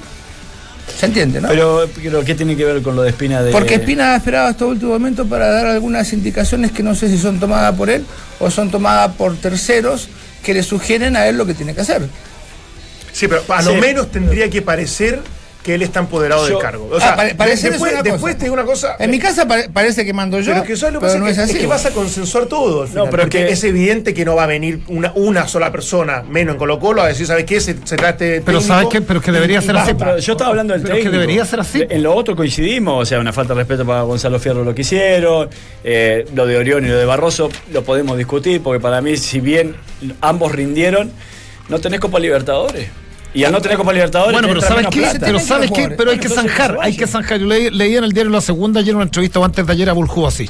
¿Se 0.98 1.06
entiende, 1.06 1.40
no? 1.40 1.48
Pero, 1.48 1.88
pero 2.02 2.24
¿qué 2.24 2.34
tiene 2.34 2.56
que 2.56 2.64
ver 2.64 2.82
con 2.82 2.96
lo 2.96 3.02
de 3.02 3.10
Espina 3.10 3.42
de 3.42 3.52
Porque 3.52 3.74
Espina 3.76 4.12
ha 4.12 4.16
esperado 4.16 4.48
hasta 4.48 4.66
último 4.66 4.90
momento 4.92 5.24
para 5.26 5.48
dar 5.48 5.66
algunas 5.66 6.12
indicaciones 6.12 6.72
que 6.72 6.82
no 6.82 6.94
sé 6.94 7.08
si 7.08 7.18
son 7.18 7.38
tomadas 7.38 7.74
por 7.76 7.88
él 7.88 8.04
o 8.40 8.50
son 8.50 8.70
tomadas 8.70 9.12
por 9.16 9.36
terceros 9.36 10.08
que 10.42 10.52
le 10.54 10.62
sugieren 10.64 11.16
a 11.16 11.26
él 11.28 11.36
lo 11.38 11.46
que 11.46 11.54
tiene 11.54 11.74
que 11.74 11.82
hacer. 11.82 12.02
Sí, 13.12 13.28
pero 13.28 13.42
a 13.48 13.62
Sí. 13.62 13.68
lo 13.68 13.74
menos 13.76 14.10
tendría 14.10 14.50
que 14.50 14.60
parecer 14.60 15.20
que 15.62 15.74
él 15.74 15.82
está 15.82 16.00
empoderado 16.00 16.42
Yo- 16.48 16.54
del 16.54 16.58
cargo. 16.62 16.88
O 16.92 16.96
Ah, 16.96 17.00
sea, 17.00 17.16
pare- 17.16 17.34
parecer 17.36 17.66
es 17.66 17.72
después, 17.74 17.92
una 17.92 18.02
después 18.02 18.20
cosa. 18.34 18.38
te 18.38 18.44
digo 18.44 18.54
una 18.54 18.64
cosa. 18.64 18.96
En 18.98 19.10
mi 19.10 19.18
casa 19.20 19.46
pare- 19.46 19.68
parece 19.68 20.04
que 20.04 20.12
mando 20.12 20.40
yo, 20.40 20.46
pero 20.52 20.62
es 20.62 20.66
que 20.66 20.76
¿sabes 20.76 20.94
lo 20.94 21.00
que 21.00 21.06
pasa? 21.06 21.18
no 21.18 21.26
es, 21.28 21.32
es 21.32 21.36
que, 21.38 21.42
así. 21.44 21.52
es 21.52 21.58
que 21.60 21.66
vas 21.66 21.86
a 21.86 21.90
consensuar 21.92 22.46
todo. 22.46 22.82
al 22.82 22.88
final, 22.88 23.08
pero 23.10 23.22
porque 23.22 23.46
que- 23.46 23.52
es 23.52 23.62
evidente 23.64 24.12
que 24.12 24.24
no 24.24 24.34
va 24.34 24.44
a 24.44 24.46
venir 24.48 24.80
una, 24.88 25.12
una 25.14 25.46
sola 25.46 25.70
persona, 25.70 26.22
menos 26.28 26.54
en 26.54 26.58
Colo 26.58 26.80
Colo, 26.80 27.02
a 27.02 27.06
decir, 27.08 27.26
¿sabes 27.26 27.44
qué? 27.44 27.60
Se, 27.60 27.76
se 27.84 27.96
trate 27.96 28.40
Pero 28.44 28.60
¿sabes 28.60 28.88
qué? 28.90 29.00
Pero 29.02 29.20
que 29.20 29.30
debería 29.30 29.60
ser 29.62 29.76
así. 29.76 29.94
Pero 29.94 30.18
yo 30.18 30.32
estaba 30.32 30.50
hablando 30.50 30.72
del 30.74 30.82
Pero 30.82 30.94
que 30.96 31.00
técnico. 31.02 31.20
debería 31.20 31.44
ser 31.44 31.60
así. 31.60 31.84
En 31.88 32.02
lo 32.02 32.14
otro 32.14 32.34
coincidimos, 32.34 33.02
o 33.02 33.06
sea, 33.06 33.20
una 33.20 33.32
falta 33.32 33.54
de 33.54 33.60
respeto 33.60 33.86
para 33.86 34.02
Gonzalo 34.02 34.40
Fierro 34.40 34.64
lo 34.64 34.74
que 34.74 34.80
hicieron, 34.82 35.48
eh, 35.84 36.24
lo 36.34 36.46
de 36.46 36.56
Orión 36.56 36.84
y 36.84 36.88
lo 36.88 36.96
de 36.96 37.04
Barroso 37.04 37.48
lo 37.72 37.82
podemos 37.84 38.18
discutir, 38.18 38.60
porque 38.62 38.80
para 38.80 39.00
mí, 39.00 39.16
si 39.16 39.38
bien 39.40 39.76
ambos 40.20 40.50
rindieron, 40.52 41.12
no 41.68 41.78
tenés 41.80 42.00
Copa 42.00 42.18
Libertadores. 42.18 42.88
Y 43.34 43.44
al 43.44 43.52
no 43.52 43.60
tener 43.62 43.78
Copa 43.78 43.92
Libertadores, 43.92 44.32
Bueno, 44.32 44.48
pero 44.48 44.60
¿sabes 44.60 44.86
qué? 44.90 45.00
plata. 45.00 45.18
Pero 45.26 45.38
¿sabes 45.40 45.70
qué? 45.70 45.88
Pero 45.90 46.10
hay 46.10 46.18
que 46.18 46.28
zanjar, 46.28 46.76
hay 46.80 46.96
que 46.96 47.06
zanjar. 47.06 47.38
Yo 47.40 47.46
leí, 47.46 47.70
leí 47.70 47.96
en 47.96 48.04
el 48.04 48.12
diario 48.12 48.30
La 48.30 48.40
Segunda 48.42 48.80
ayer 48.80 48.94
una 48.94 49.04
entrevista 49.04 49.38
o 49.38 49.44
antes 49.44 49.66
de 49.66 49.72
ayer 49.72 49.88
a 49.88 49.92
Buljú 49.94 50.26
así. 50.26 50.48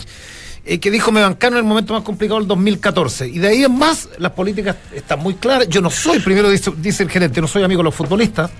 eh, 0.64 0.78
que 0.78 0.90
dijo 0.90 1.10
me 1.12 1.20
bancaron 1.22 1.58
en 1.58 1.64
el 1.64 1.68
momento 1.68 1.92
más 1.92 2.02
complicado 2.02 2.38
del 2.40 2.48
2014. 2.48 3.28
Y 3.28 3.38
de 3.38 3.48
ahí 3.48 3.64
en 3.64 3.76
más, 3.76 4.08
las 4.18 4.32
políticas 4.32 4.76
están 4.94 5.20
muy 5.20 5.34
claras. 5.34 5.68
Yo 5.68 5.80
no 5.80 5.90
soy, 5.90 6.18
primero 6.20 6.48
dice, 6.50 6.72
dice 6.76 7.02
el 7.04 7.10
gerente, 7.10 7.40
no 7.40 7.46
soy 7.48 7.62
amigo 7.62 7.80
de 7.80 7.84
los 7.84 7.94
futbolistas. 7.94 8.50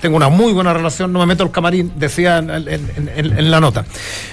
Tengo 0.00 0.16
una 0.16 0.28
muy 0.28 0.52
buena 0.52 0.72
relación, 0.72 1.12
no 1.12 1.20
me 1.20 1.26
meto 1.26 1.44
al 1.44 1.52
camarín, 1.52 1.92
decía 1.94 2.38
en, 2.38 2.50
en- 2.50 2.68
en- 2.68 3.12
en- 3.14 3.38
en 3.38 3.50
la 3.52 3.60
nota. 3.60 3.84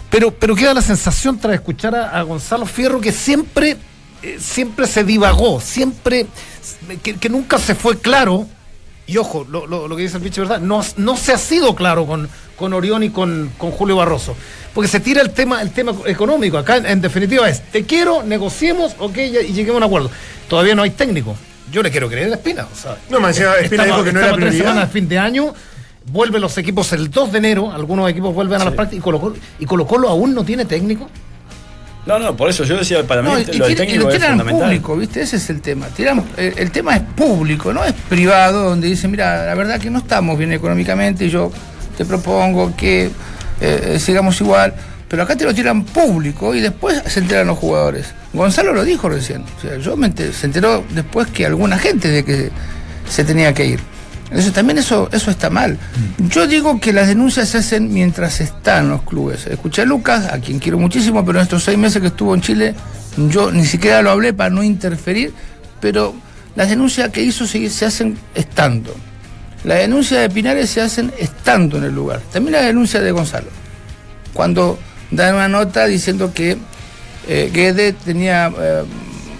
Pero, 0.09 0.31
pero 0.31 0.55
queda 0.55 0.73
la 0.73 0.81
sensación 0.81 1.37
tras 1.37 1.53
escuchar 1.53 1.93
a, 1.95 2.09
a 2.19 2.23
Gonzalo 2.23 2.65
Fierro 2.65 2.99
que 2.99 3.11
siempre, 3.11 3.77
eh, 4.23 4.37
siempre 4.39 4.87
se 4.87 5.03
divagó, 5.03 5.61
siempre, 5.61 6.25
que, 7.03 7.15
que 7.17 7.29
nunca 7.29 7.59
se 7.59 7.75
fue 7.75 7.99
claro. 7.99 8.47
Y 9.09 9.17
ojo, 9.17 9.45
lo, 9.49 9.65
lo- 9.65 9.87
lo 9.87 9.95
que 9.95 10.03
dice 10.03 10.17
el 10.17 10.23
bicho, 10.23 10.41
¿verdad? 10.41 10.59
No, 10.59 10.81
no 10.97 11.17
se 11.17 11.31
ha 11.33 11.37
sido 11.37 11.73
claro 11.75 12.05
con, 12.05 12.29
con 12.55 12.73
Orión 12.73 13.01
y 13.03 13.09
con, 13.09 13.51
con 13.57 13.71
Julio 13.71 13.95
Barroso. 13.95 14.35
Porque 14.73 14.87
se 14.87 14.99
tira 14.99 15.21
el 15.21 15.31
tema, 15.31 15.61
el 15.61 15.71
tema 15.71 15.93
económico. 16.05 16.57
Acá, 16.57 16.77
en, 16.77 16.85
en 16.85 17.01
definitiva, 17.01 17.49
es: 17.49 17.61
te 17.71 17.85
quiero, 17.85 18.21
negociemos, 18.23 18.95
ok, 18.99 19.15
ya- 19.15 19.41
y 19.41 19.53
lleguemos 19.53 19.75
a 19.75 19.77
un 19.77 19.83
acuerdo. 19.83 20.11
Todavía 20.47 20.75
no 20.75 20.83
hay 20.83 20.91
técnico. 20.91 21.35
Yo 21.71 21.81
le 21.83 21.89
quiero 21.91 22.07
creer 22.07 22.31
a 22.31 22.35
Espina. 22.35 22.67
O 22.71 22.75
sea, 22.75 22.97
No, 23.09 23.19
me 23.19 23.29
decía, 23.29 23.53
Espina 23.59 23.85
dijo 23.85 24.03
que 24.03 24.11
no 24.13 24.19
era 24.19 24.27
tres 24.29 24.37
prioridad. 24.37 24.63
semanas 24.65 24.87
de 24.89 24.93
fin 24.99 25.07
de 25.09 25.17
año. 25.19 25.53
vuelven 26.11 26.41
los 26.41 26.57
equipos 26.57 26.91
el 26.93 27.11
2 27.11 27.31
de 27.31 27.37
enero, 27.37 27.71
algunos 27.71 28.09
equipos 28.09 28.33
vuelven 28.33 28.61
a 28.61 28.65
las 28.65 28.73
prácticas 28.73 28.99
y 28.99 29.03
Colo 29.03 29.19
Colo, 29.19 29.35
y 29.59 29.65
Colo 29.65 29.85
Colo 29.85 30.09
aún 30.09 30.33
no 30.33 30.43
tiene 30.43 30.65
técnico. 30.65 31.07
No, 32.09 32.19
no, 32.19 32.35
por 32.35 32.49
eso 32.49 32.63
yo 32.63 32.75
decía, 32.77 33.05
para 33.05 33.21
mí 33.21 33.27
No, 33.29 33.35
lo 33.35 33.39
del 33.45 33.49
tiran- 33.55 33.71
y 33.71 33.75
técnico 33.75 34.03
lo 34.03 34.09
es 34.09 34.15
tiran 34.15 34.31
fundamental. 34.31 34.63
público, 34.67 34.97
¿viste? 34.97 35.21
Ese 35.21 35.35
es 35.37 35.49
el 35.49 35.61
tema. 35.61 35.87
Tiran- 35.95 36.23
eh, 36.37 36.53
el 36.57 36.71
tema 36.71 36.95
es 36.95 37.01
público, 37.15 37.71
no 37.71 37.83
es 37.85 37.93
privado, 38.09 38.69
donde 38.69 38.87
dicen, 38.87 39.11
mira, 39.11 39.45
la 39.45 39.53
verdad 39.55 39.79
que 39.79 39.89
no 39.89 39.99
estamos 39.99 40.37
bien 40.37 40.51
económicamente 40.51 41.25
y 41.25 41.29
yo 41.29 41.51
te 41.97 42.05
propongo 42.05 42.75
que 42.75 43.11
eh, 43.61 43.97
sigamos 43.99 44.41
igual. 44.41 44.73
Pero 45.07 45.23
acá 45.23 45.35
te 45.35 45.43
lo 45.45 45.53
tiran 45.53 45.83
público 45.83 46.53
y 46.55 46.61
después 46.61 47.01
se 47.07 47.19
enteran 47.19 47.47
los 47.47 47.57
jugadores. 47.57 48.13
Gonzalo 48.33 48.73
lo 48.73 48.83
dijo 48.83 49.09
recién. 49.09 49.43
O 49.57 49.61
sea, 49.61 49.77
yo 49.77 49.97
me 49.97 50.07
enter- 50.07 50.33
se 50.33 50.45
enteró 50.45 50.83
después 50.91 51.27
que 51.29 51.45
alguna 51.45 51.77
gente 51.79 52.09
de 52.09 52.23
que 52.25 52.49
se 53.09 53.23
tenía 53.23 53.53
que 53.53 53.65
ir. 53.65 53.79
Entonces 54.29 54.53
también 54.53 54.77
eso, 54.77 55.09
eso 55.11 55.31
está 55.31 55.49
mal. 55.49 55.77
Yo 56.29 56.45
digo 56.45 56.79
que 56.79 56.93
las 56.93 57.07
denuncias 57.07 57.49
se 57.49 57.57
hacen 57.59 57.91
mientras 57.91 58.41
están 58.41 58.89
los 58.89 59.01
clubes. 59.01 59.47
Escuché 59.47 59.81
a 59.81 59.85
Lucas, 59.85 60.31
a 60.31 60.39
quien 60.39 60.59
quiero 60.59 60.77
muchísimo, 60.77 61.25
pero 61.25 61.39
en 61.39 61.43
estos 61.43 61.63
seis 61.63 61.77
meses 61.77 62.01
que 62.01 62.07
estuvo 62.07 62.35
en 62.35 62.41
Chile, 62.41 62.75
yo 63.29 63.51
ni 63.51 63.65
siquiera 63.65 64.01
lo 64.01 64.11
hablé 64.11 64.33
para 64.33 64.51
no 64.51 64.63
interferir, 64.63 65.33
pero 65.79 66.13
las 66.55 66.69
denuncias 66.69 67.09
que 67.09 67.23
hizo 67.23 67.47
se, 67.47 67.69
se 67.69 67.85
hacen 67.85 68.17
estando. 68.35 68.93
Las 69.63 69.79
denuncias 69.79 70.21
de 70.21 70.29
Pinares 70.29 70.69
se 70.69 70.81
hacen 70.81 71.11
estando 71.17 71.77
en 71.77 71.85
el 71.85 71.95
lugar. 71.95 72.21
También 72.31 72.53
la 72.53 72.61
denuncia 72.61 73.01
de 73.01 73.11
Gonzalo. 73.11 73.49
Cuando 74.33 74.77
dan 75.11 75.35
una 75.35 75.47
nota 75.47 75.85
diciendo 75.85 76.33
que 76.33 76.57
eh, 77.27 77.49
Guede 77.51 77.93
tenía 77.93 78.51
eh, 78.59 78.83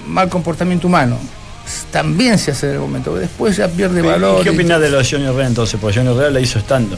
mal 0.07 0.29
comportamiento 0.29 0.87
humano. 0.87 1.17
También 1.91 2.37
se 2.37 2.51
hace 2.51 2.67
en 2.67 2.73
el 2.73 2.79
momento. 2.79 3.15
Después 3.15 3.57
ya 3.57 3.67
pierde 3.67 4.01
valor. 4.01 4.41
¿Y 4.41 4.43
¿Qué 4.43 4.49
opinas 4.51 4.79
de 4.79 4.89
los 4.89 5.09
Johnny 5.09 5.25
Herrera 5.25 5.47
entonces? 5.47 5.79
Porque 5.79 5.97
Johnny 5.97 6.11
Herrera 6.11 6.29
le 6.29 6.41
hizo 6.41 6.59
estando. 6.59 6.97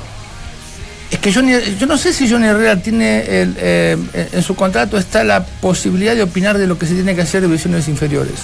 Es 1.10 1.20
que 1.20 1.34
Johnny, 1.34 1.54
yo 1.80 1.88
no 1.88 1.98
sé 1.98 2.14
si 2.14 2.30
Johnny 2.30 2.48
Herrera 2.48 2.82
tiene 2.82 3.42
el, 3.42 3.56
eh, 3.58 3.98
en 4.32 4.44
su 4.44 4.56
contrato 4.56 4.98
está 4.98 5.24
la 5.24 5.44
posibilidad 5.44 6.16
de 6.16 6.24
opinar 6.24 6.58
de 6.58 6.68
lo 6.68 6.80
que 6.80 6.86
se 6.86 6.94
tiene 6.94 7.16
que 7.16 7.22
hacer 7.22 7.42
de 7.42 7.48
divisiones 7.48 7.88
inferiores. 7.90 8.36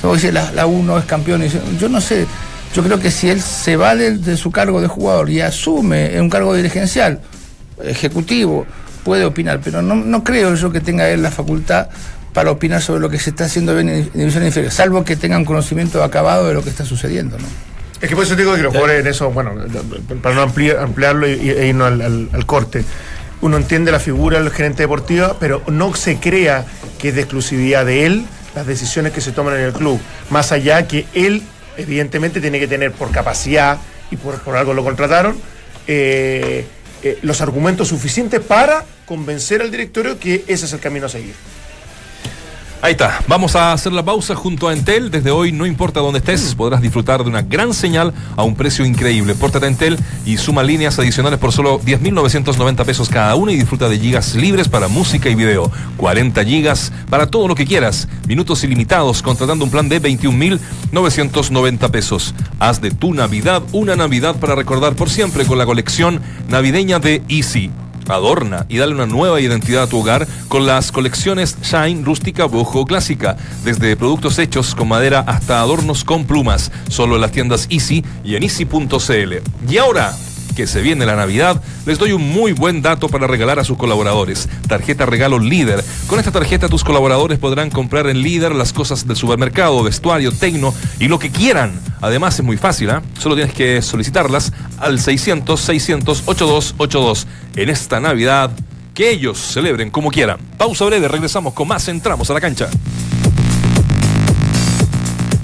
Como 0.00 0.14
dice, 0.14 0.32
la, 0.32 0.50
la 0.52 0.66
U 0.66 0.82
no 0.82 0.98
es 0.98 1.04
campeón. 1.04 1.42
Yo 1.78 1.88
no 1.88 2.00
sé. 2.00 2.26
Yo 2.74 2.82
creo 2.82 2.98
que 2.98 3.12
si 3.12 3.30
él 3.30 3.40
se 3.40 3.76
va 3.76 3.94
de, 3.94 4.18
de 4.18 4.36
su 4.36 4.50
cargo 4.50 4.80
de 4.80 4.88
jugador 4.88 5.30
y 5.30 5.40
asume 5.40 6.20
un 6.20 6.28
cargo 6.28 6.54
dirigencial, 6.54 7.20
ejecutivo, 7.82 8.66
puede 9.04 9.24
opinar, 9.24 9.60
pero 9.62 9.80
no, 9.82 9.94
no 9.94 10.24
creo 10.24 10.54
yo 10.56 10.72
que 10.72 10.80
tenga 10.80 11.08
él 11.08 11.22
la 11.22 11.30
facultad 11.30 11.88
para 12.34 12.50
opinar 12.50 12.82
sobre 12.82 13.00
lo 13.00 13.08
que 13.08 13.18
se 13.18 13.30
está 13.30 13.44
haciendo 13.46 13.74
bien 13.74 13.88
en 13.88 14.10
divisiones 14.12 14.48
inferiores, 14.48 14.74
salvo 14.74 15.04
que 15.04 15.16
tengan 15.16 15.44
conocimiento 15.46 16.02
acabado 16.04 16.48
de 16.48 16.54
lo 16.54 16.62
que 16.62 16.68
está 16.68 16.84
sucediendo. 16.84 17.38
¿no? 17.38 17.46
Es 18.02 18.08
que 18.08 18.14
por 18.16 18.24
eso 18.24 18.36
digo 18.36 18.54
que 18.54 18.60
los 18.62 18.72
jugadores 18.72 19.00
en 19.00 19.06
eso, 19.06 19.30
bueno, 19.30 19.54
para 20.20 20.34
no 20.34 20.42
ampliar, 20.42 20.78
ampliarlo 20.78 21.26
y, 21.28 21.48
e 21.48 21.68
irnos 21.68 21.86
al, 21.86 22.02
al- 22.02 22.28
al 22.32 22.44
corte, 22.44 22.84
uno 23.40 23.56
entiende 23.56 23.92
la 23.92 24.00
figura 24.00 24.38
del 24.40 24.50
gerente 24.50 24.82
deportivo, 24.82 25.36
pero 25.38 25.62
no 25.68 25.94
se 25.94 26.16
crea 26.18 26.66
que 26.98 27.10
es 27.10 27.14
de 27.14 27.22
exclusividad 27.22 27.86
de 27.86 28.04
él 28.06 28.24
las 28.54 28.66
decisiones 28.66 29.12
que 29.12 29.20
se 29.20 29.32
toman 29.32 29.54
en 29.54 29.60
el 29.62 29.72
club. 29.72 30.00
Más 30.30 30.50
allá 30.52 30.86
que 30.88 31.06
él, 31.14 31.42
evidentemente, 31.76 32.40
tiene 32.40 32.58
que 32.58 32.66
tener 32.68 32.92
por 32.92 33.10
capacidad 33.10 33.78
y 34.10 34.16
por, 34.16 34.38
por 34.40 34.56
algo 34.56 34.74
lo 34.74 34.82
contrataron, 34.84 35.36
eh, 35.86 36.64
eh, 37.02 37.18
los 37.22 37.40
argumentos 37.40 37.88
suficientes 37.88 38.40
para 38.40 38.84
convencer 39.06 39.60
al 39.60 39.70
directorio 39.70 40.18
que 40.18 40.44
ese 40.46 40.64
es 40.66 40.72
el 40.72 40.80
camino 40.80 41.06
a 41.06 41.08
seguir. 41.08 41.34
Ahí 42.84 42.90
está, 42.90 43.22
vamos 43.28 43.56
a 43.56 43.72
hacer 43.72 43.94
la 43.94 44.04
pausa 44.04 44.34
junto 44.34 44.68
a 44.68 44.74
Entel. 44.74 45.10
Desde 45.10 45.30
hoy, 45.30 45.52
no 45.52 45.64
importa 45.64 46.00
dónde 46.00 46.18
estés, 46.18 46.54
podrás 46.54 46.82
disfrutar 46.82 47.24
de 47.24 47.30
una 47.30 47.40
gran 47.40 47.72
señal 47.72 48.12
a 48.36 48.42
un 48.42 48.56
precio 48.56 48.84
increíble. 48.84 49.34
Pórtate 49.34 49.64
a 49.64 49.68
Entel 49.70 49.98
y 50.26 50.36
suma 50.36 50.62
líneas 50.62 50.98
adicionales 50.98 51.38
por 51.38 51.50
solo 51.50 51.80
10.990 51.80 52.84
pesos 52.84 53.08
cada 53.08 53.36
una 53.36 53.52
y 53.52 53.56
disfruta 53.56 53.88
de 53.88 53.98
gigas 53.98 54.34
libres 54.34 54.68
para 54.68 54.88
música 54.88 55.30
y 55.30 55.34
video. 55.34 55.72
40 55.96 56.44
gigas 56.44 56.92
para 57.08 57.26
todo 57.26 57.48
lo 57.48 57.54
que 57.54 57.64
quieras. 57.64 58.06
Minutos 58.28 58.62
ilimitados 58.64 59.22
contratando 59.22 59.64
un 59.64 59.70
plan 59.70 59.88
de 59.88 60.02
21.990 60.02 61.90
pesos. 61.90 62.34
Haz 62.58 62.82
de 62.82 62.90
tu 62.90 63.14
Navidad 63.14 63.62
una 63.72 63.96
Navidad 63.96 64.36
para 64.36 64.56
recordar 64.56 64.94
por 64.94 65.08
siempre 65.08 65.46
con 65.46 65.56
la 65.56 65.64
colección 65.64 66.20
navideña 66.50 66.98
de 66.98 67.22
Easy. 67.30 67.70
Adorna 68.08 68.66
y 68.68 68.78
dale 68.78 68.94
una 68.94 69.06
nueva 69.06 69.40
identidad 69.40 69.84
a 69.84 69.86
tu 69.86 69.98
hogar 69.98 70.26
con 70.48 70.66
las 70.66 70.92
colecciones 70.92 71.56
Shine, 71.62 72.04
rústica, 72.04 72.44
bojo, 72.44 72.84
clásica. 72.84 73.36
Desde 73.64 73.96
productos 73.96 74.38
hechos 74.38 74.74
con 74.74 74.88
madera 74.88 75.24
hasta 75.26 75.60
adornos 75.60 76.04
con 76.04 76.24
plumas. 76.24 76.70
Solo 76.88 77.16
en 77.16 77.20
las 77.20 77.32
tiendas 77.32 77.66
Easy 77.70 78.04
y 78.24 78.36
en 78.36 78.42
easy.cl. 78.42 79.34
Y 79.68 79.78
ahora 79.78 80.14
que 80.54 80.66
se 80.66 80.82
viene 80.82 81.06
la 81.06 81.16
Navidad, 81.16 81.62
les 81.86 81.98
doy 81.98 82.12
un 82.12 82.22
muy 82.30 82.52
buen 82.52 82.82
dato 82.82 83.08
para 83.08 83.26
regalar 83.26 83.58
a 83.58 83.64
sus 83.64 83.76
colaboradores. 83.76 84.48
Tarjeta 84.68 85.06
regalo 85.06 85.38
líder. 85.38 85.84
Con 86.06 86.18
esta 86.18 86.32
tarjeta 86.32 86.68
tus 86.68 86.84
colaboradores 86.84 87.38
podrán 87.38 87.70
comprar 87.70 88.06
en 88.06 88.22
líder 88.22 88.54
las 88.54 88.72
cosas 88.72 89.06
del 89.06 89.16
supermercado, 89.16 89.82
vestuario, 89.82 90.32
tecno 90.32 90.74
y 90.98 91.08
lo 91.08 91.18
que 91.18 91.30
quieran. 91.30 91.72
Además 92.00 92.38
es 92.38 92.44
muy 92.44 92.56
fácil, 92.56 92.90
¿ah? 92.90 93.02
Solo 93.18 93.34
tienes 93.34 93.54
que 93.54 93.82
solicitarlas 93.82 94.52
al 94.78 94.98
600 95.00 95.60
600 95.60 96.22
8282 96.26 97.26
en 97.56 97.68
esta 97.68 98.00
Navidad. 98.00 98.50
Que 98.94 99.10
ellos 99.10 99.38
celebren 99.38 99.90
como 99.90 100.10
quieran. 100.10 100.38
Pausa 100.56 100.84
breve, 100.84 101.08
regresamos 101.08 101.52
con 101.52 101.66
más. 101.66 101.88
Entramos 101.88 102.30
a 102.30 102.34
la 102.34 102.40
cancha. 102.40 102.68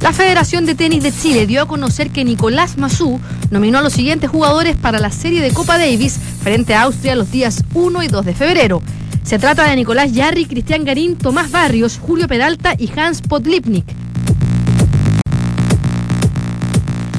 La 0.00 0.14
Federación 0.14 0.64
de 0.64 0.74
Tenis 0.74 1.02
de 1.02 1.12
Chile 1.12 1.46
dio 1.46 1.60
a 1.60 1.68
conocer 1.68 2.10
que 2.10 2.24
Nicolás 2.24 2.78
Mazú 2.78 3.20
nominó 3.50 3.78
a 3.78 3.82
los 3.82 3.92
siguientes 3.92 4.30
jugadores 4.30 4.76
para 4.76 4.98
la 4.98 5.10
serie 5.10 5.42
de 5.42 5.52
Copa 5.52 5.76
Davis 5.76 6.18
frente 6.42 6.74
a 6.74 6.82
Austria 6.82 7.14
los 7.14 7.30
días 7.30 7.62
1 7.74 8.02
y 8.02 8.08
2 8.08 8.24
de 8.24 8.34
febrero. 8.34 8.82
Se 9.24 9.38
trata 9.38 9.68
de 9.68 9.76
Nicolás 9.76 10.12
Yarri, 10.12 10.46
Cristian 10.46 10.84
Garín, 10.84 11.16
Tomás 11.16 11.50
Barrios, 11.50 11.98
Julio 11.98 12.26
Peralta 12.28 12.74
y 12.78 12.90
Hans 12.98 13.20
Podlipnik. 13.20 13.84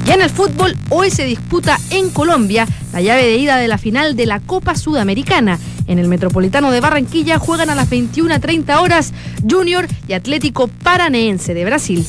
Y 0.04 0.10
en 0.10 0.20
el 0.20 0.30
fútbol, 0.30 0.76
hoy 0.90 1.12
se 1.12 1.24
disputa 1.24 1.78
en 1.90 2.10
Colombia 2.10 2.66
la 2.92 3.00
llave 3.00 3.22
de 3.22 3.36
ida 3.36 3.58
de 3.58 3.68
la 3.68 3.78
final 3.78 4.16
de 4.16 4.26
la 4.26 4.40
Copa 4.40 4.74
Sudamericana. 4.74 5.60
En 5.86 6.00
el 6.00 6.08
Metropolitano 6.08 6.72
de 6.72 6.80
Barranquilla 6.80 7.38
juegan 7.38 7.70
a 7.70 7.76
las 7.76 7.88
21.30 7.88 8.80
horas 8.80 9.12
Junior 9.48 9.86
y 10.08 10.14
Atlético 10.14 10.66
Paraneense 10.66 11.54
de 11.54 11.64
Brasil. 11.64 12.04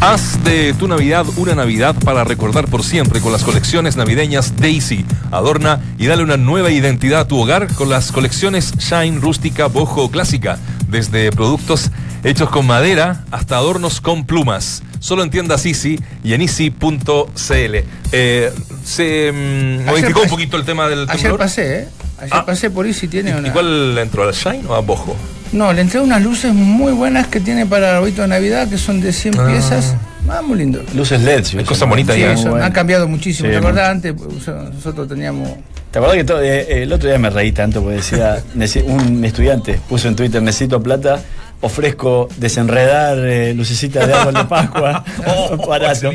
Haz 0.00 0.42
de 0.44 0.72
tu 0.74 0.88
Navidad 0.88 1.26
una 1.36 1.54
Navidad 1.54 1.94
para 2.04 2.24
recordar 2.24 2.66
por 2.68 2.82
siempre 2.82 3.20
con 3.20 3.32
las 3.32 3.44
colecciones 3.44 3.96
navideñas 3.96 4.56
Daisy. 4.56 5.04
Adorna 5.30 5.78
y 5.98 6.06
dale 6.06 6.22
una 6.22 6.38
nueva 6.38 6.70
identidad 6.70 7.20
a 7.20 7.28
tu 7.28 7.38
hogar 7.38 7.72
con 7.74 7.90
las 7.90 8.10
colecciones 8.10 8.72
Shine, 8.78 9.20
rústica, 9.20 9.66
bojo 9.66 10.10
clásica. 10.10 10.58
Desde 10.88 11.30
productos 11.32 11.90
hechos 12.24 12.48
con 12.48 12.66
madera 12.66 13.24
hasta 13.30 13.56
adornos 13.58 14.00
con 14.00 14.24
plumas. 14.24 14.82
Solo 15.00 15.22
en 15.22 15.28
tiendas 15.30 15.66
Easy 15.66 16.00
y 16.24 16.32
en 16.32 16.40
easy.cl. 16.42 17.76
Eh, 18.12 18.52
se 18.84 19.32
mm, 19.32 19.84
modificó 19.86 20.22
un 20.22 20.28
poquito 20.30 20.56
el 20.56 20.64
tema 20.64 20.88
del 20.88 21.06
Ayer 21.10 21.36
pasé, 21.36 21.80
¿eh? 21.80 21.88
Ayer 22.18 22.34
Ah. 22.34 22.44
pasé 22.46 22.70
por 22.70 22.86
Easy, 22.86 23.06
tiene 23.06 23.30
¿Y 23.30 23.34
una... 23.34 23.52
cuál 23.52 23.96
entró? 23.98 24.24
¿Al 24.24 24.32
Shine 24.32 24.64
o 24.66 24.74
a 24.74 24.80
bojo? 24.80 25.14
No, 25.52 25.72
le 25.72 25.80
entré 25.80 25.98
unas 26.00 26.22
luces 26.22 26.54
muy 26.54 26.92
buenas 26.92 27.26
que 27.26 27.40
tiene 27.40 27.66
para 27.66 27.90
el 27.90 27.94
arbolito 27.96 28.22
de 28.22 28.28
Navidad, 28.28 28.68
que 28.68 28.78
son 28.78 29.00
de 29.00 29.12
100 29.12 29.34
piezas. 29.48 29.94
Ah, 30.28 30.42
muy 30.42 30.58
lindo. 30.58 30.80
Luces 30.94 31.20
LED. 31.22 31.40
eso. 31.40 31.64
cosas 31.64 31.88
bonitas 31.88 32.14
Sí, 32.14 32.20
ya. 32.22 32.36
son- 32.36 32.50
bueno. 32.52 32.64
han 32.66 32.72
cambiado 32.72 33.08
muchísimo. 33.08 33.48
Sí, 33.48 33.52
¿Te 33.52 33.58
acordás 33.58 33.88
antes? 33.90 34.12
pues, 34.12 34.46
Nosotros 34.46 35.08
teníamos... 35.08 35.48
¿Te 35.90 35.98
acuerdas 35.98 36.18
que 36.18 36.24
todo- 36.24 36.40
eh, 36.40 36.82
el 36.84 36.92
otro 36.92 37.08
día 37.08 37.18
me 37.18 37.30
reí 37.30 37.50
tanto 37.50 37.82
porque 37.82 37.96
decía, 37.96 38.40
un 38.86 39.24
estudiante 39.24 39.80
puso 39.88 40.06
en 40.06 40.14
Twitter, 40.14 40.40
necesito 40.40 40.80
plata, 40.80 41.20
ofrezco 41.62 42.28
desenredar 42.36 43.18
eh, 43.18 43.52
lucecitas 43.54 44.06
de 44.06 44.14
árbol 44.14 44.34
de 44.34 44.44
Pascua, 44.44 45.04
barato. 45.68 46.10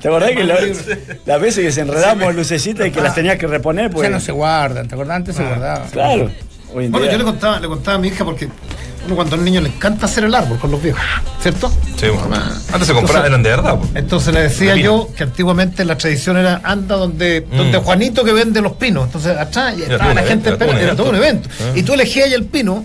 ¿Te 0.00 0.08
acordás 0.08 0.32
que 0.32 0.42
la- 0.42 0.56
las 1.26 1.40
veces 1.40 1.56
que 1.60 1.66
desenredamos 1.66 2.34
lucecitas 2.34 2.88
y 2.88 2.90
que 2.90 3.00
las 3.00 3.14
tenías 3.14 3.36
que 3.38 3.46
reponer? 3.46 3.88
Pues, 3.92 4.08
Ya 4.08 4.12
no 4.12 4.18
se 4.20 4.32
guardan, 4.32 4.88
¿te 4.88 4.96
acordás? 4.96 5.16
Antes 5.16 5.36
se 5.36 5.44
guardaban. 5.44 5.88
Claro. 5.90 6.30
Bueno, 6.74 6.98
día- 7.00 7.12
yo 7.12 7.18
le 7.18 7.24
contaba, 7.24 7.60
le 7.60 7.68
contaba 7.68 7.96
a 7.96 8.00
mi 8.00 8.08
hija 8.08 8.24
porque 8.24 8.48
uno 9.06 9.16
cuando 9.16 9.36
a 9.36 9.38
un 9.38 9.44
niño 9.44 9.60
le 9.60 9.68
encanta 9.68 10.06
hacer 10.06 10.24
el 10.24 10.34
árbol 10.34 10.58
con 10.58 10.70
los 10.70 10.82
viejos, 10.82 11.00
¿cierto? 11.42 11.70
Sí, 11.96 12.06
bueno. 12.08 12.34
Antes 12.72 12.86
se 12.88 12.94
compraban, 12.94 13.26
eran 13.26 13.42
de 13.42 13.50
verdad. 13.50 13.78
po. 13.78 13.86
Entonces 13.94 14.32
le 14.32 14.40
decía 14.42 14.76
yo 14.76 15.08
que 15.16 15.22
antiguamente 15.24 15.84
la 15.84 15.96
tradición 15.98 16.36
era 16.38 16.60
anda 16.64 16.96
donde, 16.96 17.42
donde 17.42 17.78
Juanito 17.78 18.24
que 18.24 18.32
vende 18.32 18.60
los 18.62 18.72
pinos. 18.72 19.04
Entonces 19.06 19.36
atrás 19.36 19.74
estaba 19.78 20.14
la 20.14 20.22
un 20.22 20.26
gente 20.26 20.48
evento, 20.48 20.48
era 20.48 20.56
todo 20.58 20.68
esperando, 20.68 20.76
un 20.80 20.82
era 20.84 20.96
todo 20.96 21.10
un 21.10 21.16
evento. 21.16 21.48
evento. 21.60 21.78
Y 21.78 21.82
tú 21.82 21.92
elegías 21.94 22.26
ahí 22.28 22.32
el 22.34 22.44
pino, 22.46 22.84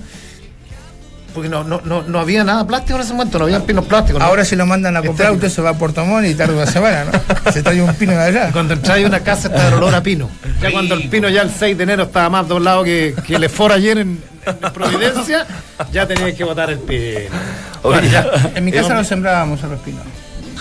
porque 1.33 1.49
no, 1.49 1.63
no, 1.63 1.81
no, 1.83 2.03
no 2.03 2.19
había 2.19 2.43
nada 2.43 2.65
plástico 2.65 2.97
en 2.97 3.03
ese 3.03 3.13
momento, 3.13 3.39
no 3.39 3.45
había 3.45 3.59
pinos 3.65 3.85
plásticos. 3.85 4.19
¿no? 4.19 4.25
Ahora 4.25 4.45
si 4.45 4.55
lo 4.55 4.65
mandan 4.65 4.95
a 4.97 5.01
comprar, 5.01 5.31
usted 5.31 5.49
se 5.49 5.61
va 5.61 5.71
a 5.71 5.73
Puerto 5.77 6.05
Montt 6.05 6.27
y 6.27 6.35
tarda 6.35 6.53
una 6.53 6.65
semana, 6.65 7.05
¿no? 7.05 7.51
Se 7.51 7.63
trae 7.63 7.81
un 7.81 7.93
pino 7.95 8.11
de 8.13 8.19
allá. 8.19 8.51
Cuando 8.51 8.73
entras 8.73 8.97
a 8.97 9.05
una 9.05 9.19
casa 9.21 9.47
está 9.47 9.67
el 9.67 9.73
olor 9.75 9.95
a 9.95 10.01
pino. 10.03 10.29
Ya 10.61 10.71
cuando 10.71 10.95
el 10.95 11.09
pino 11.09 11.29
ya 11.29 11.41
el 11.41 11.51
6 11.51 11.77
de 11.77 11.83
enero 11.83 12.03
estaba 12.03 12.29
más 12.29 12.47
doblado 12.47 12.83
que, 12.83 13.15
que 13.25 13.35
el 13.35 13.43
esfor 13.43 13.71
ayer 13.71 13.97
en, 13.99 14.21
en 14.45 14.73
Providencia, 14.73 15.45
ya 15.91 16.07
tenías 16.07 16.33
que 16.33 16.43
botar 16.43 16.69
el 16.69 16.79
pino. 16.79 17.35
Oye, 17.83 18.09
ya. 18.09 18.25
En 18.55 18.65
mi 18.65 18.71
casa 18.71 18.93
lo 18.93 19.03
sembrábamos 19.03 19.63
a 19.63 19.67
los 19.67 19.79
pinos. 19.79 20.01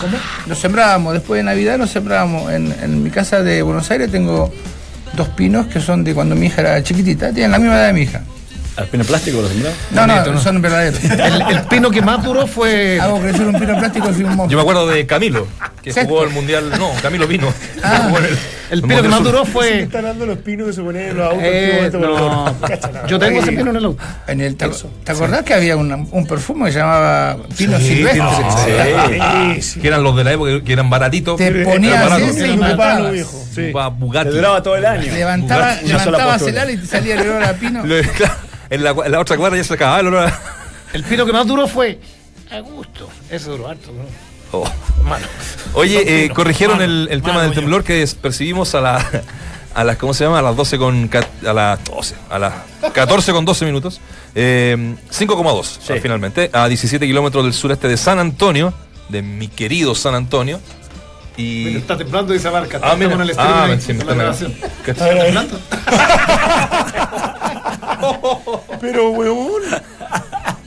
¿Cómo? 0.00 0.16
Nos 0.46 0.58
sembrábamos, 0.58 1.14
después 1.14 1.38
de 1.38 1.42
Navidad 1.42 1.76
nos 1.78 1.90
sembrábamos. 1.90 2.52
En, 2.52 2.72
en 2.82 3.02
mi 3.02 3.10
casa 3.10 3.42
de 3.42 3.62
Buenos 3.62 3.90
Aires 3.90 4.10
tengo 4.10 4.52
dos 5.16 5.28
pinos 5.30 5.66
que 5.66 5.80
son 5.80 6.04
de 6.04 6.14
cuando 6.14 6.34
mi 6.36 6.46
hija 6.46 6.60
era 6.60 6.82
chiquitita, 6.82 7.32
tienen 7.32 7.50
la 7.50 7.58
misma 7.58 7.76
edad 7.76 7.86
de 7.88 7.92
mi 7.92 8.02
hija. 8.02 8.22
¿Al 8.78 8.86
pino 8.86 9.04
plástico 9.04 9.42
lo 9.42 9.48
sembraba? 9.48 9.74
No, 9.90 10.06
no, 10.06 10.32
¿no? 10.32 10.40
son 10.40 10.62
verdaderos. 10.62 11.02
El, 11.04 11.42
el 11.42 11.62
pino 11.68 11.90
que 11.90 12.00
más 12.00 12.22
duró 12.22 12.46
fue. 12.46 12.98
Hago 13.00 13.20
crecer 13.20 13.46
un 13.46 13.58
pino 13.58 13.76
plástico 13.76 14.06
fui 14.12 14.22
un 14.24 14.36
monstruo. 14.36 14.48
Yo 14.50 14.56
me 14.56 14.62
acuerdo 14.62 14.86
de 14.86 15.04
Camilo, 15.06 15.46
que 15.82 15.90
Exacto. 15.90 16.10
jugó 16.10 16.24
el 16.24 16.30
mundial. 16.30 16.70
No, 16.78 16.92
Camilo 17.02 17.26
vino. 17.26 17.52
Ah. 17.82 18.08
El 18.70 18.80
el 18.80 18.82
pino 18.82 19.00
que 19.00 19.08
más 19.08 19.24
duró 19.24 19.46
Se 19.46 19.50
fue. 19.50 19.82
están 19.84 20.02
dando 20.04 20.26
los 20.26 20.36
pinos 20.40 20.66
que 20.66 20.72
se 20.74 20.82
ponían 20.82 21.04
en 21.06 21.16
los 21.16 21.26
autos. 21.30 21.42
Eh, 21.42 21.88
por 21.90 22.00
no. 22.02 22.44
no. 22.44 23.06
Yo 23.06 23.18
tengo 23.18 23.40
ese 23.40 23.52
pino 23.52 23.70
en 23.70 23.76
el 23.76 23.84
auto. 23.86 24.02
En 24.26 24.42
el, 24.42 24.56
¿te, 24.56 24.68
te 25.04 25.12
acordás 25.12 25.42
que 25.42 25.54
había 25.54 25.74
una- 25.74 25.96
un 25.96 26.26
perfume 26.26 26.66
que 26.66 26.72
se 26.72 26.78
llamaba 26.80 27.38
Pino 27.56 27.78
Sí, 27.78 27.86
Silvestre? 27.88 28.20
Ah, 28.22 29.52
Sí, 29.56 29.62
sí. 29.62 29.80
Que 29.80 29.88
eran 29.88 30.02
los 30.02 30.14
de 30.16 30.24
la 30.24 30.32
época 30.34 30.62
que 30.62 30.70
eran 30.74 30.90
baratitos. 30.90 31.38
Te 31.38 31.50
ponías 31.64 32.20
ese 32.20 32.46
y 32.48 32.56
matabas. 32.58 33.10
viejo. 33.10 33.42
Sí. 33.54 33.72
Va 33.72 33.88
Bugatti. 33.88 34.28
Te 34.28 34.36
duraba 34.36 34.62
todo 34.62 34.76
el 34.76 34.84
año. 34.84 35.12
Levantabas 35.14 36.42
el 36.42 36.58
ala 36.58 36.70
y 36.70 36.76
te 36.76 36.86
salía 36.86 37.14
el 37.14 37.20
olor 37.22 37.44
a 37.44 37.52
pino. 37.54 37.82
En, 38.70 38.84
la, 38.84 38.90
en 38.90 39.12
la 39.12 39.20
otra 39.20 39.36
cuadra 39.36 39.56
ya 39.56 39.64
se 39.64 39.74
acababa 39.74 40.00
el 40.00 40.06
olor 40.08 40.28
a- 40.28 40.40
El 40.92 41.04
pino 41.04 41.24
que 41.26 41.32
más 41.32 41.46
duró 41.46 41.66
fue. 41.68 41.98
A 42.50 42.60
gusto. 42.60 43.08
Ese 43.30 43.50
duró 43.50 43.68
harto, 43.68 43.90
¿no? 43.92 44.02
Oh. 44.52 44.64
Mano. 45.04 45.26
Oye, 45.74 46.24
eh, 46.24 46.30
corrigieron 46.30 46.78
Mano, 46.78 46.90
el, 46.90 47.08
el 47.10 47.20
tema 47.20 47.34
mano, 47.34 47.40
del 47.42 47.50
ya. 47.50 47.60
temblor 47.60 47.84
que 47.84 48.06
percibimos 48.20 48.74
a 48.74 48.80
la 48.80 49.22
a 49.74 49.84
las 49.84 49.96
¿cómo 49.98 50.14
se 50.14 50.24
llama? 50.24 50.38
a 50.38 50.42
las 50.42 50.56
12 50.56 50.78
con 50.78 51.10
a 51.46 51.52
las 51.52 51.84
12, 51.84 52.14
a 52.30 52.38
las 52.38 52.54
14 52.94 53.32
con 53.32 53.44
12 53.44 53.64
minutos. 53.66 54.00
Eh, 54.34 54.94
5,2 55.10 55.78
Sí. 55.86 55.94
finalmente 56.00 56.48
a 56.52 56.66
17 56.68 57.06
kilómetros 57.06 57.44
del 57.44 57.52
sureste 57.52 57.86
de 57.88 57.96
San 57.98 58.18
Antonio, 58.18 58.72
de 59.10 59.20
mi 59.22 59.48
querido 59.48 59.94
San 59.94 60.14
Antonio. 60.14 60.58
Y 61.36 61.76
Está 61.76 61.96
temblando 61.96 62.32
esa 62.34 62.50
barca. 62.50 62.80
Ah, 62.82 62.96
mira. 62.96 63.10
con 63.12 63.20
el 63.20 63.32
Ah, 63.38 63.68
sí, 63.78 63.92
me 63.92 64.00
está 64.00 64.14
grabación. 64.14 64.54
¿Qué- 64.84 64.90
¿Está 64.92 65.08
temblando? 65.10 65.60
Pero, 68.80 69.10
weón. 69.10 69.62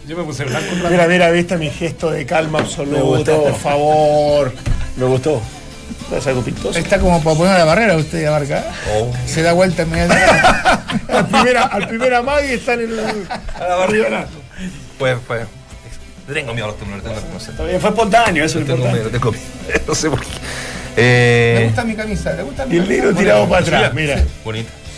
Yo 0.08 0.18
me 0.18 0.24
puse 0.24 0.44
blanco. 0.46 0.68
rato. 0.76 0.90
Mira, 0.90 1.08
mira, 1.08 1.30
viste 1.32 1.58
mi 1.58 1.70
gesto 1.70 2.12
de 2.12 2.26
calma 2.26 2.60
Me 2.60 2.66
absoluta, 2.66 3.02
gustó. 3.02 3.44
por 3.44 3.56
favor. 3.56 4.54
Me 4.98 5.06
gustó. 5.06 5.42
¿Es 6.16 6.28
algo 6.28 6.42
pintoso? 6.42 6.78
Está 6.78 7.00
como 7.00 7.24
para 7.24 7.38
poner 7.38 7.58
la 7.58 7.64
barrera 7.66 7.96
usted, 7.96 8.26
Abarca. 8.26 8.66
Oh. 8.98 9.12
Se 9.26 9.42
da 9.42 9.54
vuelta 9.54 9.84
inmediatamente. 9.84 10.36
al 11.14 11.28
primera, 11.28 11.64
al 11.64 11.88
primera 11.88 12.18
amague 12.18 12.54
está 12.56 12.74
en 12.74 12.82
el. 12.82 13.00
Pues, 14.98 15.18
pues. 15.28 15.48
Tengo 16.32 16.54
miedo 16.54 16.66
a 16.66 16.70
los 16.70 16.78
temblores, 16.80 17.04
tengo, 17.04 17.20
no 17.34 17.40
sé. 17.40 17.52
Está 17.52 17.64
bien, 17.66 17.80
fue 17.82 17.90
espontáneo, 17.90 18.44
eso 18.46 18.60
es 18.60 18.68
lo 18.68 18.76
Tengo 18.76 18.88
importante. 18.90 19.20
miedo, 19.20 19.20
tengo 19.20 19.32
miedo. 19.32 19.82
No 19.88 19.96
sé 19.96 20.10
por 20.10 20.20
qué. 20.22 20.28
Me 20.28 20.34
Eh, 20.98 21.64
gusta 21.68 21.84
mi 21.86 21.96
camisa, 21.96 22.34
¿le 22.34 22.44
gusta 22.44 22.66
mi 22.66 22.76
Y 22.76 22.78
el 22.80 22.84
camisa? 22.86 23.04
negro 23.04 23.18
tirado 23.18 23.50
para 23.50 23.62
atrás, 23.62 23.94
Mira. 23.94 24.16
mira. 24.16 24.26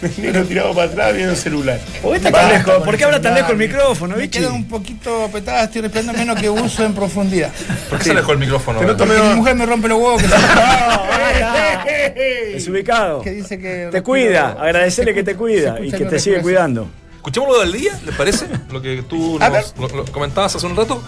El 0.18 0.22
negro 0.24 0.44
tirado 0.44 0.74
para 0.74 0.90
atrás 0.92 1.14
viendo 1.14 1.32
el 1.34 1.38
celular. 1.38 1.80
¿Por 2.02 2.12
qué 2.12 2.18
está 2.18 2.32
tan 2.32 2.50
lejos? 2.50 2.84
¿Por 2.84 2.98
qué 2.98 3.04
habla 3.06 3.22
tan 3.22 3.34
lejos 3.34 3.52
el 3.52 3.58
micrófono, 3.58 4.16
Me 4.18 4.30
queda 4.30 4.52
un 4.52 4.68
poquito 4.68 5.26
apretada, 5.26 5.64
estoy 5.64 5.82
respirando 5.82 6.14
menos 6.14 6.40
que 6.40 6.50
uso 6.50 6.86
en 6.86 6.94
profundidad. 6.94 7.52
¿Por 7.90 7.98
qué 8.00 8.06
se 8.06 8.12
alejó 8.12 8.34
el 8.34 8.40
micrófono? 8.40 8.80
Mi 8.82 9.36
mujer 9.36 9.56
me 9.56 9.66
rompe 9.66 9.88
los 9.88 10.00
huevos 10.00 10.22
que, 10.22 10.28
Desubicado. 12.54 13.22
que 13.22 13.32
dice 13.32 13.60
que... 13.60 13.90
Te 13.92 14.02
cuida, 14.02 14.52
agradecerle 14.60 15.14
que 15.14 15.24
te 15.24 15.36
cuida 15.36 15.78
se 15.78 15.86
y 15.86 15.92
que 15.92 16.06
te 16.06 16.20
sigue 16.20 16.42
cuidando. 16.42 16.88
Escuchemos 17.16 17.50
lo 17.50 17.60
del 17.62 17.72
día, 17.72 17.98
¿les 18.06 18.16
parece? 18.16 18.46
Lo 18.72 18.82
que 18.82 19.04
tú 19.08 19.40
nos, 19.40 19.74
lo- 19.78 19.88
lo 19.98 20.06
comentabas 20.06 20.56
hace 20.56 20.66
un 20.66 20.76
rato. 20.76 21.02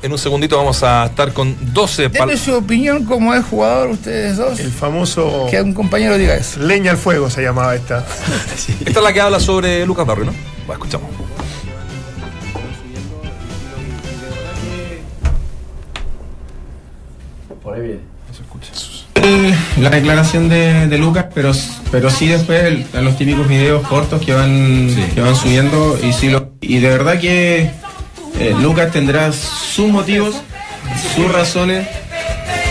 En 0.00 0.12
un 0.12 0.18
segundito 0.18 0.56
vamos 0.56 0.82
a 0.84 1.06
estar 1.06 1.32
con 1.32 1.56
12 1.72 2.08
pal- 2.10 2.28
Denme 2.28 2.36
su 2.40 2.54
opinión 2.54 3.04
como 3.04 3.34
es 3.34 3.44
jugador 3.44 3.90
ustedes 3.90 4.36
dos. 4.36 4.58
El 4.60 4.70
famoso 4.70 5.46
Que 5.50 5.60
un 5.60 5.74
compañero 5.74 6.16
diga 6.16 6.36
eso. 6.36 6.60
leña 6.60 6.92
al 6.92 6.96
fuego 6.96 7.28
se 7.30 7.42
llamaba 7.42 7.74
esta. 7.74 8.06
Esta 8.86 9.00
es 9.00 9.02
la 9.04 9.12
que 9.12 9.20
habla 9.20 9.40
sobre 9.40 9.84
Lucas 9.84 10.06
Barrio, 10.06 10.26
¿no? 10.26 10.32
Bueno, 10.66 10.84
escuchamos. 10.84 11.10
Por 17.62 17.74
ahí 17.74 17.80
viene. 17.82 18.00
la 19.80 19.90
declaración 19.90 20.48
de, 20.48 20.86
de 20.86 20.98
Lucas, 20.98 21.26
pero, 21.34 21.52
pero 21.90 22.08
sí 22.10 22.28
después 22.28 22.62
el- 22.64 22.86
a 22.94 23.00
los 23.00 23.16
típicos 23.16 23.48
videos 23.48 23.86
cortos 23.86 24.22
que 24.24 24.32
van, 24.34 24.88
que 25.14 25.20
van 25.20 25.34
subiendo 25.36 25.98
y, 26.02 26.12
sí 26.12 26.30
lo, 26.30 26.52
y 26.60 26.78
de 26.78 26.88
verdad 26.88 27.18
que 27.18 27.70
eh, 28.38 28.54
Lucas 28.60 28.92
tendrá 28.92 29.32
sus 29.32 29.88
motivos, 29.88 30.36
sus 31.14 31.30
razones, 31.32 31.86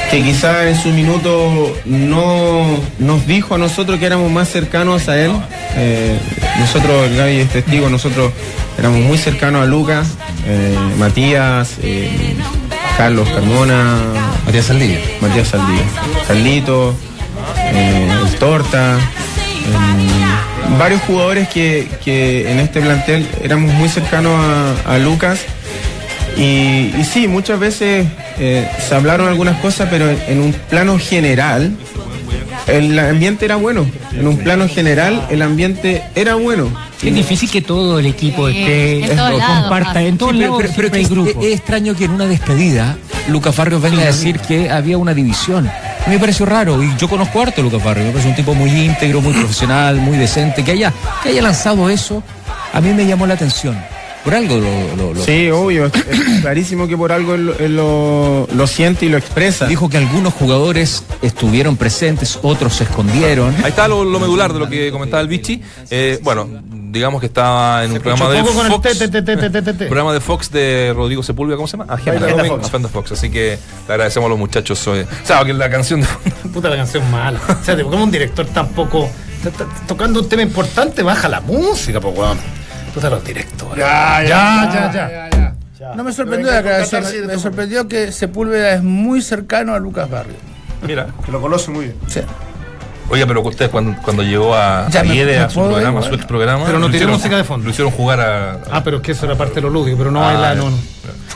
que 0.10 0.24
quizá 0.24 0.70
en 0.70 0.82
su 0.82 0.90
minuto 0.90 1.76
no 1.86 2.66
nos 3.00 3.28
dijo 3.28 3.56
a 3.56 3.58
nosotros 3.58 4.00
que 4.00 4.06
éramos 4.06 4.32
más 4.32 4.50
cercanos 4.50 5.10
a 5.10 5.18
él. 5.18 5.32
Eh, 5.76 6.18
nosotros, 6.60 7.08
el 7.08 7.18
Gaby 7.18 7.38
es 7.40 7.50
testigo, 7.50 7.90
nosotros 7.90 8.32
éramos 8.80 9.02
muy 9.02 9.18
cercanos 9.18 9.64
a 9.64 9.66
Lucas, 9.66 10.08
eh, 10.46 10.78
Matías, 10.98 11.76
Carlos 12.98 13.28
Carmona, 13.30 13.98
Matías 14.46 14.66
Saldivia. 14.66 15.00
Matías 15.22 15.50
Saldivia, 15.50 15.84
Carlito, 16.28 16.96
el 17.74 18.36
Torta, 18.40 18.98
varios 20.80 21.02
jugadores 21.02 21.48
que, 21.50 21.88
que 22.04 22.52
en 22.52 22.60
este 22.60 22.82
plantel 22.82 23.28
éramos 23.44 23.74
muy 23.74 23.90
cercanos 23.90 24.34
a, 24.86 24.94
a 24.94 24.98
Lucas. 24.98 25.42
Y, 26.38 26.94
y 27.00 27.04
sí, 27.04 27.28
muchas 27.28 27.60
veces 27.60 28.06
eh, 28.38 28.70
se 28.88 28.96
hablaron 28.96 29.28
algunas 29.28 29.60
cosas, 29.60 29.88
pero 29.90 30.10
en, 30.10 30.20
en 30.28 30.40
un 30.42 30.54
plano 30.54 31.00
general 31.00 31.76
el 32.68 32.98
ambiente 33.00 33.46
era 33.46 33.56
bueno. 33.56 33.86
En 34.14 34.28
un 34.28 34.38
plano 34.38 34.68
general 34.68 35.26
el 35.32 35.42
ambiente 35.42 36.04
era 36.16 36.36
bueno. 36.36 36.70
Es 37.04 37.14
difícil 37.14 37.50
que 37.50 37.62
todo 37.62 38.00
el 38.00 38.06
equipo 38.08 38.50
Sí, 38.50 38.58
esté, 38.60 39.06
en 39.12 39.16
lados 39.18 39.42
comparta. 39.44 40.02
En 40.02 40.18
todos 40.18 40.34
Sí, 40.34 40.40
lados 40.40 40.64
pero- 40.76 40.96
es, 40.96 41.10
grupos. 41.10 41.44
es 41.46 41.54
extraño 41.54 41.96
que 41.96 42.06
en 42.06 42.12
una 42.12 42.26
despedida 42.26 42.98
Lucas 43.30 43.56
Barrios 43.56 43.82
venga 43.82 44.02
a 44.02 44.06
decir 44.06 44.40
que 44.40 44.70
había 44.70 44.98
una 44.98 45.14
división. 45.14 45.68
A 45.68 46.10
mí 46.10 46.16
me 46.16 46.20
pareció 46.20 46.46
raro 46.46 46.82
y 46.84 46.90
yo 46.98 47.08
conozco 47.10 47.42
harto 47.42 47.62
a 47.62 47.64
Lucas 47.64 47.82
me 47.84 48.12
parece 48.12 48.28
un 48.30 48.36
tipo 48.36 48.54
muy 48.54 48.70
íntegro, 48.70 49.22
muy 49.22 49.34
profesional, 49.34 49.98
muy 49.98 50.18
decente. 50.18 50.64
Que 50.64 50.72
haya, 50.72 50.94
que 51.24 51.30
haya 51.30 51.42
lanzado 51.42 51.90
eso, 51.90 52.22
a 52.74 52.80
mí 52.82 52.94
me 52.94 53.06
llamó 53.06 53.26
la 53.28 53.34
atención. 53.34 53.78
Por 54.24 54.36
algo 54.36 54.58
lo, 54.58 54.96
lo- 54.98 55.14
lo- 55.14 55.24
Sí, 55.24 55.50
obvio, 55.50 55.86
es, 55.86 55.94
es 55.96 56.42
clarísimo 56.42 56.88
que 56.88 56.98
por 56.98 57.12
algo 57.14 57.34
él, 57.36 57.46
lo- 57.48 57.60
él 57.60 57.76
lo, 57.78 58.48
lo 58.54 58.68
siente 58.68 59.06
y 59.06 59.10
lo 59.10 59.18
expresa. 59.18 59.68
dijo 59.68 59.88
que 59.90 59.98
algunos 59.98 60.34
jugadores 60.34 61.04
estuvieron 61.22 61.78
presentes, 61.78 62.38
otros 62.42 62.74
se 62.76 62.84
escondieron. 62.84 63.56
Ahí 63.64 63.70
está 63.70 63.88
lo, 63.88 64.04
lo 64.04 64.20
medular 64.20 64.52
de 64.52 64.60
lo 64.60 64.68
que 64.70 64.92
comentaba 64.92 65.22
el 65.22 65.28
Vichy. 65.30 65.62
Eh, 65.90 66.20
bueno, 66.24 66.48
digamos 66.92 67.22
que 67.22 67.28
estaba 67.28 67.86
en 67.86 67.92
un 67.94 68.00
programa 68.00 68.30
de 68.32 68.44
Fox. 68.44 69.78
programa 69.88 70.14
de 70.14 70.20
Fox 70.20 70.52
de 70.52 70.94
Rodrigo 70.96 71.24
Sepúlveda, 71.24 71.56
¿cómo 71.56 71.68
se 71.68 71.78
llama? 71.78 71.94
Agenda, 71.94 72.26
Agenda 72.26 72.44
Fox. 72.46 72.50
Fox. 72.58 72.68
Agenda 72.68 72.90
Fox. 72.90 73.12
Así 73.14 73.30
que 73.30 73.58
le 73.88 73.94
agradecemos 73.94 74.28
a 74.28 74.30
los 74.30 74.40
muchachos. 74.40 74.86
eh, 74.88 75.06
O 75.24 75.26
sea, 75.26 75.44
que 75.46 75.54
la 75.54 75.70
canción 75.70 76.02
de 76.02 76.08
Puta 76.54 76.70
la 76.70 76.76
canción 76.78 77.10
mala. 77.12 77.40
O 77.62 77.64
sea, 77.64 77.82
como 77.82 78.04
un 78.04 78.12
director 78.12 78.46
tampoco. 78.48 79.10
tocando 79.88 80.20
un 80.20 80.28
tema 80.28 80.42
importante, 80.42 81.02
baja 81.04 81.30
la 81.30 81.40
música, 81.42 82.02
pues 82.02 82.18
weón. 82.18 82.38
Puta 82.98 83.10
los 83.12 83.24
directores. 83.24 83.78
Ya, 83.78 84.24
ya, 84.24 84.92
ya, 84.92 85.30
ya. 85.80 85.94
No 85.96 86.04
me 86.04 86.12
sorprendió 86.12 86.50
la 86.50 86.58
declaración, 86.58 87.28
me 87.28 87.38
sorprendió 87.38 87.88
que 87.88 88.12
Sepúlveda 88.12 88.74
es 88.74 88.84
muy 88.84 89.22
cercano 89.22 89.74
a 89.76 89.80
Lucas 89.80 90.10
Barrio. 90.10 90.34
Mira. 90.82 91.08
Que 91.26 91.32
lo 91.32 91.40
conoce 91.40 91.70
muy 91.72 91.86
bien. 91.86 91.96
Sí. 92.08 92.22
Oiga, 93.10 93.26
pero 93.28 93.42
que 93.44 93.50
usted 93.50 93.70
cuando, 93.72 93.96
cuando 94.02 94.22
llegó 94.24 94.54
a, 94.56 94.90
Ya 94.90 95.02
a 95.02 95.06
su 95.06 95.14
ir, 95.14 95.28
programa, 95.70 96.00
a 96.00 96.04
su 96.04 96.14
ex 96.16 96.26
programa. 96.26 96.66
Pero 96.66 96.80
no 96.80 96.86
tiene 96.90 96.98
hicieron- 97.06 97.14
música 97.18 97.38
de 97.38 97.44
fondo. 97.44 97.66
Lo 97.66 97.72
hicieron 97.72 97.92
jugar 97.94 98.20
a. 98.20 98.60
Ah, 98.72 98.84
pero 98.84 98.98
es 98.98 99.04
que 99.04 99.12
eso 99.14 99.26
era 99.28 99.36
parte 99.36 99.56
de 99.56 99.62
lo 99.62 99.70
lúdico, 99.70 99.98
pero 99.98 100.12
no 100.12 100.20
Ah, 100.22 100.34
baila, 100.34 100.56
no, 100.56 100.70
no. 100.72 100.78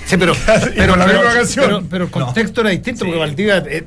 Sí, 0.06 0.18
pero, 0.18 0.34
pero, 0.46 0.96
pero, 0.96 0.96
misma 0.98 1.34
canción. 1.34 1.66
pero- 1.66 1.84
pero 1.90 2.04
el 2.06 2.12
contexto 2.12 2.62
era 2.62 2.72
distinto 2.72 3.06
porque 3.06 3.20
Valdivia 3.20 3.58
es 3.60 3.84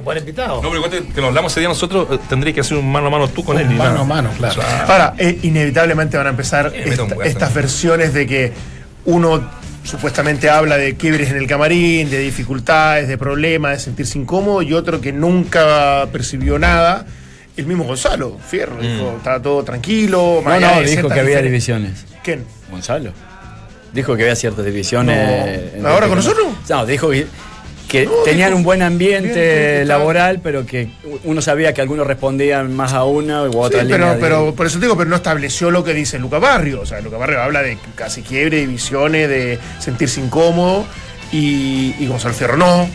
un 0.00 0.04
buen 0.04 0.18
invitado. 0.18 0.56
No, 0.62 0.68
pero 0.70 0.76
igual 0.84 0.90
que 1.14 1.20
lo 1.20 1.28
hablamos 1.28 1.52
ese 1.52 1.60
día 1.60 1.68
nosotros, 1.68 2.08
eh, 2.10 2.18
tendría 2.28 2.52
que 2.52 2.60
hacer 2.60 2.76
un 2.76 2.90
mano 2.90 3.06
a 3.06 3.10
mano 3.10 3.28
tú 3.28 3.44
con 3.44 3.56
él. 3.58 3.66
y 3.70 3.74
mano 3.74 3.90
nada. 3.90 4.00
a 4.00 4.04
mano, 4.04 4.30
claro. 4.36 4.60
Ahora, 4.88 5.14
eh, 5.18 5.38
inevitablemente 5.42 6.16
van 6.16 6.26
a 6.26 6.30
empezar 6.30 6.72
Eh, 6.74 6.84
un 6.86 6.92
esta- 6.92 7.24
estas 7.24 7.54
versiones 7.54 8.12
de 8.12 8.26
que 8.26 8.52
uno 9.04 9.48
supuestamente 9.84 10.50
habla 10.50 10.76
de 10.76 10.94
quiebres 10.96 11.30
en 11.30 11.36
el 11.38 11.46
camarín, 11.46 12.10
de 12.10 12.18
dificultades, 12.18 13.08
de 13.08 13.16
problemas, 13.16 13.72
de 13.72 13.78
sentirse 13.78 14.18
incómodo, 14.18 14.60
y 14.62 14.74
otro 14.74 15.00
que 15.00 15.12
nunca 15.12 16.06
percibió 16.12 16.58
nada. 16.58 17.06
El 17.56 17.66
mismo 17.66 17.84
Gonzalo 17.84 18.38
Fierro 18.46 18.76
dijo, 18.80 19.14
estaba 19.16 19.40
todo 19.40 19.62
tranquilo. 19.64 20.42
No, 20.44 20.60
no, 20.60 20.80
dijo 20.82 21.08
que 21.08 21.20
había 21.20 21.40
divisiones. 21.42 22.04
¿Quién? 22.22 22.44
Gonzalo. 22.70 23.12
Dijo 23.92 24.14
que 24.16 24.22
había 24.22 24.36
ciertas 24.36 24.64
divisiones. 24.64 25.74
No. 25.78 25.88
¿Ahora 25.88 26.06
con 26.06 26.16
nosotros? 26.16 26.46
No, 26.68 26.86
dijo 26.86 27.10
que, 27.10 27.26
que 27.90 28.08
tenían 28.24 28.54
un 28.54 28.62
buen 28.62 28.82
ambiente 28.82 29.84
laboral, 29.84 30.40
pero 30.42 30.64
que 30.64 30.88
uno 31.24 31.42
sabía 31.42 31.74
que 31.74 31.80
algunos 31.80 32.06
respondían 32.06 32.74
más 32.74 32.92
a 32.92 33.04
una 33.04 33.42
u 33.42 33.50
Sí, 33.52 33.58
otra 33.58 33.82
línea. 33.82 33.96
pero, 33.98 34.14
de- 34.14 34.20
pero 34.20 34.54
por 34.54 34.66
eso 34.66 34.78
te 34.78 34.84
digo, 34.86 34.96
pero 34.96 35.10
no 35.10 35.16
estableció 35.16 35.70
lo 35.72 35.82
que 35.82 35.92
dice 35.92 36.18
Luca 36.18 36.38
Barrio. 36.38 36.80
O 36.82 36.86
sea, 36.86 37.00
Luca 37.00 37.16
Barrio 37.16 37.42
habla 37.42 37.62
de 37.62 37.76
casi 37.96 38.22
quiebre, 38.22 38.58
divisiones, 38.60 39.28
de 39.28 39.58
sentirse 39.80 40.20
incómodo. 40.20 40.86
Y, 41.32 41.94
y 41.98 42.06
Gonzalo 42.06 42.34
Fierro 42.34 42.56
no. 42.56 42.88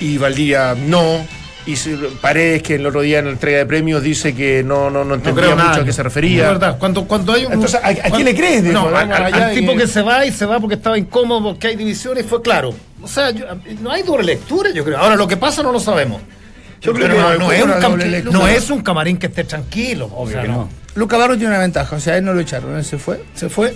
y 0.00 0.18
Valdivia 0.18 0.74
no. 0.74 1.26
Y 1.64 1.76
se- 1.76 1.96
Paredes, 2.20 2.62
que 2.62 2.74
el 2.74 2.84
otro 2.86 3.02
día 3.02 3.20
en 3.20 3.26
la 3.26 3.30
entrega 3.32 3.58
de 3.58 3.66
premios 3.66 4.02
dice 4.02 4.34
que 4.34 4.64
no, 4.64 4.90
no, 4.90 5.00
no 5.00 5.04
No 5.04 5.14
entendía 5.14 5.44
creo 5.44 5.56
mucho 5.56 5.68
nada. 5.68 5.82
a 5.82 5.84
qué 5.84 5.92
se 5.92 6.02
refería. 6.02 6.42
Es 6.44 6.48
verdad, 6.48 6.76
cuando, 6.78 7.04
cuando 7.06 7.32
hay 7.34 7.44
un. 7.44 7.52
Entonces, 7.52 7.80
¿a- 7.82 7.88
a 7.88 8.10
quién 8.10 8.24
le 8.24 8.34
crees, 8.34 8.64
Diego? 8.64 8.80
No, 8.80 8.86
al, 8.88 8.92
Vamos 9.08 9.16
al- 9.16 9.24
allá 9.26 9.46
al 9.48 9.52
y- 9.56 9.60
tipo 9.60 9.76
que 9.76 9.86
se 9.86 10.02
va 10.02 10.26
y 10.26 10.32
se 10.32 10.44
va 10.44 10.58
porque 10.58 10.74
estaba 10.74 10.98
incómodo, 10.98 11.52
porque 11.52 11.68
hay 11.68 11.76
divisiones, 11.76 12.26
fue 12.26 12.42
claro. 12.42 12.74
O 13.00 13.06
sea, 13.08 13.30
yo- 13.30 13.46
no 13.80 13.92
hay 13.92 14.02
doble 14.02 14.24
lectura, 14.24 14.70
yo 14.72 14.84
creo. 14.84 14.98
Ahora, 14.98 15.14
lo 15.14 15.28
que 15.28 15.36
pasa 15.36 15.62
no 15.62 15.70
lo 15.70 15.78
sabemos. 15.78 16.20
Yo 16.80 16.92
creo 16.92 17.06
que 17.08 17.14
no, 17.14 17.22
no, 17.22 17.30
no 17.34 17.38
¿cómo 17.38 17.52
es 17.52 17.62
un 17.62 17.70
una 17.70 17.78
cam- 17.78 17.90
doble 17.90 18.06
lectura? 18.08 18.38
no 18.38 18.48
es 18.48 18.70
un 18.70 18.82
camarín 18.82 19.16
que 19.16 19.26
esté 19.28 19.44
tranquilo. 19.44 20.06
o 20.06 20.22
Obvio 20.24 20.32
sea, 20.32 20.42
que 20.42 20.48
no. 20.48 20.54
no. 20.54 20.68
Luca 20.96 21.16
Barro 21.16 21.34
tiene 21.36 21.50
una 21.50 21.60
ventaja, 21.60 21.94
o 21.94 22.00
sea, 22.00 22.16
él 22.18 22.24
no 22.24 22.34
lo 22.34 22.40
echaron, 22.40 22.76
él 22.76 22.84
se 22.84 22.98
fue, 22.98 23.22
Se 23.34 23.48
fue. 23.48 23.72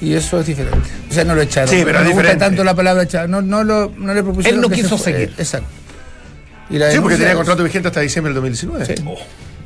y 0.00 0.14
eso 0.14 0.40
es 0.40 0.46
diferente. 0.46 0.88
O 1.10 1.12
sea, 1.12 1.22
no 1.24 1.34
lo 1.34 1.42
echaron. 1.42 1.68
Sí, 1.68 1.82
pero 1.84 2.00
no 2.00 2.06
me 2.08 2.14
gusta 2.14 2.38
tanto 2.38 2.64
la 2.64 2.74
palabra 2.74 3.02
echar, 3.02 3.28
no, 3.28 3.42
no, 3.42 3.62
lo, 3.62 3.92
no 3.94 4.14
le 4.14 4.22
propusieron 4.22 4.56
Él 4.58 4.62
no 4.62 4.68
que 4.70 4.76
se 4.76 4.82
quiso 4.82 4.96
fue. 4.96 5.12
seguir. 5.12 5.34
Exacto. 5.36 5.68
Y 6.70 6.78
la 6.78 6.90
Sí, 6.90 6.98
porque 7.00 7.16
tenía 7.16 7.30
es- 7.32 7.36
contrato 7.36 7.62
vigente 7.62 7.88
hasta 7.88 8.00
diciembre 8.00 8.30
del 8.32 8.42
2019. 8.42 8.86
Sí. 8.86 8.94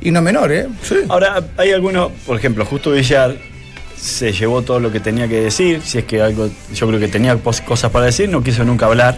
Y 0.01 0.11
no 0.11 0.21
menor, 0.21 0.51
¿eh? 0.51 0.67
Ahora, 1.09 1.43
hay 1.57 1.71
algunos, 1.71 2.11
por 2.25 2.37
ejemplo, 2.37 2.65
justo 2.65 2.91
Villar 2.91 3.35
se 3.95 4.31
llevó 4.33 4.61
todo 4.63 4.79
lo 4.79 4.91
que 4.91 4.99
tenía 4.99 5.27
que 5.27 5.41
decir, 5.41 5.81
si 5.83 5.99
es 5.99 6.05
que 6.05 6.21
algo, 6.21 6.49
yo 6.73 6.87
creo 6.87 6.99
que 6.99 7.07
tenía 7.07 7.35
cosas 7.37 7.91
para 7.91 8.05
decir, 8.05 8.27
no 8.29 8.41
quiso 8.43 8.63
nunca 8.63 8.87
hablar. 8.87 9.17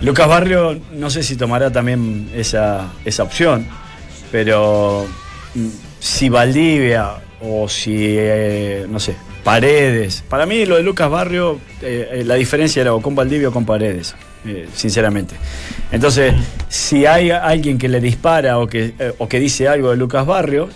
Lucas 0.00 0.26
Barrio, 0.28 0.80
no 0.92 1.10
sé 1.10 1.22
si 1.22 1.36
tomará 1.36 1.70
también 1.70 2.30
esa, 2.34 2.90
esa 3.04 3.22
opción, 3.22 3.66
pero 4.32 5.06
mm, 5.54 5.68
si 6.00 6.28
Valdivia 6.30 7.10
o 7.42 7.68
si, 7.68 7.92
eh, 8.18 8.86
no 8.88 8.98
sé, 8.98 9.14
Paredes, 9.44 10.24
para 10.28 10.46
mí 10.46 10.64
lo 10.64 10.76
de 10.76 10.82
Lucas 10.84 11.10
Barrio, 11.10 11.58
eh, 11.82 12.08
eh, 12.12 12.24
la 12.24 12.34
diferencia 12.36 12.80
era 12.80 12.94
o 12.94 13.02
con 13.02 13.14
Valdivia 13.14 13.48
o 13.50 13.52
con 13.52 13.66
Paredes, 13.66 14.14
eh, 14.46 14.68
sinceramente. 14.74 15.34
Entonces, 15.90 16.34
si 16.68 17.06
hay 17.06 17.30
alguien 17.30 17.78
que 17.78 17.88
le 17.88 18.00
dispara 18.00 18.58
o 18.58 18.66
que, 18.66 18.94
eh, 18.98 19.14
o 19.18 19.28
que 19.28 19.38
dice 19.40 19.68
algo 19.68 19.90
de 19.90 19.96
Lucas 19.96 20.26
Barrio, 20.26 20.68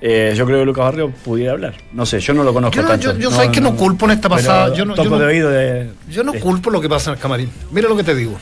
eh, 0.00 0.34
yo 0.36 0.44
creo 0.46 0.58
que 0.60 0.64
Lucas 0.66 0.84
Barrio 0.84 1.10
pudiera 1.10 1.52
hablar. 1.52 1.74
No 1.92 2.04
sé, 2.06 2.20
yo 2.20 2.34
no 2.34 2.42
lo 2.44 2.52
conozco 2.52 2.76
Yo, 2.76 2.82
no- 2.82 2.88
tanto. 2.88 3.12
yo, 3.14 3.18
yo 3.18 3.30
sé 3.30 3.50
que 3.50 3.60
no 3.60 3.74
culpo 3.76 4.04
en 4.06 4.12
esta 4.12 4.28
pasada. 4.28 4.74
Yo 4.74 4.84
no, 4.84 4.94
yo 4.96 5.04
no- 5.08 5.18
de 5.18 5.24
oído 5.26 5.50
de. 5.50 5.90
yo 6.10 6.22
no 6.24 6.32
de- 6.32 6.40
culpo 6.40 6.70
lo 6.70 6.80
que 6.80 6.88
pasa 6.88 7.10
en 7.10 7.16
el 7.16 7.22
camarín. 7.22 7.50
Mira 7.70 7.88
lo 7.88 7.96
que 7.96 8.04
te 8.04 8.14
digo. 8.14 8.38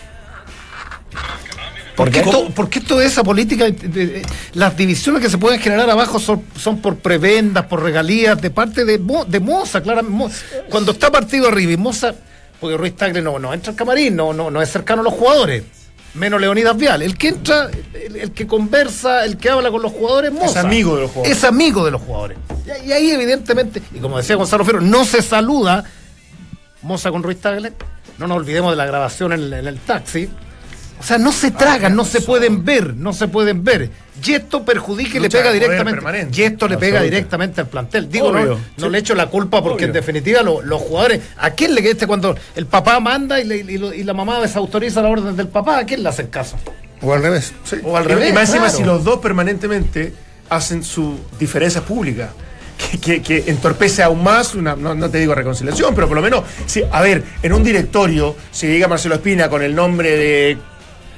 ¿Por 1.94 2.06
Porque 2.06 2.22
qué? 2.22 2.30
esto, 2.30 2.48
porque 2.54 2.78
esto 2.78 2.96
de 2.98 3.04
esa 3.06 3.22
política, 3.22 3.64
de- 3.66 3.72
de- 3.72 4.22
las 4.54 4.74
divisiones 4.76 5.20
que 5.20 5.28
se 5.28 5.36
pueden 5.36 5.60
generar 5.60 5.88
abajo 5.90 6.18
son, 6.18 6.42
son 6.56 6.78
por 6.80 6.96
prebendas, 6.96 7.66
por 7.66 7.82
regalías, 7.82 8.40
de 8.40 8.48
parte 8.48 8.86
de, 8.86 8.98
de 9.28 9.40
Moza, 9.40 9.82
Cuando 10.70 10.92
está 10.92 11.12
partido 11.12 11.48
arriba 11.48 11.72
y 11.72 11.76
Moza, 11.76 12.14
porque 12.62 12.76
Ruiz 12.76 12.94
Tagle 12.94 13.20
no, 13.20 13.40
no 13.40 13.52
entra 13.52 13.72
al 13.72 13.76
camarín, 13.76 14.14
no, 14.14 14.32
no, 14.32 14.48
no 14.48 14.62
es 14.62 14.70
cercano 14.70 15.00
a 15.00 15.04
los 15.04 15.14
jugadores, 15.14 15.64
menos 16.14 16.40
Leonidas 16.40 16.76
Vial. 16.76 17.02
El 17.02 17.18
que 17.18 17.28
entra, 17.28 17.68
el, 17.92 18.14
el 18.14 18.30
que 18.30 18.46
conversa, 18.46 19.24
el 19.24 19.36
que 19.36 19.50
habla 19.50 19.72
con 19.72 19.82
los 19.82 19.90
jugadores, 19.90 20.32
Moza. 20.32 20.60
amigo 20.60 20.94
de 20.94 21.02
los 21.02 21.10
jugadores. 21.10 21.36
Es 21.38 21.42
amigo 21.42 21.84
de 21.84 21.90
los 21.90 22.00
jugadores. 22.00 22.38
Y, 22.64 22.88
y 22.88 22.92
ahí, 22.92 23.10
evidentemente, 23.10 23.82
y 23.92 23.98
como 23.98 24.16
decía 24.16 24.36
Gonzalo 24.36 24.64
Ferro, 24.64 24.80
no 24.80 25.04
se 25.04 25.22
saluda 25.22 25.82
Moza 26.82 27.10
con 27.10 27.24
Ruiz 27.24 27.40
Tagle. 27.40 27.72
No 28.18 28.28
nos 28.28 28.36
olvidemos 28.36 28.70
de 28.70 28.76
la 28.76 28.86
grabación 28.86 29.32
en 29.32 29.52
el 29.66 29.78
taxi. 29.80 30.28
O 31.02 31.04
sea, 31.04 31.18
no 31.18 31.32
se 31.32 31.50
tragan, 31.50 31.96
no 31.96 32.04
se 32.04 32.20
pueden 32.20 32.64
ver, 32.64 32.94
no 32.94 33.12
se 33.12 33.26
pueden 33.26 33.64
ver. 33.64 33.90
Y 34.24 34.34
esto 34.34 34.64
perjudica 34.64 35.16
y 35.18 35.20
le 35.20 35.28
pega 35.28 35.50
directamente. 35.50 36.28
Y 36.32 36.42
esto 36.44 36.68
le 36.68 36.78
pega 36.78 37.02
directamente 37.02 37.60
al 37.60 37.66
plantel. 37.66 38.08
Digo, 38.08 38.30
no, 38.30 38.38
Obvio, 38.40 38.58
no 38.76 38.86
sí. 38.86 38.90
le 38.92 38.98
echo 38.98 39.14
la 39.16 39.26
culpa 39.26 39.60
porque 39.60 39.78
Obvio. 39.78 39.86
en 39.88 39.92
definitiva 39.94 40.42
lo- 40.42 40.62
los 40.62 40.80
jugadores. 40.80 41.20
¿A 41.38 41.50
quién 41.50 41.74
le 41.74 41.80
este 41.90 42.06
cuando 42.06 42.36
el 42.54 42.66
papá 42.66 43.00
manda 43.00 43.40
y, 43.40 43.44
le- 43.44 43.56
y 43.56 43.78
lo- 43.78 43.92
y 43.92 44.04
la 44.04 44.14
mamá 44.14 44.38
desautoriza 44.40 45.02
la 45.02 45.08
orden 45.08 45.34
del 45.36 45.48
papá? 45.48 45.78
¿A 45.78 45.84
quién 45.86 46.04
le 46.04 46.08
hacen 46.08 46.28
caso? 46.28 46.56
O 47.00 47.12
al 47.12 47.20
revés. 47.20 47.52
Sí. 47.64 47.76
O 47.82 47.96
al 47.96 48.04
Y- 48.04 48.08
revés, 48.08 48.30
Y 48.30 48.32
más 48.32 48.42
encima, 48.48 48.66
claro. 48.66 48.78
si 48.78 48.84
los 48.84 49.02
dos 49.02 49.18
permanentemente 49.18 50.12
hacen 50.50 50.84
sus 50.84 51.16
diferencias 51.40 51.82
públicas. 51.82 52.30
Que, 52.90 52.98
que- 52.98 53.22
que 53.22 53.44
entorpece 53.50 54.02
aún 54.02 54.24
más 54.24 54.54
una, 54.56 54.74
no, 54.74 54.92
no 54.94 55.08
te 55.08 55.18
digo 55.18 55.34
reconciliación, 55.36 55.94
pero 55.94 56.08
por 56.08 56.16
lo 56.16 56.22
menos, 56.22 56.42
si, 56.66 56.82
a 56.90 57.00
ver, 57.00 57.22
en 57.42 57.52
un 57.52 57.62
directorio, 57.62 58.34
si 58.50 58.66
llega 58.66 58.88
Marcelo 58.88 59.14
Espina 59.16 59.48
con 59.48 59.62
el 59.62 59.72
nombre 59.74 60.16
de 60.16 60.58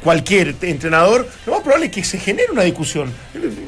cualquier 0.04 0.54
entrenador, 0.60 1.26
lo 1.46 1.52
más 1.52 1.62
probable 1.62 1.86
es 1.86 1.92
que 1.92 2.04
se 2.04 2.18
genere 2.18 2.52
una 2.52 2.62
discusión. 2.62 3.10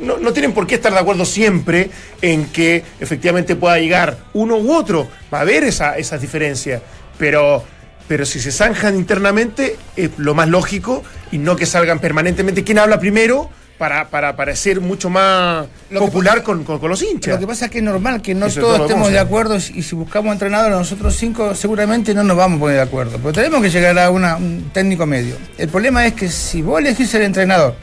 No, 0.02 0.18
no 0.18 0.32
tienen 0.32 0.52
por 0.52 0.66
qué 0.66 0.76
estar 0.76 0.92
de 0.92 0.98
acuerdo 0.98 1.24
siempre 1.24 1.90
en 2.20 2.44
que 2.46 2.84
efectivamente 3.00 3.56
pueda 3.56 3.78
llegar 3.78 4.18
uno 4.34 4.56
u 4.58 4.72
otro. 4.72 5.08
Va 5.32 5.38
a 5.38 5.40
haber 5.40 5.64
esa, 5.64 5.96
esas 5.96 6.20
diferencias, 6.20 6.82
pero, 7.18 7.64
pero 8.06 8.26
si 8.26 8.38
se 8.38 8.52
zanjan 8.52 8.94
internamente, 8.94 9.76
es 9.96 10.10
lo 10.18 10.34
más 10.34 10.48
lógico 10.48 11.02
y 11.32 11.38
no 11.38 11.56
que 11.56 11.64
salgan 11.64 11.98
permanentemente. 11.98 12.62
¿Quién 12.62 12.78
habla 12.78 13.00
primero? 13.00 13.50
Para, 13.78 14.08
para, 14.08 14.34
para 14.36 14.56
ser 14.56 14.80
mucho 14.80 15.10
más 15.10 15.66
Lo 15.90 16.00
popular 16.00 16.34
pasa- 16.36 16.44
con, 16.44 16.64
con- 16.64 16.78
con 16.78 16.88
los 16.88 17.02
hinchas. 17.02 17.34
Lo 17.34 17.40
que 17.40 17.46
pasa 17.46 17.66
es 17.66 17.70
que 17.70 17.78
es 17.78 17.84
normal 17.84 18.22
que 18.22 18.34
no 18.34 18.46
Eso 18.46 18.60
todos 18.62 18.80
estemos 18.80 19.10
de 19.10 19.18
acuerdo 19.18 19.56
y 19.56 19.82
si 19.82 19.94
buscamos 19.94 20.32
entrenadores 20.32 20.74
nosotros 20.78 21.14
cinco 21.14 21.54
seguramente 21.54 22.14
no 22.14 22.22
nos 22.24 22.38
vamos 22.38 22.56
a 22.56 22.60
poner 22.60 22.76
de 22.76 22.82
acuerdo. 22.82 23.18
Pero 23.18 23.32
tenemos 23.34 23.60
que 23.60 23.68
llegar 23.70 23.98
a 23.98 24.10
una- 24.10 24.36
un 24.36 24.70
técnico 24.72 25.04
medio. 25.04 25.36
El 25.58 25.68
problema 25.68 26.06
es 26.06 26.14
que 26.14 26.28
si 26.30 26.62
vos 26.62 26.80
elegís 26.80 27.12
el 27.16 27.22
entrenador, 27.22 27.74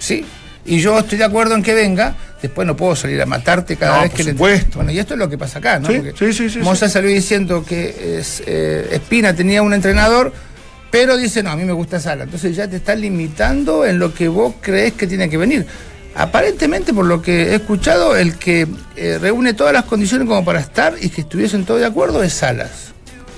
¿sí? 0.00 0.24
Y 0.64 0.78
yo 0.80 0.98
estoy 0.98 1.16
de 1.18 1.24
acuerdo 1.24 1.54
en 1.54 1.62
que 1.62 1.74
venga, 1.74 2.14
después 2.42 2.66
no 2.66 2.76
puedo 2.76 2.94
salir 2.96 3.20
a 3.22 3.26
matarte 3.26 3.76
cada 3.76 3.96
No, 3.96 4.02
vez 4.02 4.10
por 4.10 4.16
que 4.18 4.24
le- 4.24 4.32
supuesto. 4.32 4.76
Bueno, 4.78 4.90
y 4.92 4.98
esto 4.98 5.14
es 5.14 5.18
lo 5.20 5.28
que 5.28 5.38
pasa 5.38 5.58
acá, 5.60 5.78
¿no? 5.78 5.88
Sí, 5.88 5.94
Porque 5.94 6.12
sí, 6.18 6.32
sí, 6.32 6.50
salió 6.88 7.08
diciendo 7.08 7.64
que 7.64 8.18
es, 8.18 8.42
eh, 8.46 8.88
Espina 8.92 9.34
tenía 9.34 9.62
un 9.62 9.72
entrenador, 9.74 10.32
pero 10.90 11.16
dice, 11.16 11.42
no, 11.42 11.50
a 11.50 11.56
mí 11.56 11.64
me 11.64 11.72
gusta 11.72 12.00
Sala. 12.00 12.24
Entonces 12.24 12.54
ya 12.56 12.68
te 12.68 12.76
está 12.76 12.94
limitando 12.94 13.84
en 13.86 13.98
lo 13.98 14.12
que 14.12 14.28
vos 14.28 14.54
crees 14.60 14.94
que 14.94 15.06
tiene 15.06 15.28
que 15.30 15.36
venir. 15.36 15.66
Aparentemente, 16.14 16.92
por 16.92 17.06
lo 17.06 17.22
que 17.22 17.50
he 17.50 17.54
escuchado, 17.54 18.16
el 18.16 18.34
que 18.36 18.66
eh, 18.96 19.18
reúne 19.20 19.54
todas 19.54 19.72
las 19.72 19.84
condiciones 19.84 20.26
como 20.26 20.44
para 20.44 20.58
estar 20.60 20.94
y 21.00 21.08
que 21.08 21.20
estuviesen 21.20 21.64
todos 21.64 21.80
de 21.80 21.86
acuerdo 21.86 22.22
es 22.22 22.32
Salas. 22.32 22.88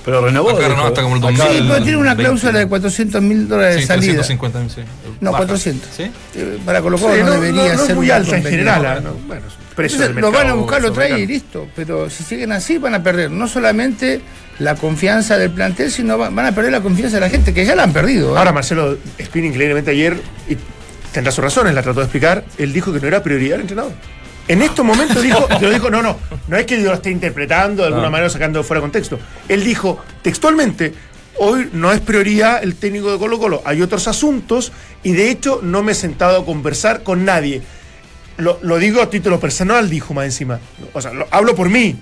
Pero 0.03 0.25
renovó. 0.25 0.49
Acá 0.49 0.67
renovó 0.67 0.87
hasta 0.87 1.01
como 1.03 1.15
el 1.15 1.23
Acá- 1.23 1.31
2000. 1.45 1.57
Sí, 1.61 1.65
pero 1.69 1.83
tiene 1.83 1.97
una 1.97 2.15
20. 2.15 2.23
cláusula 2.23 2.59
de 2.59 2.67
400 2.67 3.21
mil 3.21 3.47
dólares 3.47 3.75
de 3.75 3.81
Sí, 3.81 3.87
salida. 3.87 4.13
350, 4.15 4.73
sí. 4.73 4.81
No, 5.21 5.31
Baja. 5.31 5.43
400. 5.45 5.89
¿Sí? 5.95 6.03
Eh, 6.35 6.57
Para 6.65 6.81
Colo 6.81 6.97
Sí, 6.97 7.03
Colo 7.05 7.17
no, 7.17 7.25
no, 7.25 7.31
debería 7.31 7.75
no, 7.75 7.85
ser 7.85 7.95
muy 7.95 8.09
alta 8.09 8.35
en 8.37 8.43
general. 8.43 8.85
ah, 8.85 8.99
no, 9.01 9.13
bueno, 9.27 9.43
precio 9.73 9.97
Entonces, 9.97 10.15
del 10.15 10.21
lo 10.21 10.31
van 10.31 10.47
a 10.49 10.53
buscar, 10.53 10.81
lo 10.81 10.91
traen 10.91 11.17
y 11.19 11.25
listo. 11.27 11.67
Pero 11.75 12.09
si 12.09 12.23
siguen 12.23 12.51
así, 12.51 12.77
van 12.77 12.95
a 12.95 13.03
perder 13.03 13.31
no 13.31 13.47
solamente 13.47 14.21
la 14.59 14.75
confianza 14.75 15.37
del 15.37 15.51
plantel, 15.51 15.91
sino 15.91 16.17
va- 16.17 16.29
van 16.29 16.45
a 16.45 16.51
perder 16.53 16.71
la 16.71 16.81
confianza 16.81 17.17
de 17.17 17.21
la 17.21 17.29
gente, 17.29 17.53
que 17.53 17.65
ya 17.65 17.75
la 17.75 17.83
han 17.83 17.93
perdido. 17.93 18.35
¿eh? 18.35 18.37
Ahora 18.37 18.51
Marcelo 18.51 18.97
Spin 19.17 19.45
increíblemente 19.45 19.91
ayer, 19.91 20.17
y 20.47 20.55
tendrá 21.11 21.31
sus 21.31 21.43
razones, 21.43 21.73
la 21.73 21.81
trató 21.81 21.99
de 22.01 22.05
explicar, 22.05 22.43
él 22.57 22.71
dijo 22.73 22.93
que 22.93 22.99
no 22.99 23.07
era 23.07 23.21
prioridad 23.23 23.55
el 23.55 23.61
entrenador. 23.61 23.91
En 24.47 24.61
estos 24.61 24.85
momentos 24.85 25.21
dijo, 25.23 25.47
lo 25.61 25.69
dijo, 25.71 25.89
no, 25.89 26.01
no, 26.01 26.17
no 26.47 26.57
es 26.57 26.65
que 26.65 26.81
yo 26.81 26.89
lo 26.89 26.95
esté 26.95 27.09
interpretando 27.09 27.81
de 27.83 27.87
alguna 27.87 28.05
No. 28.07 28.11
manera 28.11 28.29
sacando 28.29 28.63
fuera 28.63 28.79
de 28.79 28.83
contexto. 28.83 29.17
Él 29.47 29.63
dijo 29.63 30.03
textualmente, 30.21 30.93
hoy 31.39 31.69
no 31.73 31.91
es 31.91 31.99
prioridad 32.01 32.61
el 32.63 32.75
técnico 32.75 33.11
de 33.11 33.17
Colo 33.17 33.39
Colo, 33.39 33.61
hay 33.65 33.81
otros 33.81 34.07
asuntos 34.07 34.71
y 35.01 35.13
de 35.13 35.29
hecho 35.31 35.61
no 35.63 35.81
me 35.81 35.93
he 35.93 35.95
sentado 35.95 36.41
a 36.41 36.45
conversar 36.45 37.03
con 37.03 37.25
nadie. 37.25 37.61
Lo, 38.37 38.59
lo 38.61 38.77
digo 38.79 39.01
a 39.01 39.09
título 39.09 39.39
personal, 39.39 39.89
dijo 39.89 40.13
más 40.13 40.25
encima. 40.25 40.59
O 40.93 41.01
sea, 41.01 41.13
lo- 41.13 41.27
hablo 41.31 41.55
por 41.55 41.69
mí. 41.69 41.95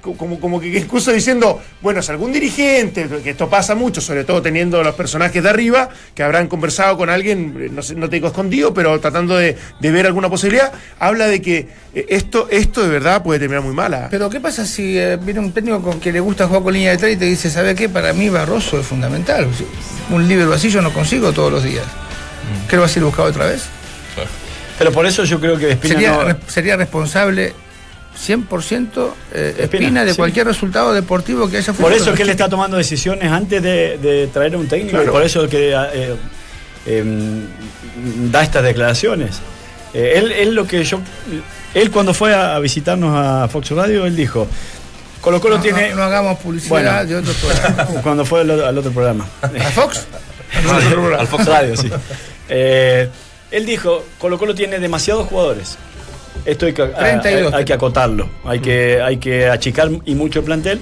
Co- 0.00 0.14
Como, 0.16 0.38
como 0.38 0.60
que 0.60 0.68
incluso 0.68 1.10
diciendo, 1.12 1.60
bueno, 1.82 2.00
si 2.02 2.12
algún 2.12 2.32
dirigente, 2.32 3.08
que 3.22 3.30
esto 3.30 3.50
pasa 3.50 3.74
mucho, 3.74 4.00
sobre 4.00 4.22
todo 4.24 4.40
teniendo 4.40 4.80
los 4.82 4.94
personajes 4.94 5.42
de 5.42 5.48
arriba, 5.50 5.88
que 6.14 6.22
habrán 6.22 6.46
conversado 6.46 6.96
con 6.96 7.10
alguien, 7.10 7.54
eh, 7.60 7.68
no, 7.70 7.82
sé, 7.82 7.96
no 7.96 8.08
te 8.08 8.14
digo 8.16 8.28
escondido, 8.28 8.72
pero 8.72 8.98
tratando 9.00 9.36
de, 9.36 9.56
de 9.80 9.90
ver 9.90 10.06
alguna 10.06 10.30
posibilidad, 10.30 10.72
habla 11.00 11.26
de 11.26 11.42
que 11.42 11.68
eh, 11.94 12.06
esto, 12.10 12.46
esto 12.48 12.80
de 12.82 12.88
verdad 12.88 13.24
puede 13.24 13.40
terminar 13.40 13.64
muy 13.64 13.74
mala. 13.74 14.06
Pero 14.08 14.30
¿qué 14.30 14.38
pasa 14.38 14.64
si 14.64 14.96
eh, 14.96 15.18
viene 15.20 15.40
un 15.40 15.50
técnico 15.52 15.82
con 15.82 15.98
que 15.98 16.12
le 16.12 16.20
gusta 16.20 16.46
jugar 16.46 16.62
con 16.62 16.72
línea 16.74 16.92
de 16.92 16.96
tres 16.98 17.16
y 17.16 17.18
te 17.18 17.24
dice, 17.24 17.50
¿sabe 17.50 17.74
qué? 17.74 17.88
Para 17.88 18.12
mí 18.12 18.28
Barroso 18.30 18.78
es 18.78 18.86
fundamental. 18.86 19.48
Un 20.10 20.28
libre 20.28 20.46
vacío 20.46 20.70
yo 20.70 20.80
no 20.80 20.92
consigo 20.92 21.32
todos 21.32 21.52
los 21.52 21.64
días. 21.64 21.84
¿Qué 22.70 22.76
lo 22.76 22.82
vas 22.82 22.94
a 22.94 22.98
ir 23.00 23.04
buscado 23.04 23.28
otra 23.28 23.46
vez? 23.46 23.64
Pero 24.78 24.92
por 24.92 25.06
eso 25.06 25.24
yo 25.24 25.40
creo 25.40 25.56
que 25.56 25.72
Espina 25.72 25.94
Sería, 25.94 26.10
no- 26.12 26.22
re- 26.24 26.36
sería 26.46 26.76
responsable 26.76 27.52
100% 28.16 29.10
eh, 29.32 29.54
Espina, 29.58 29.64
Espina 29.64 30.04
de 30.04 30.10
sí. 30.12 30.16
cualquier 30.16 30.46
resultado 30.46 30.92
deportivo 30.92 31.48
que 31.48 31.58
haya 31.58 31.72
Por 31.72 31.92
eso 31.92 32.10
es 32.10 32.16
que 32.16 32.22
él 32.22 32.30
está 32.30 32.48
tomando 32.48 32.76
decisiones 32.76 33.30
antes 33.30 33.62
de, 33.62 33.98
de 33.98 34.26
traer 34.32 34.54
a 34.54 34.58
un 34.58 34.66
técnico 34.68 34.92
Claro. 34.96 35.08
y 35.10 35.12
por 35.12 35.22
eso 35.22 35.44
es 35.44 35.50
que 35.50 35.72
eh, 35.72 36.16
em, 36.86 37.46
da 38.30 38.42
estas 38.42 38.62
declaraciones. 38.64 39.36
Eh, 39.94 40.14
él, 40.16 40.32
él 40.32 40.54
lo 40.54 40.66
que 40.66 40.84
yo 40.84 41.00
él 41.74 41.90
cuando 41.90 42.12
fue 42.14 42.34
a 42.34 42.58
visitarnos 42.58 43.14
a 43.16 43.48
Fox 43.48 43.70
Radio 43.70 44.04
él 44.06 44.14
dijo 44.16 44.46
Colo 45.20 45.40
Colo 45.40 45.56
No, 45.56 45.62
tiene 45.62 45.90
no, 45.90 45.96
no 45.96 46.02
hagamos 46.04 46.38
publicidad 46.38 46.70
Bueno. 46.70 47.04
de 47.04 47.16
otros 47.16 47.36
programas. 47.36 47.88
cuando 48.02 48.24
fue 48.24 48.40
al, 48.42 48.50
al 48.50 48.78
otro 48.78 48.90
programa 48.92 49.26
¿A 49.42 49.48
Fox? 49.70 50.06
al 51.18 51.26
Fox 51.26 51.46
Radio 51.46 51.76
sí 51.76 51.90
Eh, 52.50 53.08
él 53.50 53.66
dijo 53.66 54.04
Colo 54.18 54.38
Colo 54.38 54.54
tiene 54.54 54.78
demasiados 54.78 55.26
jugadores 55.28 55.76
esto 56.44 56.66
hay 56.66 56.72
que, 56.72 56.82
a- 56.82 56.94
32 56.94 57.52
hay, 57.52 57.58
hay 57.60 57.64
que 57.64 57.72
acotarlo 57.72 58.28
hay 58.44 58.60
que 58.60 59.00
hay 59.02 59.16
que 59.18 59.48
achicar 59.48 59.90
y 60.04 60.14
mucho 60.14 60.40
el 60.40 60.44
plantel 60.44 60.80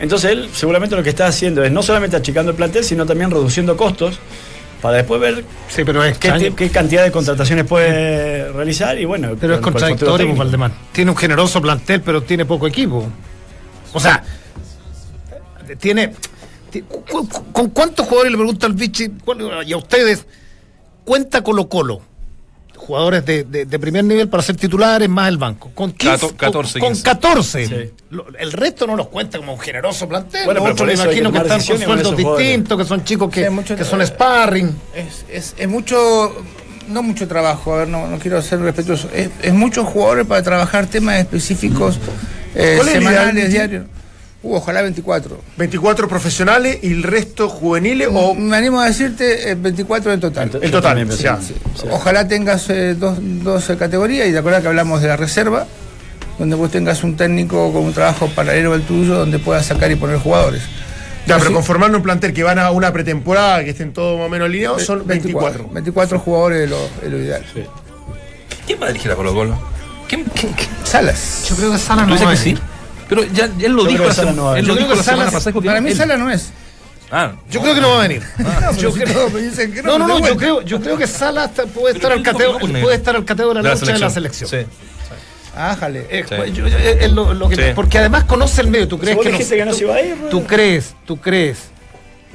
entonces 0.00 0.30
él 0.32 0.48
seguramente 0.52 0.96
lo 0.96 1.02
que 1.02 1.10
está 1.10 1.26
haciendo 1.26 1.62
es 1.64 1.70
no 1.72 1.82
solamente 1.82 2.16
achicando 2.16 2.50
el 2.50 2.56
plantel 2.56 2.84
sino 2.84 3.04
también 3.06 3.30
reduciendo 3.30 3.76
costos 3.76 4.18
para 4.82 4.98
después 4.98 5.18
ver 5.20 5.44
Sí, 5.68 5.82
pero 5.84 6.04
es 6.04 6.18
qué, 6.18 6.28
extraño. 6.28 6.56
qué 6.56 6.68
cantidad 6.70 7.02
de 7.04 7.10
contrataciones 7.10 7.64
puede 7.64 8.52
realizar 8.52 8.98
y 8.98 9.06
bueno. 9.06 9.34
Pero 9.40 9.54
es 9.54 9.60
con- 9.60 9.72
con 9.72 9.72
contradictorio, 9.72 10.16
técnico. 10.18 10.38
Valdemar. 10.40 10.72
Tiene 10.92 11.10
un 11.10 11.16
generoso 11.16 11.62
plantel, 11.62 12.02
pero 12.02 12.22
tiene 12.22 12.44
poco 12.44 12.66
equipo. 12.66 13.06
O 13.94 13.98
sea, 14.00 14.22
tiene. 15.80 16.12
¿Con 17.52 17.70
cuántos 17.70 18.04
jugadores 18.06 18.32
le 18.32 18.36
pregunta 18.38 18.66
al 18.66 18.74
Vichy 18.74 19.10
y 19.66 19.72
a 19.72 19.76
ustedes? 19.78 20.26
Cuenta 21.04 21.42
Colo 21.42 21.68
Colo. 21.68 22.00
Jugadores 22.76 23.24
de, 23.24 23.44
de- 23.44 23.64
de 23.64 23.78
primer 23.78 24.04
nivel 24.04 24.28
para 24.28 24.42
ser 24.42 24.56
titulares 24.56 25.08
más 25.08 25.28
el 25.28 25.38
banco. 25.38 25.70
Con 25.74 25.92
15, 25.92 26.26
Cato- 26.26 26.36
14, 26.36 26.80
con, 26.80 26.88
con 26.88 26.92
15. 26.94 27.02
14. 27.04 27.66
Sí. 27.66 27.74
Lo- 28.10 28.26
el 28.38 28.52
resto 28.52 28.86
no 28.86 28.94
los 28.96 29.08
cuenta 29.08 29.38
como 29.38 29.54
un 29.54 29.60
generoso 29.60 30.06
plantel. 30.08 30.44
Bueno, 30.44 30.62
otros 30.62 30.80
me 30.86 30.94
que 30.94 31.02
imagino 31.02 31.32
que, 31.32 31.38
están 31.38 31.62
con 31.64 31.78
sueldos 31.80 32.16
distintos, 32.16 32.78
que 32.78 32.84
son 32.84 33.04
chicos 33.04 33.30
que, 33.30 33.44
Sí, 33.44 33.50
mucho- 33.50 33.76
que 33.76 33.84
son 33.84 34.04
sparring. 34.06 34.76
Es, 34.94 35.24
es, 35.30 35.54
es 35.56 35.68
mucho, 35.68 36.34
no 36.88 37.02
mucho 37.02 37.26
trabajo, 37.26 37.72
a 37.74 37.78
ver, 37.78 37.88
no, 37.88 38.06
no 38.06 38.18
quiero 38.18 38.42
ser 38.42 38.60
respetuoso, 38.60 39.08
es, 39.14 39.30
es 39.40 39.54
muchos 39.54 39.86
jugadores 39.86 40.26
para 40.26 40.42
trabajar 40.42 40.86
temas 40.86 41.18
específicos 41.20 41.98
eh, 42.54 42.74
¿Cuál 42.76 42.88
es 42.88 42.94
el 42.96 43.02
semanales, 43.02 43.50
diarios. 43.50 43.86
Uh, 44.44 44.56
ojalá 44.56 44.82
24. 44.82 45.40
24 45.56 46.06
profesionales 46.06 46.78
y 46.82 46.92
el 46.92 47.02
resto 47.02 47.48
juveniles 47.48 48.08
o 48.12 48.34
Me 48.34 48.56
animo 48.56 48.78
a 48.78 48.84
decirte 48.86 49.50
eh, 49.50 49.54
24 49.54 50.12
en 50.12 50.20
total. 50.20 50.50
en 50.60 50.70
total. 50.70 51.08
ya. 51.16 51.40
sí. 51.40 51.54
Ojalá 51.90 52.28
tengas 52.28 52.68
eh, 52.68 52.94
dos, 52.94 53.16
dos 53.20 53.70
eh, 53.70 53.76
categorías 53.78 54.28
y 54.28 54.32
te 54.32 54.38
acuerdas 54.38 54.60
que 54.60 54.68
hablamos 54.68 55.00
de 55.00 55.08
la 55.08 55.16
reserva, 55.16 55.66
donde 56.38 56.56
vos 56.56 56.70
tengas 56.70 57.02
un 57.04 57.16
técnico 57.16 57.72
con 57.72 57.84
un 57.84 57.94
trabajo 57.94 58.28
paralelo 58.28 58.74
al 58.74 58.82
tuyo 58.82 59.14
donde 59.14 59.38
puedas 59.38 59.64
sacar 59.64 59.90
y 59.90 59.96
poner 59.96 60.18
jugadores. 60.18 60.62
Ya, 61.26 61.38
pero 61.38 61.54
conformando 61.54 61.96
un 61.96 62.04
plantel 62.04 62.34
que 62.34 62.42
van 62.42 62.58
a 62.58 62.70
una 62.70 62.92
pretemporada, 62.92 63.64
que 63.64 63.70
estén 63.70 63.94
todos 63.94 64.18
más 64.18 64.26
o 64.26 64.28
menos 64.28 64.44
alineados, 64.44 64.84
son 64.84 65.06
24. 65.06 65.70
24 65.70 66.18
jugadores 66.18 66.64
es 66.64 66.70
lo, 66.70 66.78
es 67.02 67.10
lo 67.10 67.18
ideal. 67.18 67.42
¿Quién 68.66 68.78
va 68.78 68.84
a 68.84 68.88
dirigir 68.88 69.10
a 69.10 69.16
Colo 69.16 69.32
Colo? 69.32 69.58
¿Quién, 70.06 70.24
quién, 70.34 70.52
quién? 70.52 70.68
Salas. 70.84 71.46
Yo 71.48 71.56
creo 71.56 71.72
que 71.72 71.78
Sala 71.78 72.02
¿Tú 72.02 72.14
no 72.14 72.24
va 72.26 72.28
a 72.28 72.34
que 72.34 72.36
sí? 72.36 72.58
Pero 73.14 73.32
ya, 73.32 73.44
él 73.44 73.72
lo 73.72 73.82
Yo 73.84 73.88
dijo 73.88 74.04
creo 74.04 74.24
la, 74.24 74.32
no 74.32 74.44
va 74.44 74.54
a 74.54 74.58
él 74.58 74.66
lo 74.66 74.74
Yo 74.74 74.78
dijo 74.80 74.86
creo 74.88 74.96
la 74.96 75.02
que 75.02 75.04
semana 75.04 75.24
Sala- 75.24 75.32
pasada. 75.32 75.50
dijo 75.50 75.60
que 75.60 75.66
Para 75.66 75.80
mí 75.80 75.90
él- 75.90 75.96
Sala 75.96 76.16
no 76.16 76.30
es. 76.30 76.50
Ah, 77.10 77.32
Yo 77.50 77.60
creo 77.60 77.74
que 77.74 77.80
no 77.80 77.90
va 77.90 77.98
a 77.98 78.08
venir. 78.08 78.22
yo 78.78 78.92
creo, 78.92 79.30
me 79.30 79.40
dicen 79.42 79.72
que 79.72 79.82
No, 79.82 79.98
no, 79.98 80.08
no, 80.08 80.18
yo 80.26 80.36
creo, 80.36 80.62
yo 80.62 80.80
creo 80.80 80.96
que 80.96 81.06
Sala 81.06 81.44
está- 81.44 81.66
puede, 81.66 81.94
estar 81.94 82.10
al 82.12 82.22
cateo, 82.22 82.58
no, 82.58 82.80
puede 82.80 82.96
estar 82.96 83.14
al 83.14 83.24
cateo 83.24 83.48
de 83.48 83.54
la, 83.54 83.62
de 83.62 83.68
la 83.68 83.74
lucha 83.74 83.92
de 83.92 83.98
la 83.98 84.10
selección. 84.10 84.50
Sí. 84.50 84.56
Ájale. 85.56 86.06
Eh, 86.10 86.24
Sí. 86.28 86.34
pues, 86.36 86.52
yo- 86.52 86.66
yo- 86.66 86.76
eh, 86.78 87.08
lo- 87.08 87.32
lo 87.32 87.48
que- 87.48 87.54
Sí. 87.56 87.62
Porque 87.76 87.98
además 87.98 88.24
conoce 88.24 88.60
el 88.62 88.68
medio. 88.68 88.88
¿Tú 88.88 88.98
crees 88.98 89.16
que, 89.18 89.30
no 89.64 89.70
tú- 89.70 89.76
se 89.78 89.84
iba 89.84 89.94
a 89.94 90.00
ir, 90.02 90.16
Rueda. 90.16 90.30
Tú 90.30 90.44
crees, 90.44 90.94
tú 91.06 91.16
crees. 91.20 91.58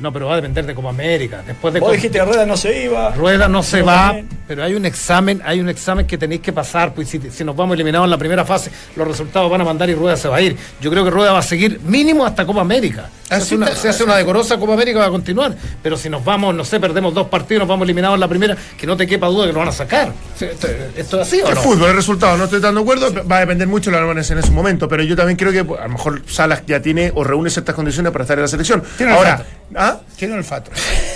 No, 0.01 0.13
pero 0.13 0.27
va 0.27 0.33
a 0.33 0.35
depender 0.37 0.65
de 0.65 0.73
Copa 0.73 0.89
América. 0.89 1.43
Después 1.45 1.73
de 1.73 1.79
Vos 1.79 1.91
dijiste 1.91 2.19
que 2.19 2.25
Rueda 2.25 2.45
no 2.45 2.55
se 2.55 2.83
iba. 2.83 3.09
Rueda 3.11 3.47
no 3.47 3.61
se 3.63 3.81
va, 3.81 4.15
pero 4.47 4.63
hay 4.63 4.73
un 4.73 4.85
examen, 4.85 5.41
hay 5.43 5.59
un 5.59 5.69
examen 5.69 6.07
que 6.07 6.17
tenéis 6.17 6.41
que 6.41 6.53
pasar, 6.53 6.93
pues 6.93 7.09
si, 7.09 7.19
si 7.31 7.43
nos 7.43 7.55
vamos 7.55 7.75
eliminados 7.75 8.05
en 8.05 8.11
la 8.11 8.17
primera 8.17 8.45
fase, 8.45 8.71
los 8.95 9.07
resultados 9.07 9.49
van 9.51 9.61
a 9.61 9.65
mandar 9.65 9.89
y 9.89 9.95
Rueda 9.95 10.15
se 10.15 10.27
va 10.27 10.37
a 10.37 10.41
ir. 10.41 10.55
Yo 10.81 10.89
creo 10.89 11.03
que 11.03 11.09
Rueda 11.09 11.33
va 11.33 11.39
a 11.39 11.43
seguir 11.43 11.79
mínimo 11.85 12.25
hasta 12.25 12.45
Copa 12.45 12.61
América. 12.61 13.09
Se 13.27 13.35
hace, 13.35 13.55
una, 13.55 13.67
está. 13.67 13.79
se 13.79 13.89
hace 13.89 14.03
una 14.03 14.15
decorosa 14.15 14.57
Copa 14.57 14.73
América 14.73 14.99
va 14.99 15.05
a 15.05 15.09
continuar, 15.11 15.55
pero 15.83 15.97
si 15.97 16.09
nos 16.09 16.23
vamos, 16.23 16.55
no 16.55 16.65
sé, 16.65 16.79
perdemos 16.79 17.13
dos 17.13 17.27
partidos, 17.27 17.59
nos 17.59 17.67
vamos 17.69 17.85
eliminados 17.85 18.15
en 18.15 18.21
la 18.21 18.27
primera, 18.27 18.57
que 18.77 18.87
no 18.87 18.97
te 18.97 19.05
quepa 19.05 19.27
duda 19.27 19.45
que 19.45 19.53
nos 19.53 19.59
van 19.59 19.69
a 19.69 19.71
sacar. 19.71 20.13
¿Esto, 20.39 20.67
esto 20.95 21.21
es 21.21 21.27
así 21.27 21.41
o 21.41 21.49
El 21.49 21.55
no? 21.55 21.61
fútbol, 21.61 21.89
el 21.89 21.95
resultado, 21.95 22.37
no 22.37 22.45
estoy 22.45 22.61
tan 22.61 22.73
de 22.73 22.81
acuerdo, 22.81 23.13
va 23.25 23.37
a 23.37 23.39
depender 23.41 23.67
mucho 23.67 23.91
de 23.91 23.97
la 23.97 24.03
normas 24.03 24.31
en 24.31 24.39
ese 24.39 24.51
momento, 24.51 24.87
pero 24.87 25.03
yo 25.03 25.15
también 25.15 25.37
creo 25.37 25.51
que 25.51 25.63
pues, 25.63 25.79
a 25.79 25.83
lo 25.83 25.89
mejor 25.89 26.21
Salas 26.27 26.63
ya 26.65 26.81
tiene 26.81 27.11
o 27.13 27.23
reúne 27.23 27.49
ciertas 27.49 27.75
condiciones 27.75 28.11
para 28.11 28.23
estar 28.23 28.37
en 28.37 28.43
la 28.43 28.47
selección. 28.47 28.83
Tiene 28.97 29.13
Ahora. 29.13 29.45
¿Ah? 29.89 29.99
Tiene 30.17 30.33
olfato. 30.35 30.71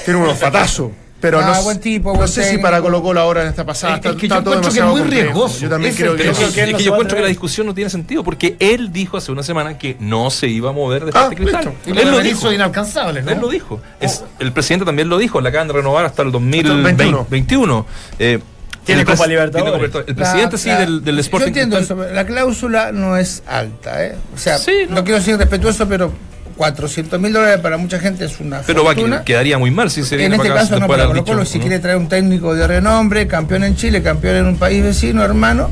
tiene 0.06 0.20
un 0.20 0.28
olfatazo. 0.30 0.92
Pero 1.22 1.40
Ah, 1.40 1.54
no, 1.56 1.64
buen 1.64 1.80
tipo, 1.80 2.12
no 2.12 2.16
buen 2.18 2.28
sé 2.28 2.44
si 2.44 2.58
para 2.58 2.82
Colo 2.82 3.02
Colo 3.02 3.22
ahora 3.22 3.44
en 3.44 3.48
esta 3.48 3.66
pasada 3.66 3.94
Es- 3.94 4.00
está, 4.00 4.10
es 4.10 4.16
que 4.18 4.26
está 4.26 4.40
yo 4.40 4.44
todo 4.44 4.54
encuentro 4.56 4.74
que 4.74 4.80
es 4.80 4.84
demasiado 4.84 4.92
muy 4.92 5.00
complejo. 5.02 5.24
riesgoso. 5.24 5.60
Yo 5.62 5.70
también 5.70 5.92
Es 5.94 5.98
creo 5.98 6.12
que 6.18 6.22
creo 6.24 6.34
que 6.36 6.44
Es 6.44 6.76
que 6.76 6.84
yo 6.84 6.92
encuentro 6.92 7.16
que 7.16 7.22
la 7.24 7.30
discusión 7.30 7.66
no 7.68 7.74
tiene 7.74 7.90
sentido, 7.90 8.24
porque 8.26 8.58
él 8.60 8.92
dijo 8.92 9.16
hace 9.16 9.32
una 9.32 9.42
semana 9.42 9.78
que 9.78 9.96
no 10.02 10.30
se 10.30 10.48
iba 10.48 10.72
a 10.72 10.74
mover 10.74 11.06
de 11.06 11.12
Ah, 11.16 11.24
este 11.32 11.36
cristal. 11.38 11.72
Y 11.86 11.98
Él 11.98 12.12
lo 12.12 12.20
dijo. 12.20 12.52
inalcanzables, 12.52 13.24
¿no? 13.24 13.32
Él 13.32 13.40
lo 13.40 13.48
dijo. 13.48 13.80
Es, 14.02 14.22
el 14.40 14.52
presidente 14.52 14.86
también 14.86 15.08
lo 15.08 15.18
dijo, 15.18 15.40
le 15.40 15.48
acaban 15.48 15.70
de 15.70 15.76
renovar 15.76 16.04
hasta 16.04 16.24
el 16.24 16.32
2021. 16.34 17.20
2021. 17.20 17.86
Eh, 18.20 18.40
Tiene 18.84 19.02
el 19.04 19.08
Copa 19.08 19.26
Libertadores. 19.26 19.52
tiene 19.54 19.66
Copa 19.66 19.78
Libertadores. 19.78 20.10
El 20.10 20.16
presidente 20.16 20.52
La- 20.58 20.62
sí 20.62 20.68
la- 20.68 20.80
del, 20.80 21.04
del 21.06 21.20
Sporting 21.20 21.46
Yo 21.46 21.48
entiendo 21.48 21.78
Cristal. 21.78 22.00
eso, 22.04 22.14
la 22.14 22.26
cláusula 22.26 22.92
no 22.92 23.16
es 23.16 23.44
alta, 23.48 24.04
¿eh? 24.06 24.18
O 24.36 24.38
sea, 24.38 24.58
Sí, 24.58 24.74
no. 24.90 24.96
no. 24.96 25.04
quiero 25.06 25.22
ser 25.22 25.38
respetuoso, 25.38 25.88
pero 25.88 26.12
400 26.56 27.20
mil 27.20 27.34
dólares 27.34 27.60
para 27.62 27.78
mucha 27.78 28.00
gente 28.00 28.26
es 28.26 28.40
una 28.40 28.62
Pero 28.62 28.84
va, 28.84 28.94
fortuna. 28.94 29.24
quedaría 29.24 29.58
muy 29.58 29.72
mal 29.72 29.90
si 29.90 30.04
se 30.04 30.16
en 30.16 30.20
viene 30.20 30.36
este 30.36 30.48
para 30.50 30.62
acá 30.62 30.70
caso 30.70 30.80
no, 30.80 30.88
para 30.88 31.06
Colo 31.08 31.24
Colo, 31.26 31.46
si 31.46 31.58
¿no? 31.58 31.62
quiere 31.64 31.80
traer 31.80 31.98
un 31.98 32.08
técnico 32.10 32.54
de 32.56 32.68
renombre, 32.68 33.28
campeón 33.28 33.64
en 33.64 33.76
Chile, 33.76 34.02
campeón 34.04 34.36
en 34.38 34.46
un 34.48 34.58
país 34.58 34.84
vecino, 34.84 35.24
hermano. 35.24 35.70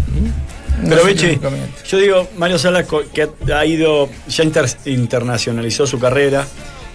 no 0.84 0.96
Pero 0.96 1.10
inconveniente. 1.10 1.76
yo 1.88 1.98
digo, 1.98 2.28
Mario 2.38 2.58
Sala 2.58 2.84
co- 2.84 3.04
que 3.14 3.30
ha- 3.54 3.66
ido, 3.66 4.10
ya 4.28 4.44
inter- 4.44 4.70
internacionalizó 4.86 5.86
su 5.86 6.00
carrera, 6.00 6.46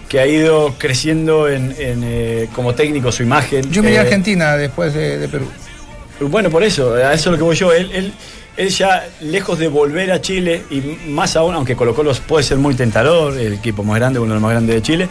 que 0.09 0.19
ha 0.19 0.27
ido 0.27 0.73
creciendo 0.77 1.47
en, 1.49 1.73
en, 1.77 2.01
eh, 2.03 2.49
como 2.55 2.73
técnico 2.73 3.11
su 3.11 3.23
imagen. 3.23 3.69
Yo 3.71 3.83
me 3.83 3.89
iría 3.89 4.01
a 4.01 4.03
eh, 4.03 4.07
Argentina 4.07 4.55
después 4.57 4.93
de, 4.93 5.17
de 5.19 5.27
Perú. 5.27 5.47
Bueno, 6.19 6.49
por 6.49 6.63
eso, 6.63 6.93
a 6.95 7.13
eso 7.13 7.29
es 7.29 7.31
lo 7.33 7.37
que 7.37 7.43
voy 7.43 7.55
yo. 7.55 7.71
Él, 7.73 7.89
él, 7.93 8.13
él 8.57 8.69
ya, 8.69 9.07
lejos 9.21 9.59
de 9.59 9.67
volver 9.67 10.11
a 10.11 10.19
Chile, 10.19 10.63
y 10.71 10.81
más 11.09 11.35
aún, 11.35 11.53
aunque 11.53 11.75
Colo 11.75 11.95
Colo 11.95 12.13
puede 12.27 12.43
ser 12.43 12.57
muy 12.57 12.73
tentador, 12.73 13.37
el 13.37 13.53
equipo 13.53 13.83
más 13.83 13.97
grande, 13.97 14.19
uno 14.19 14.29
de 14.29 14.35
los 14.35 14.41
más 14.41 14.51
grandes 14.51 14.75
de 14.75 14.81
Chile, 14.81 15.07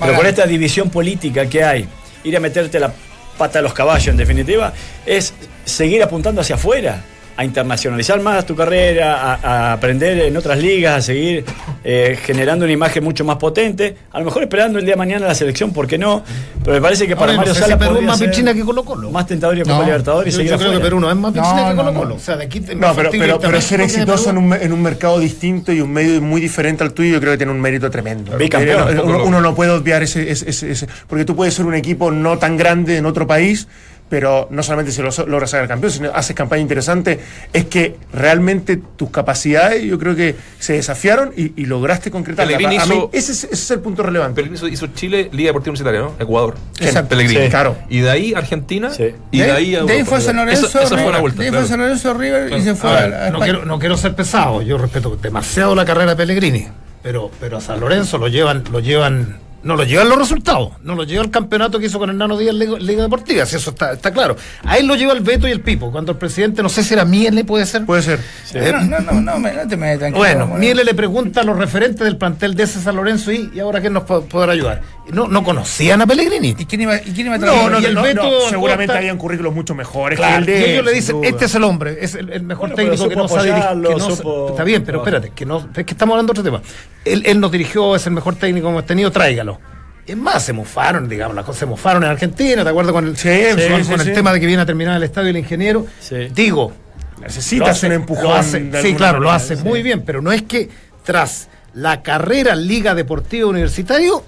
pero 0.00 0.14
con 0.14 0.26
esta 0.26 0.46
división 0.46 0.88
política 0.88 1.46
que 1.46 1.62
hay, 1.62 1.86
ir 2.24 2.36
a 2.36 2.40
meterte 2.40 2.80
la 2.80 2.92
pata 3.36 3.58
a 3.58 3.62
los 3.62 3.74
caballos, 3.74 4.08
en 4.08 4.16
definitiva, 4.16 4.72
es 5.04 5.34
seguir 5.64 6.02
apuntando 6.02 6.40
hacia 6.40 6.56
afuera, 6.56 7.04
a 7.36 7.44
internacionalizar 7.44 8.20
más 8.22 8.46
tu 8.46 8.56
carrera, 8.56 9.34
a, 9.34 9.34
a 9.34 9.72
aprender 9.74 10.18
en 10.20 10.36
otras 10.36 10.58
ligas, 10.58 10.96
a 10.98 11.02
seguir 11.02 11.44
eh, 11.84 12.18
generando 12.22 12.64
una 12.64 12.72
imagen 12.72 13.04
mucho 13.04 13.24
más 13.24 13.36
potente, 13.36 13.96
a 14.12 14.18
lo 14.18 14.24
mejor 14.24 14.42
esperando 14.44 14.78
el 14.78 14.84
día 14.84 14.94
de 14.94 14.98
mañana 14.98 15.26
la 15.26 15.34
selección, 15.34 15.72
¿por 15.72 15.86
qué 15.86 15.98
no? 15.98 16.22
Pero 16.64 16.76
me 16.76 16.80
parece 16.80 17.06
que 17.06 17.14
para 17.14 17.32
Ahora, 17.32 17.32
no 17.34 17.38
Mario 17.40 17.54
sé 17.54 17.60
Sala 17.60 17.74
si 17.74 17.78
Perú 17.78 17.84
es 17.90 17.94
podría 17.94 18.08
más 18.08 18.18
ser 18.18 18.30
piscina 18.30 18.54
que 18.54 18.60
Colo 18.64 18.84
Colo. 18.84 19.10
más 19.10 19.26
tentador 19.26 19.56
a 19.56 19.62
Copa 19.62 19.76
No, 19.78 19.84
Libertadores 19.84 20.34
Yo, 20.36 20.58
creo 20.58 20.72
que. 20.72 20.78
Perú 20.80 20.98
no 21.00 21.10
es 21.10 21.16
más 21.16 21.34
No, 21.34 21.42
piscina 21.42 21.62
que 21.68 21.74
no, 21.74 21.76
Colo 21.76 21.92
no. 21.92 22.00
Colo. 22.00 22.14
O 22.14 22.18
sea, 22.18 22.36
de 22.36 22.44
aquí 22.44 22.60
No, 22.60 22.94
pero, 22.94 23.10
pero, 23.10 23.38
pero 23.38 23.60
ser 23.60 23.80
exitoso 23.82 24.30
en 24.30 24.38
un, 24.38 24.52
en 24.54 24.72
un 24.72 24.82
mercado 24.82 25.18
distinto 25.18 25.72
y 25.72 25.80
un 25.80 25.92
medio 25.92 26.20
muy 26.22 26.40
diferente 26.40 26.82
al 26.84 26.92
tuyo, 26.92 27.12
yo 27.14 27.20
creo 27.20 27.32
que 27.32 27.36
tiene 27.38 27.52
un 27.52 27.60
mérito 27.60 27.90
tremendo. 27.90 28.36
Eh, 28.38 29.00
uno, 29.04 29.24
uno 29.24 29.40
no 29.40 29.54
puede 29.54 29.70
obviar 29.72 30.02
ese, 30.02 30.30
ese- 30.30 30.48
ese- 30.50 30.70
ese- 30.72 30.88
Porque 31.06 31.24
tú 31.24 31.36
puedes 31.36 31.54
ser 31.54 31.66
un 31.66 31.74
equipo 31.74 32.10
no 32.10 32.38
tan 32.38 32.56
grande 32.56 32.96
en 32.96 33.06
otro 33.06 33.26
país, 33.26 33.68
pero 34.08 34.46
no 34.50 34.62
solamente 34.62 34.92
si 34.92 35.02
lo, 35.02 35.10
logras 35.26 35.50
sacar 35.50 35.66
campeón, 35.66 35.92
sino 35.92 36.10
haces 36.14 36.36
campaña 36.36 36.62
interesante. 36.62 37.18
Es 37.52 37.64
que 37.64 37.96
realmente 38.12 38.76
tus 38.96 39.10
capacidades, 39.10 39.82
yo 39.82 39.98
creo 39.98 40.14
que 40.14 40.36
se 40.58 40.74
desafiaron 40.74 41.32
y, 41.36 41.60
y 41.60 41.66
lograste 41.66 42.10
concretar. 42.10 42.46
Pellegrini 42.46 42.76
A 42.76 42.86
mí, 42.86 42.94
hizo- 42.94 43.10
ese, 43.12 43.32
es, 43.32 43.44
ese 43.44 43.54
es 43.54 43.70
el 43.72 43.80
punto 43.80 44.02
relevante. 44.02 44.36
Pellegrini 44.36 44.56
hizo, 44.58 44.68
hizo 44.68 44.94
Chile 44.94 45.28
Liga 45.32 45.48
Deportiva 45.48 45.72
Universitaria, 45.72 46.00
¿no? 46.00 46.14
Ecuador. 46.22 46.54
Exacto. 46.80 47.08
Pellegrini. 47.10 47.44
Sí. 47.44 47.50
Claro. 47.50 47.76
Y 47.88 48.00
de 48.00 48.10
ahí 48.10 48.34
Argentina. 48.34 48.90
Sí. 48.90 49.12
Y 49.32 49.38
de, 49.40 49.50
ahí 49.50 49.74
a 49.74 49.82
de 49.82 49.92
ahí 49.92 49.98
Europa. 49.98 50.04
fue 50.04 50.18
a 50.18 50.20
San 50.20 50.36
Lorenzo, 50.36 50.66
Esa- 50.66 50.78
esa 50.80 50.88
fue 50.88 50.96
River, 50.98 51.10
una 51.10 51.18
vuelta. 51.20 51.40
de 51.42 51.48
ahí 51.48 51.52
fue 51.54 51.64
San 51.66 51.80
Lorenzo 51.80 52.14
River 52.14 52.52
y 52.52 52.62
se 52.62 52.74
fue 52.76 52.90
A 52.90 52.92
a, 52.92 53.00
ver, 53.00 53.10
la- 53.10 53.16
a 53.16 53.20
no, 53.20 53.26
España. 53.26 53.44
quiero, 53.52 53.64
no 53.66 53.78
quiero 53.78 53.96
ser 53.96 54.14
pesado, 54.14 54.62
yo 54.62 54.78
respeto 54.78 55.16
demasiado 55.20 55.74
la 55.74 55.84
carrera 55.84 56.10
de 56.12 56.16
Pellegrini, 56.16 56.68
pero, 57.02 57.30
pero 57.40 57.56
a 57.56 57.60
San 57.60 57.80
Lorenzo 57.80 58.18
lo 58.18 58.28
llevan, 58.28 58.62
lo 58.70 58.78
llevan, 58.80 59.38
no 59.66 59.76
lo 59.76 59.84
llevan 59.84 60.08
los 60.08 60.16
resultados, 60.18 60.70
no 60.82 60.94
lo 60.94 61.02
lleva 61.04 61.22
el 61.24 61.30
campeonato 61.30 61.78
que 61.78 61.86
hizo 61.86 61.98
con 61.98 62.08
Hernano 62.08 62.38
Díaz 62.38 62.52
en 62.54 62.58
Liga, 62.60 62.78
Liga 62.78 63.02
Deportiva, 63.02 63.44
si 63.46 63.56
eso 63.56 63.70
está, 63.70 63.92
está 63.92 64.12
claro. 64.12 64.36
A 64.64 64.78
él 64.78 64.86
lo 64.86 64.94
lleva 64.94 65.12
el 65.12 65.20
Beto 65.20 65.48
y 65.48 65.50
el 65.50 65.60
Pipo, 65.60 65.90
cuando 65.90 66.12
el 66.12 66.18
presidente, 66.18 66.62
no 66.62 66.68
sé 66.68 66.84
si 66.84 66.94
era 66.94 67.04
Miele, 67.04 67.44
puede 67.44 67.66
ser. 67.66 67.84
Puede 67.84 68.02
ser. 68.02 68.20
No, 68.54 68.80
no, 68.82 69.00
no, 69.00 69.20
no, 69.20 69.38
me- 69.38 69.52
no 69.52 69.66
te 69.68 69.76
metas 69.76 69.98
tranquilo. 69.98 70.18
Bueno, 70.18 70.46
Bueno. 70.46 70.60
Miele 70.60 70.84
le 70.84 70.94
pregunta 70.94 71.40
a 71.40 71.44
los 71.44 71.58
referentes 71.58 72.00
del 72.04 72.16
plantel 72.16 72.54
de 72.54 72.62
ese 72.62 72.80
San 72.80 72.96
Lorenzo 72.96 73.32
y, 73.32 73.50
y 73.54 73.60
ahora 73.60 73.80
quién 73.80 73.92
nos 73.92 74.04
puede 74.04 74.22
poder 74.22 74.50
ayudar. 74.50 74.82
No, 75.12 75.28
no 75.28 75.44
conocían 75.44 76.02
a 76.02 76.06
Pellegrini. 76.06 76.56
¿Y 76.58 76.66
quién 76.66 76.80
iba, 76.80 76.96
y 76.96 77.12
quién 77.12 77.26
iba 77.28 77.36
a 77.36 77.38
No, 77.38 77.44
trabajar? 77.46 77.70
no, 77.72 77.80
y 77.80 77.84
el 77.84 77.94
no, 77.94 78.02
Beto 78.02 78.22
no, 78.24 78.40
seguramente 78.48 78.84
Acosta- 78.92 78.98
habían 78.98 79.18
currículos 79.18 79.54
mucho 79.54 79.74
mejores 79.74 80.18
Claro, 80.18 80.44
que 80.44 80.52
el 80.52 80.58
y 80.58 80.62
de 80.64 80.72
ellos 80.72 80.84
le 80.84 80.92
dicen, 80.92 81.16
duda. 81.16 81.28
este 81.28 81.44
es 81.44 81.54
el 81.54 81.64
hombre, 81.64 81.98
es 82.00 82.14
el, 82.16 82.30
el 82.32 82.42
mejor 82.42 82.70
Bueno, 82.70 82.74
técnico 82.76 83.04
que 83.08 83.14
supo 83.14 83.22
nos 83.22 83.32
ha 83.32 83.42
dirigido. 83.42 83.56
apoyarlo, 83.56 83.88
que 83.88 83.94
nos- 83.96 84.16
supo 84.18 84.48
Está 84.50 84.64
bien, 84.64 84.84
pero 84.84 84.98
espérate, 84.98 85.30
que 85.34 85.46
no, 85.46 85.58
es 85.74 85.84
que 85.84 85.92
estamos 85.92 86.12
hablando 86.14 86.32
de 86.32 86.40
otro 86.40 86.50
tema. 86.52 86.62
Él, 87.04 87.22
él 87.24 87.38
nos 87.38 87.52
dirigió, 87.52 87.94
es 87.94 88.04
el 88.06 88.12
mejor 88.14 88.34
técnico 88.34 88.66
que 88.66 88.70
hemos 88.72 88.86
tenido, 88.86 89.10
tráigalo. 89.12 89.60
Es 90.06 90.16
más, 90.16 90.42
se 90.42 90.52
mofaron, 90.52 91.08
digamos, 91.08 91.36
las 91.36 91.44
cosas 91.44 91.60
se 91.60 91.66
mofaron 91.66 92.02
en 92.04 92.10
Argentina, 92.10 92.62
¿te 92.64 92.70
acuerdas 92.70 92.92
con 92.92 93.06
el, 93.06 93.16
Sí, 93.16 93.28
con, 93.28 93.60
sí, 93.60 93.68
con 93.68 93.84
sí, 93.84 93.92
el 93.92 94.00
sí. 94.02 94.12
tema 94.12 94.32
de 94.32 94.40
que 94.40 94.46
viene 94.46 94.62
a 94.62 94.66
terminar 94.66 94.96
el 94.96 95.02
estadio 95.04 95.30
el 95.30 95.36
ingeniero? 95.36 95.86
Sí. 96.00 96.28
Digo, 96.34 96.72
Necesitas 97.20 97.80
un 97.84 97.92
empujón. 97.92 98.36
hace- 98.36 98.70
sí, 98.82 98.94
claro, 98.94 99.20
lo 99.20 99.30
hace 99.30 99.56
sí. 99.56 99.62
muy 99.64 99.82
bien, 99.82 100.02
pero 100.04 100.20
no 100.20 100.32
es 100.32 100.42
que 100.42 100.68
tras 101.04 101.48
la 101.74 102.02
carrera 102.02 102.54
Liga 102.56 102.94
Deportiva 102.94 103.48
Universitario, 103.48 104.22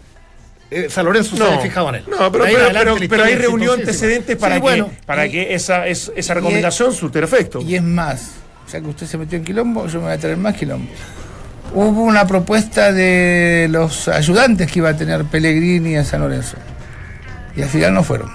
eh, 0.70 0.88
San 0.90 1.06
Lorenzo 1.06 1.36
se 1.36 1.42
haya 1.42 1.58
fijado 1.60 1.88
en 1.90 1.94
él. 1.96 2.04
No, 2.08 2.30
pero, 2.30 2.44
ahí 2.44 2.54
pero, 2.54 2.68
en 2.70 2.76
adelante 2.76 2.84
pero- 2.84 2.94
la 2.94 3.08
pero 3.08 3.22
ahí 3.24 3.30
historia 3.32 3.48
reunió 3.48 3.72
exitosísima. 3.74 4.06
antecedentes 4.08 4.36
para 4.36 4.54
Sí, 4.54 4.60
que, 4.60 4.62
bueno, 4.62 4.90
para 5.06 5.26
y- 5.26 5.30
que 5.30 5.54
esa, 5.54 5.86
es- 5.86 6.12
esa 6.14 6.34
recomendación 6.34 6.92
surtiera 6.92 7.26
efecto. 7.26 7.60
Y 7.62 7.74
es 7.74 7.82
más, 7.82 8.32
ya 8.72 8.80
que 8.80 8.86
usted 8.86 9.06
se 9.06 9.16
metió 9.18 9.38
en 9.38 9.44
quilombo, 9.44 9.86
yo 9.86 9.98
me 10.00 10.06
voy 10.06 10.14
a 10.14 10.18
traer 10.18 10.36
más 10.36 10.54
quilombo. 10.54 10.90
Hubo 11.74 12.02
una 12.02 12.26
propuesta 12.26 12.92
de 12.92 13.66
los 13.70 14.08
ayudantes 14.08 14.70
que 14.72 14.78
iba 14.78 14.88
a 14.90 14.96
tener 14.96 15.24
Pellegrini 15.24 15.96
en 15.96 16.04
San 16.04 16.20
Lorenzo. 16.22 16.56
Y 17.56 17.62
al 17.62 17.68
final 17.68 17.92
no 17.92 18.02
fueron. 18.02 18.30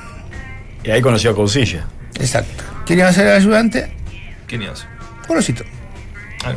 Y 0.83 0.91
ahí 0.91 1.01
conoció 1.01 1.31
a 1.31 1.35
Coucilla. 1.35 1.85
Exacto. 2.19 2.63
¿Quién 2.85 2.99
iba 2.99 3.07
a 3.07 3.13
ser 3.13 3.25
el 3.27 3.33
ayudante? 3.33 3.91
¿Quién 4.47 4.61
iba 4.63 4.73
a 4.73 4.75
ser? 4.75 4.87
Colosito. 5.27 5.63
Ah. 6.45 6.53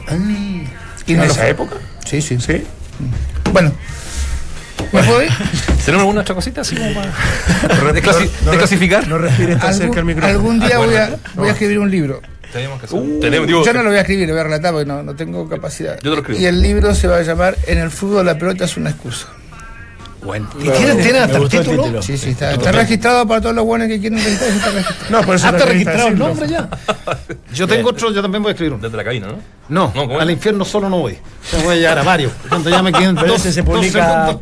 ¿Y 1.07 1.13
¿En 1.13 1.19
no 1.19 1.25
esa 1.25 1.49
época? 1.49 1.77
Sí, 2.05 2.21
sí. 2.21 2.39
Sí. 2.41 2.63
Bueno. 3.53 3.73
¿Me 4.93 5.03
puedo 5.03 5.23
ir? 5.23 5.31
¿Tenemos 5.85 6.03
alguna 6.03 6.21
otra 6.23 6.35
cosita 6.35 6.61
así 6.63 6.75
como 6.77 6.93
para 6.95 7.07
No, 7.83 7.93
desclasi- 7.93 8.31
no- 8.45 8.51
desclasificar? 8.51 9.09
No 9.09 9.19
respires 9.19 9.59
tan 9.61 9.75
cerca 9.75 10.01
al 10.01 10.07
Algún, 10.07 10.07
micrófono. 10.07 10.33
algún 10.33 10.61
día 10.61 10.71
Ah, 10.75 10.79
voy, 10.79 10.95
a, 10.97 11.17
voy 11.35 11.49
a 11.49 11.53
escribir 11.53 11.79
un 11.79 11.91
libro. 11.91 12.21
Tenemos 12.53 12.81
que. 12.81 12.87
Tenemos, 13.21 13.47
digo, 13.47 13.65
Yo 13.65 13.73
no 13.73 13.83
lo 13.83 13.89
voy 13.91 13.99
a 13.99 14.01
escribir, 14.03 14.27
lo 14.29 14.35
voy 14.35 14.41
a 14.41 14.45
relatar 14.45 14.73
porque 14.73 14.87
no, 14.87 15.03
no 15.03 15.15
tengo 15.15 15.49
capacidad. 15.49 15.97
Yo 15.97 16.03
te 16.03 16.09
lo 16.11 16.17
escribo. 16.19 16.41
Y 16.41 16.47
el 16.47 16.63
libro 16.63 16.95
se 16.95 17.07
va 17.09 17.17
a 17.19 17.23
llamar 17.23 17.57
En 17.67 17.79
el 17.79 17.91
fútbol 17.91 18.25
la 18.27 18.39
pelota 18.39 18.65
es 18.65 18.77
una 18.77 18.91
excusa. 18.91 19.27
Bueno. 20.27 20.51
¿Y 20.59 20.69
tiene, 20.69 21.03
tiene 21.03 21.19
hasta 21.21 21.39
el 21.39 21.49
título? 21.49 21.83
título. 21.85 22.03
Sí, 22.03 22.19
sí, 22.19 22.31
está, 22.31 22.53
está 22.53 22.73
registrado 22.73 23.27
para 23.29 23.41
todos 23.41 23.55
los 23.55 23.65
buenos 23.65 23.87
que 23.87 24.01
quieren 24.01 24.19
registrar. 24.19 24.51
Está 24.51 24.71
registrado. 24.73 25.11
No, 25.11 25.23
por 25.23 25.37
eso 25.37 25.47
¿Hasta 25.47 25.59
te 25.59 25.65
registrado 25.67 26.09
el 26.09 26.19
nombre 26.19 26.49
ya? 26.49 26.69
Yo 27.55 27.69
tengo 27.69 27.91
otro, 27.91 28.13
yo 28.13 28.21
también 28.21 28.43
voy 28.43 28.51
a 28.51 28.53
escribir 28.53 28.73
uno. 28.73 28.83
Desde 28.83 28.97
la 28.97 29.05
cabina, 29.05 29.29
¿no? 29.29 29.39
No, 29.69 29.93
No, 29.95 30.07
¿cómo 30.09 30.21
al 30.21 30.31
infierno 30.31 30.65
solo 30.65 30.89
no 30.89 30.99
voy. 30.99 31.17
Yo 31.53 31.61
voy 31.63 31.75
a 31.75 31.77
llegar 31.77 31.99
a 31.99 32.03
varios. 32.03 32.33
Cuando 32.49 32.69
ya 32.69 32.83
me 32.83 32.93
queden 32.93 33.15
dos, 33.15 33.41
se 33.41 33.63
publica. 33.63 34.39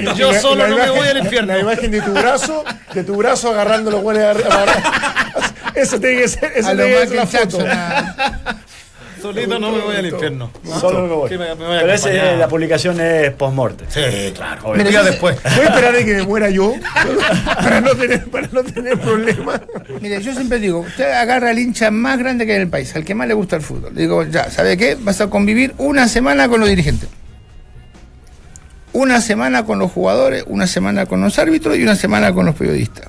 Y 0.00 0.18
yo 0.18 0.32
solo 0.34 0.68
no 0.68 0.76
me 0.76 0.90
voy 0.90 1.08
al 1.08 1.18
infierno. 1.18 1.54
La 1.54 1.60
imagen 1.60 1.90
de 1.90 2.02
tu 2.02 2.12
brazo, 2.12 2.64
de 2.92 3.02
tu 3.02 3.16
brazo 3.16 3.50
agarrando 3.50 3.90
los 3.90 4.04
arriba. 4.16 4.66
Eso 5.74 6.00
tiene 6.00 6.22
que 6.22 6.28
ser, 6.28 6.52
eso 6.56 6.68
A 6.68 6.72
tiene 6.74 6.90
que 6.90 7.06
ser 7.06 7.16
la 7.16 7.26
foto. 7.26 7.58
Jackson. 7.58 8.58
Solito 9.20 9.58
no 9.58 9.70
me 9.72 9.80
voy 9.80 9.96
al 9.96 10.06
infierno. 10.06 10.50
Solo 10.80 11.02
me 11.02 11.14
voy. 11.14 11.28
Que 11.28 11.38
me- 11.38 11.54
me 11.54 11.64
Pero 11.80 11.92
ese, 11.92 12.36
la 12.36 12.48
publicación 12.48 13.00
es 13.00 13.32
post-mortem. 13.32 13.86
Sí, 13.90 14.32
claro. 14.34 14.72
Mira, 14.72 14.84
Diga 14.88 15.00
yo- 15.02 15.06
después. 15.10 15.36
Voy 15.42 15.64
a 15.66 15.68
esperar 15.68 15.94
a 15.94 15.98
que 15.98 16.14
me 16.14 16.22
muera 16.22 16.50
yo 16.50 16.74
para 17.44 17.80
no 17.80 17.94
tener, 17.94 18.24
para 18.30 18.48
no 18.52 18.62
tener 18.62 18.98
problemas. 18.98 19.60
Mire, 20.00 20.22
yo 20.22 20.32
siempre 20.34 20.58
digo, 20.58 20.80
usted 20.80 21.10
agarra 21.10 21.50
al 21.50 21.58
hincha 21.58 21.90
más 21.90 22.18
grande 22.18 22.46
que 22.46 22.52
hay 22.52 22.56
en 22.56 22.62
el 22.62 22.68
país, 22.68 22.94
al 22.96 23.04
que 23.04 23.14
más 23.14 23.28
le 23.28 23.34
gusta 23.34 23.56
el 23.56 23.62
fútbol. 23.62 23.94
Le 23.94 24.02
digo, 24.02 24.24
ya, 24.24 24.50
¿sabe 24.50 24.76
qué? 24.76 24.96
Vas 25.00 25.20
a 25.20 25.28
convivir 25.28 25.74
una 25.78 26.08
semana 26.08 26.48
con 26.48 26.60
los 26.60 26.68
dirigentes. 26.68 27.08
Una 28.92 29.20
semana 29.20 29.64
con 29.64 29.78
los 29.78 29.92
jugadores, 29.92 30.44
una 30.46 30.66
semana 30.66 31.06
con 31.06 31.20
los 31.20 31.38
árbitros 31.38 31.76
y 31.76 31.82
una 31.82 31.94
semana 31.94 32.32
con 32.32 32.46
los 32.46 32.54
periodistas. 32.54 33.06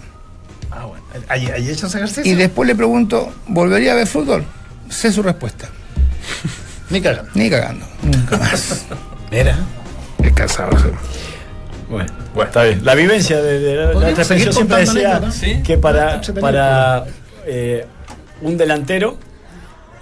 Ah, 0.71 0.85
bueno. 0.85 1.03
Ahí, 1.29 1.47
ahí 1.47 1.69
echas 1.69 1.95
ejercicio. 1.95 2.31
Y 2.31 2.35
después 2.35 2.67
le 2.67 2.75
pregunto, 2.75 3.31
¿volvería 3.47 3.93
a 3.93 3.95
ver 3.95 4.05
fútbol? 4.07 4.43
Sé 4.89 5.11
su 5.11 5.23
respuesta. 5.23 5.69
Ni 6.89 7.01
cagando. 7.01 7.29
Ni 7.35 7.49
cagando. 7.49 7.85
Nunca 8.03 8.37
más. 8.37 8.85
Mira. 9.31 9.57
Es 10.23 10.31
cansado. 10.33 10.71
Bueno, 11.89 12.11
está 12.45 12.63
bien. 12.63 12.81
La 12.83 12.95
vivencia 12.95 13.41
de, 13.41 13.59
de 13.59 13.75
la- 13.75 13.93
la 13.93 14.11
yo 14.11 14.51
siempre 14.53 14.77
decía. 14.77 15.21
Sí. 15.31 15.61
que 15.63 15.77
para, 15.77 16.21
para 16.39 17.05
eh, 17.45 17.85
un 18.41 18.57
delantero, 18.57 19.17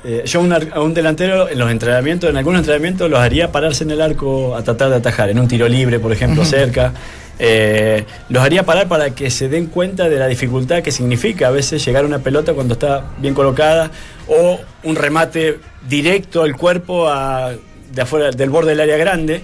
eh, 0.03 0.23
yo 0.25 0.41
un 0.41 0.51
ar- 0.53 0.67
a 0.73 0.82
un 0.82 0.93
delantero 0.93 1.47
en 1.49 1.57
los 1.59 1.71
entrenamientos, 1.71 2.30
en 2.30 2.38
algunos 2.38 2.59
entrenamientos 2.59 3.09
los 3.09 3.19
haría 3.19 3.51
pararse 3.51 3.84
en 3.84 3.91
el 3.91 4.01
arco 4.01 4.55
a 4.55 4.63
tratar 4.63 4.89
de 4.89 4.95
atajar, 4.97 5.30
en 5.30 5.39
un 5.39 5.47
tiro 5.47 5.67
libre, 5.67 5.99
por 5.99 6.11
ejemplo, 6.11 6.43
cerca. 6.45 6.93
Eh, 7.39 8.03
los 8.29 8.41
haría 8.43 8.63
parar 8.63 8.88
para 8.88 9.11
que 9.11 9.29
se 9.29 9.47
den 9.47 9.67
cuenta 9.67 10.09
de 10.09 10.17
la 10.17 10.25
dificultad 10.27 10.81
que 10.81 10.91
significa 10.91 11.47
a 11.49 11.51
veces 11.51 11.85
llegar 11.85 12.03
a 12.03 12.07
una 12.07 12.19
pelota 12.19 12.53
cuando 12.53 12.73
está 12.73 13.03
bien 13.19 13.35
colocada 13.35 13.91
o 14.27 14.59
un 14.83 14.95
remate 14.95 15.59
directo 15.88 16.41
al 16.41 16.55
cuerpo 16.55 17.07
a- 17.07 17.51
de 17.91 18.01
afuera 18.01 18.31
del 18.31 18.49
borde 18.49 18.71
del 18.71 18.79
área 18.81 18.97
grande 18.97 19.43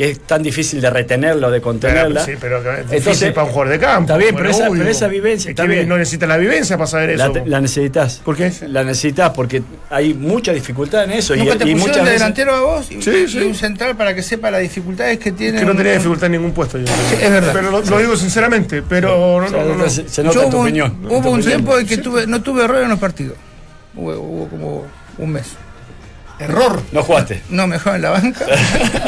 que 0.00 0.10
es 0.12 0.20
tan 0.20 0.42
difícil 0.42 0.80
de 0.80 0.88
retenerlo, 0.88 1.50
de 1.50 1.60
contenerla. 1.60 2.24
sí, 2.24 2.32
pero 2.40 2.56
es 2.56 2.64
difícil 2.64 2.96
Entonces, 2.96 3.32
para 3.34 3.46
un 3.46 3.52
jugador 3.52 3.72
de 3.74 3.78
campo. 3.78 4.00
Está 4.12 4.16
bien, 4.16 4.34
pero 4.34 4.48
esa, 4.48 4.68
obvio. 4.70 4.78
pero 4.78 4.90
esa 4.90 5.08
vivencia 5.08 5.48
Es 5.50 5.50
está 5.50 5.64
bien. 5.66 5.86
no 5.86 5.98
necesita 5.98 6.26
la 6.26 6.38
vivencia 6.38 6.78
para 6.78 6.86
saber 6.86 7.10
eso. 7.10 7.34
la 7.44 7.60
necesitas. 7.60 8.22
¿Por 8.24 8.34
qué? 8.34 8.50
La 8.68 8.82
necesitas 8.82 9.28
porque 9.32 9.62
hay 9.90 10.14
mucha 10.14 10.54
dificultad 10.54 11.04
en 11.04 11.10
eso. 11.12 11.34
Y, 11.34 11.40
¿Nunca 11.40 11.58
te 11.58 11.64
y 11.68 11.72
pusieron 11.74 11.80
muchas 11.80 11.96
de 11.96 12.02
veces. 12.02 12.18
delantero 12.20 12.54
a 12.54 12.60
vos 12.62 12.90
y, 12.90 13.02
Sí, 13.02 13.26
y 13.28 13.38
un 13.42 13.54
central 13.54 13.94
para 13.94 14.14
que 14.14 14.22
sepa 14.22 14.50
las 14.50 14.62
dificultades 14.62 15.18
que 15.18 15.32
tiene? 15.32 15.58
que 15.58 15.66
no 15.66 15.76
tenía 15.76 15.92
dificultad 15.92 16.24
en 16.26 16.32
ningún 16.32 16.52
puesto 16.52 16.78
yo. 16.78 16.86
es 17.20 17.30
verdad. 17.30 17.52
Pero 17.52 17.70
lo, 17.70 17.82
lo 17.82 17.98
digo 17.98 18.16
sinceramente, 18.16 18.80
pero 18.80 19.38
no, 19.42 19.48
Se, 19.48 19.52
no, 19.54 19.64
no, 19.66 19.74
no. 19.74 19.90
se- 19.90 20.08
se 20.08 20.22
nota 20.22 20.34
Yo 20.34 20.44
en 20.44 20.50
tu 20.50 20.56
hubo 20.56 20.62
opinión. 20.62 20.96
Hubo 21.10 21.30
un 21.30 21.42
tiempo 21.42 21.78
en 21.78 21.86
que 21.86 21.98
tuve, 21.98 22.26
no 22.26 22.40
tuve 22.40 22.64
error 22.64 22.82
en 22.82 22.88
los 22.88 22.98
partidos. 22.98 23.36
Hubo, 23.94 24.12
hubo 24.18 24.48
como 24.48 24.86
un 25.18 25.30
mes. 25.30 25.48
Error. 26.40 26.82
No 26.92 27.02
jugaste. 27.02 27.42
No, 27.50 27.66
mejor 27.66 27.96
en 27.96 28.02
la 28.02 28.10
banca. 28.10 28.46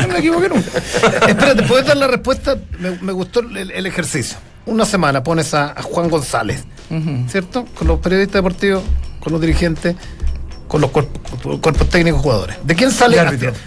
no 0.00 0.08
me 0.08 0.18
equivoqué 0.18 0.48
nunca. 0.50 0.68
Espérate, 1.28 1.62
¿puedes 1.64 1.86
dar 1.86 1.96
la 1.96 2.06
respuesta? 2.06 2.56
Me, 2.78 2.90
me 3.00 3.12
gustó 3.12 3.40
el, 3.40 3.70
el 3.70 3.86
ejercicio. 3.86 4.36
Una 4.66 4.84
semana 4.84 5.24
pones 5.24 5.54
a, 5.54 5.72
a 5.72 5.82
Juan 5.82 6.08
González, 6.08 6.62
¿cierto? 7.28 7.64
Con 7.74 7.88
los 7.88 7.98
periodistas 7.98 8.34
deportivos, 8.34 8.84
con 9.18 9.32
los 9.32 9.40
dirigentes, 9.40 9.96
con 10.68 10.80
los 10.80 10.90
cuerpos, 10.90 11.58
cuerpos 11.60 11.88
técnicos 11.88 12.20
jugadores. 12.22 12.56
¿De 12.62 12.76
quién 12.76 12.92
sale? 12.92 13.16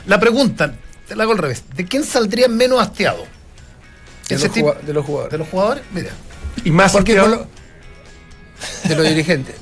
La 0.05 0.19
pregunta, 0.19 0.73
te 1.07 1.15
la 1.15 1.23
hago 1.23 1.33
al 1.33 1.39
revés. 1.39 1.63
¿De 1.75 1.83
quién 1.85 2.03
saldría 2.05 2.47
menos 2.47 2.79
hastiado? 2.81 3.25
De 4.29 4.35
Ese 4.35 4.45
los, 4.47 4.53
tipo- 4.55 4.67
jugua- 4.73 4.81
de 4.85 4.93
los 4.93 5.05
jugadores. 5.05 5.31
¿De 5.33 5.37
los 5.37 5.47
jugadores? 5.49 5.83
Mira. 5.93 6.09
Y 6.63 6.71
más 6.71 6.91
Porque 6.93 7.17
hastiado- 7.19 7.47
de 8.85 8.95
los 8.95 9.05
dirigentes. 9.09 9.55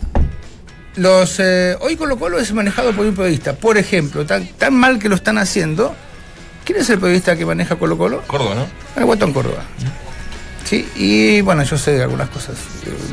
Los, 0.95 1.39
eh, 1.39 1.75
hoy 1.81 1.95
Colo 1.95 2.17
Colo 2.17 2.37
es 2.39 2.51
manejado 2.53 2.91
por 2.93 3.05
un 3.05 3.15
periodista. 3.15 3.53
Por 3.53 3.77
ejemplo, 3.77 4.25
tan, 4.25 4.45
tan 4.47 4.75
mal 4.75 4.99
que 4.99 5.09
lo 5.09 5.15
están 5.15 5.37
haciendo. 5.37 5.95
¿Quién 6.65 6.79
es 6.79 6.89
el 6.89 6.99
periodista 6.99 7.35
que 7.35 7.45
maneja 7.45 7.75
Colo 7.75 7.97
Colo? 7.97 8.21
Córdoba, 8.27 8.55
¿no? 8.55 8.67
El 8.95 9.05
Guatón 9.05 9.33
Córdoba. 9.33 9.63
Sí, 10.65 10.87
y 10.95 11.41
bueno, 11.41 11.61
yo 11.63 11.77
sé 11.77 11.91
de 11.91 12.03
algunas 12.03 12.29
cosas. 12.29 12.55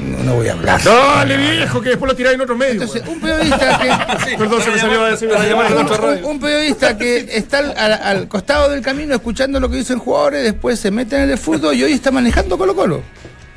No, 0.00 0.18
no 0.22 0.34
voy 0.36 0.48
a 0.48 0.52
hablar. 0.52 0.80
Dale, 0.84 1.36
viejo, 1.36 1.80
que 1.80 1.88
después 1.90 2.08
lo 2.08 2.14
tiráis 2.16 2.36
en 2.36 2.42
otro 2.42 2.56
medio. 2.56 2.72
Entonces, 2.82 3.02
un 3.08 3.20
periodista 3.20 3.78
que. 3.78 4.36
Perdón, 4.38 4.62
se 4.62 4.70
me 4.70 4.78
salió 4.78 5.04
a 5.04 5.10
decir 5.10 5.28
una 5.28 5.44
llamada 5.46 5.68
en 5.70 5.78
un, 5.78 5.90
un- 6.18 6.24
un 6.24 6.40
periodista 6.40 6.96
que 6.96 7.26
está 7.36 7.58
al, 7.58 7.74
al- 7.76 7.92
al 8.02 8.28
costado 8.28 8.68
del 8.70 8.82
camino 8.82 9.14
escuchando 9.16 9.58
lo 9.58 9.68
que 9.68 9.76
dicen 9.78 9.98
jugadores, 9.98 10.44
después 10.44 10.78
se 10.78 10.90
mete 10.92 11.16
en 11.20 11.28
el 11.30 11.38
fútbol 11.38 11.74
y 11.74 11.82
hoy 11.82 11.92
está 11.92 12.12
manejando 12.12 12.56
Colo 12.56 12.76
Colo. 12.76 13.02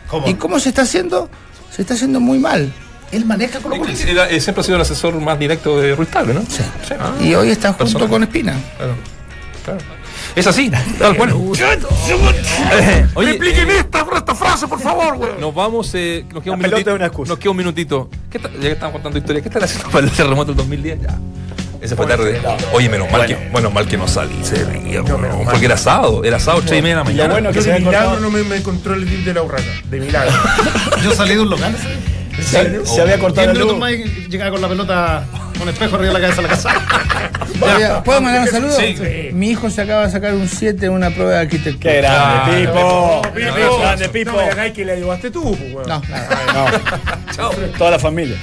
¿Cómo? 0.08 0.28
¿Y 0.28 0.34
cómo 0.36 0.60
se 0.60 0.70
está 0.70 0.82
haciendo? 0.82 1.30
Se 1.72 1.84
está 1.84 1.94
haciendo 1.94 2.20
muy 2.20 2.40
mal. 2.40 2.74
Él 3.14 3.26
maneja 3.26 3.60
con 3.60 3.78
los 3.80 4.02
Era- 4.02 4.30
eh, 4.30 4.40
siempre 4.42 4.62
ha 4.62 4.64
sido 4.64 4.76
el 4.76 4.82
asesor 4.82 5.20
más 5.22 5.38
directo 5.40 5.80
de 5.80 5.96
Ruiz 5.96 6.10
Tagle, 6.10 6.34
¿no? 6.34 6.42
Sí. 6.42 6.64
Ah, 7.00 7.14
Y 7.22 7.34
hoy 7.36 7.50
está 7.52 7.70
junto 7.70 7.84
Personal. 7.86 8.10
con 8.10 8.24
Espina. 8.24 8.54
claro, 8.78 8.96
claro. 9.64 9.80
Es 10.36 10.48
así, 10.48 10.72
tal 10.98 11.16
cual. 11.16 11.32
Oye, 13.16 13.30
Expliquen 13.32 13.70
eh, 13.70 13.78
esta, 13.80 14.06
esta 14.16 14.34
frase, 14.36 14.68
por 14.68 14.80
favor, 14.80 15.16
güey. 15.18 15.32
nos 15.40 15.54
vamos, 15.54 15.92
eh, 15.94 16.26
nos 16.34 16.44
queda 16.44 16.54
un 16.56 16.60
minutito. 16.62 16.98
Nos 17.26 17.38
queda 17.40 17.52
un 17.52 17.58
minutito. 17.58 18.10
¿Qué 18.32 18.38
está- 18.38 18.50
ya 18.52 18.60
que 18.62 18.72
estamos 18.72 18.94
contando 18.94 19.18
historias, 19.20 19.44
¿qué 19.44 19.50
están 19.50 19.64
haciendo 19.64 19.90
para 19.90 20.06
el 20.08 20.12
terremoto 20.12 20.48
del 20.52 20.58
2010? 20.58 21.02
Ya. 21.02 21.18
Ese 21.82 21.96
fue 21.98 22.06
tarde. 22.08 22.42
Oye, 22.72 22.88
menos 22.90 23.12
mal, 23.12 23.26
que, 23.28 23.50
bueno, 23.52 23.70
mal 23.70 23.86
que 23.88 23.98
no 23.98 24.08
salí 24.08 24.36
día, 24.86 25.02
bueno, 25.02 25.42
porque 25.44 25.66
era 25.66 25.76
sábado, 25.78 26.24
era 26.24 26.40
sábado, 26.40 26.64
3 26.66 26.80
y 26.80 26.82
media 26.82 26.96
de 26.96 26.96
la 26.96 27.04
lo 27.04 27.06
mañana. 27.12 27.34
bueno 27.34 27.50
que 27.50 27.56
Yo 27.56 27.62
se 27.62 27.72
de 27.74 27.80
milagro 27.82 28.20
no 28.22 28.30
me, 28.32 28.44
me 28.44 28.56
encontró 28.56 28.94
el 28.96 29.06
tip 29.06 29.26
de 29.26 29.34
la 29.34 29.44
urraca. 29.44 29.64
De 29.90 30.00
milagro. 30.00 30.32
Yo 31.04 31.14
salí 31.14 31.36
de 31.36 31.42
un 31.42 31.50
local. 31.50 31.76
Se, 32.42 32.86
se 32.86 33.02
había 33.02 33.20
cortado 33.20 33.54
la 33.54 33.60
luz. 33.60 33.78
más 33.78 33.92
y 33.92 34.28
llegaba 34.30 34.52
con 34.52 34.62
la 34.62 34.70
pelota, 34.70 35.26
un 35.62 35.70
espejo 35.70 35.96
arriba 35.96 36.14
de 36.14 36.20
la 36.20 36.28
cabeza 36.28 36.42
de 36.42 36.48
la 36.48 36.54
casa. 36.54 38.02
¿Puedo 38.04 38.22
mandar 38.22 38.42
un 38.44 38.48
saludo? 38.48 38.80
Sí. 38.80 39.30
Mi 39.34 39.52
hijo 39.52 39.70
se 39.70 39.82
acaba 39.82 40.06
de 40.06 40.12
sacar 40.12 40.34
un 40.34 40.48
7 40.48 40.86
en 40.86 40.92
una 40.92 41.10
prueba 41.12 41.32
de 41.32 41.40
arquitectura. 41.40 41.94
Qué 41.94 42.02
grande, 42.02 42.68
Pipo. 42.68 43.22
Pipo. 43.34 43.80
Grande, 43.80 44.10
Pipo. 44.10 44.32
No 44.32 44.74
que 44.74 44.86
le 44.86 44.92
ayudaste 44.94 45.32
tú, 45.32 45.58
pues. 45.74 45.88
No, 45.88 46.02
nada. 46.10 46.82
No. 47.38 47.50
Toda 47.78 47.92
la 47.92 48.00
familia. 48.00 48.38